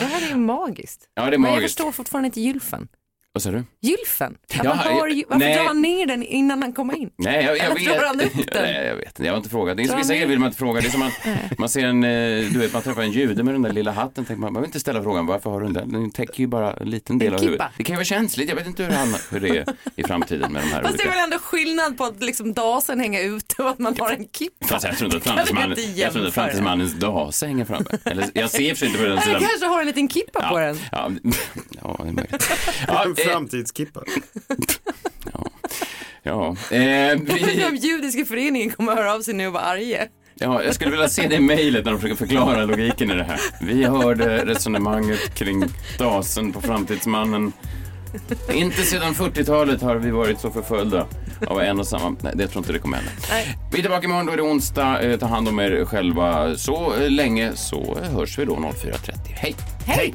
Det 0.00 0.04
här 0.06 0.22
är 0.22 0.28
ju 0.28 0.36
magiskt. 0.36 1.08
Ja, 1.14 1.22
det 1.22 1.28
är 1.28 1.38
Men 1.38 1.50
jag 1.50 1.56
magiskt. 1.56 1.78
förstår 1.78 1.92
fortfarande 1.92 2.26
inte 2.26 2.40
gylfen. 2.40 2.88
Vad 3.34 3.42
sa 3.42 3.50
du? 3.50 3.64
Gylfen? 3.82 4.36
Varför, 4.48 4.64
Ja, 4.64 4.74
har, 4.74 4.98
jag- 5.08 5.10
ju- 5.16 5.24
varför 5.28 5.38
nej. 5.46 5.56
drar 5.56 5.64
han 5.64 5.82
ner 5.82 6.06
den 6.06 6.22
innan 6.22 6.62
han 6.62 6.72
kommer 6.72 6.96
in? 6.96 7.10
Nej, 7.16 7.44
jag, 7.44 7.56
jag 7.58 7.64
Eller 7.66 7.74
vet. 7.74 7.84
drar 7.98 8.06
han 8.06 8.20
upp 8.20 8.32
den? 8.52 8.62
Nej, 8.62 8.86
jag 8.86 8.96
vet 8.96 9.06
inte. 9.06 9.22
Jag 9.24 9.32
har 9.32 9.36
inte 9.36 9.48
frågat. 9.50 9.76
Det 9.76 9.82
är 9.82 9.84
vissa 9.84 9.96
han 9.96 10.06
grejer 10.06 10.26
vill 10.26 10.38
man 10.38 10.46
inte 10.46 10.58
fråga. 10.58 10.80
Det 10.80 10.86
är 10.86 10.90
som 10.90 11.02
att 11.02 11.12
man 11.58 11.68
ser 11.68 11.84
en, 11.86 12.04
eh, 12.04 12.10
du 12.52 12.58
vet, 12.58 12.72
man 12.72 12.82
träffar 12.82 13.02
en 13.02 13.10
jude 13.12 13.42
med 13.42 13.54
den 13.54 13.62
där 13.62 13.72
lilla 13.72 13.90
hatten. 13.92 14.24
Tänker 14.24 14.40
man, 14.40 14.52
man 14.52 14.62
vill 14.62 14.68
inte 14.68 14.80
ställa 14.80 15.02
frågan, 15.02 15.26
varför 15.26 15.50
har 15.50 15.60
du 15.60 15.66
den 15.66 15.74
där? 15.74 15.84
Den 15.98 16.10
täcker 16.10 16.40
ju 16.40 16.46
bara 16.46 16.72
en 16.72 16.90
liten 16.90 17.18
del 17.18 17.28
En 17.28 17.34
av 17.34 17.38
kippa. 17.38 17.46
huvudet. 17.50 17.66
Det 17.76 17.84
kan 17.84 17.92
ju 17.94 17.96
vara 17.96 18.04
känsligt. 18.04 18.48
Jag 18.48 18.56
vet 18.56 18.66
inte 18.66 18.82
hur, 18.84 18.90
han, 18.90 19.14
hur 19.30 19.40
det 19.40 19.48
är 19.48 19.64
i 19.96 20.02
framtiden 20.04 20.52
med 20.52 20.62
de 20.62 20.68
här 20.68 20.82
Fast 20.82 20.96
det 20.96 21.02
är 21.02 21.06
olika. 21.06 21.10
väl 21.10 21.24
ändå 21.24 21.38
skillnad 21.38 21.98
på 21.98 22.04
att 22.04 22.22
liksom 22.22 22.52
dasen 22.54 23.00
hänga 23.00 23.20
ute 23.20 23.62
och 23.62 23.70
att 23.70 23.78
man 23.78 23.96
har 23.98 24.10
en 24.10 24.26
kippa. 24.38 24.66
Fast 24.66 24.86
jag 24.86 24.96
tror 24.98 25.14
inte 25.14 25.16
att 25.16 25.48
framtidsmannen, 25.48 26.26
att 26.26 26.34
framtidsmannens 26.34 26.94
dase 26.94 27.46
hänger 27.46 27.64
framme. 27.64 27.84
Eller, 28.04 28.26
jag 28.34 28.50
ser 28.50 28.68
för 28.68 28.76
sig 28.76 28.88
inte 28.88 29.00
på 29.00 29.06
den 29.08 29.20
sidan. 29.20 29.40
kanske 29.40 29.66
har 29.66 29.80
en 29.80 29.86
liten 29.86 30.08
kippa 30.08 30.48
på 30.48 30.58
den. 30.58 30.78
Ja, 30.92 31.10
ja, 31.82 31.96
det 32.02 32.08
är 32.08 32.12
möjligt. 32.12 32.50
Ja, 32.88 33.06
En 33.24 33.30
eh, 33.30 33.32
framtidskippa. 33.34 34.02
ja. 36.22 36.56
Eh, 36.70 36.78
vi, 37.20 37.64
De 37.70 37.76
judiska 37.76 38.24
föreningen 38.24 38.70
kommer 38.70 38.94
höra 38.96 39.14
av 39.14 39.20
sig 39.20 39.34
nu 39.34 39.46
och 39.46 39.52
vara 39.52 39.62
arga. 39.62 40.06
Ja, 40.34 40.62
jag 40.62 40.74
skulle 40.74 40.90
vilja 40.90 41.08
se 41.08 41.28
det 41.28 41.40
mejlet 41.40 41.84
när 41.84 41.92
de 41.92 42.00
försöker 42.00 42.16
förklara 42.16 42.64
logiken 42.64 43.10
i 43.10 43.14
det 43.14 43.24
här. 43.24 43.40
Vi 43.60 43.84
hörde 43.84 44.44
resonemanget 44.46 45.34
kring 45.34 45.64
dasen 45.98 46.52
på 46.52 46.60
framtidsmannen. 46.60 47.52
Inte 48.52 48.82
sedan 48.82 49.14
40-talet 49.14 49.82
har 49.82 49.96
vi 49.96 50.10
varit 50.10 50.40
så 50.40 50.50
förföljda 50.50 51.06
av 51.46 51.60
en 51.60 51.80
och 51.80 51.86
samma... 51.86 52.16
Nej, 52.20 52.32
det 52.36 52.46
tror 52.48 52.58
inte 52.60 52.72
det 52.72 52.78
kommer 52.78 52.96
hända. 52.96 53.12
Nej. 53.30 53.56
Vi 53.72 53.78
är 53.78 53.82
tillbaka 53.82 54.04
imorgon, 54.04 54.26
då 54.26 54.32
är 54.32 54.36
det 54.36 54.42
onsdag. 54.42 55.02
Eh, 55.02 55.18
Ta 55.18 55.26
hand 55.26 55.48
om 55.48 55.60
er 55.60 55.84
själva 55.84 56.56
så 56.56 56.94
eh, 56.94 57.10
länge 57.10 57.52
så 57.56 57.98
hörs 58.12 58.38
vi 58.38 58.44
då 58.44 58.56
04.30. 58.56 59.10
Hej! 59.26 59.54
Hej! 59.86 60.14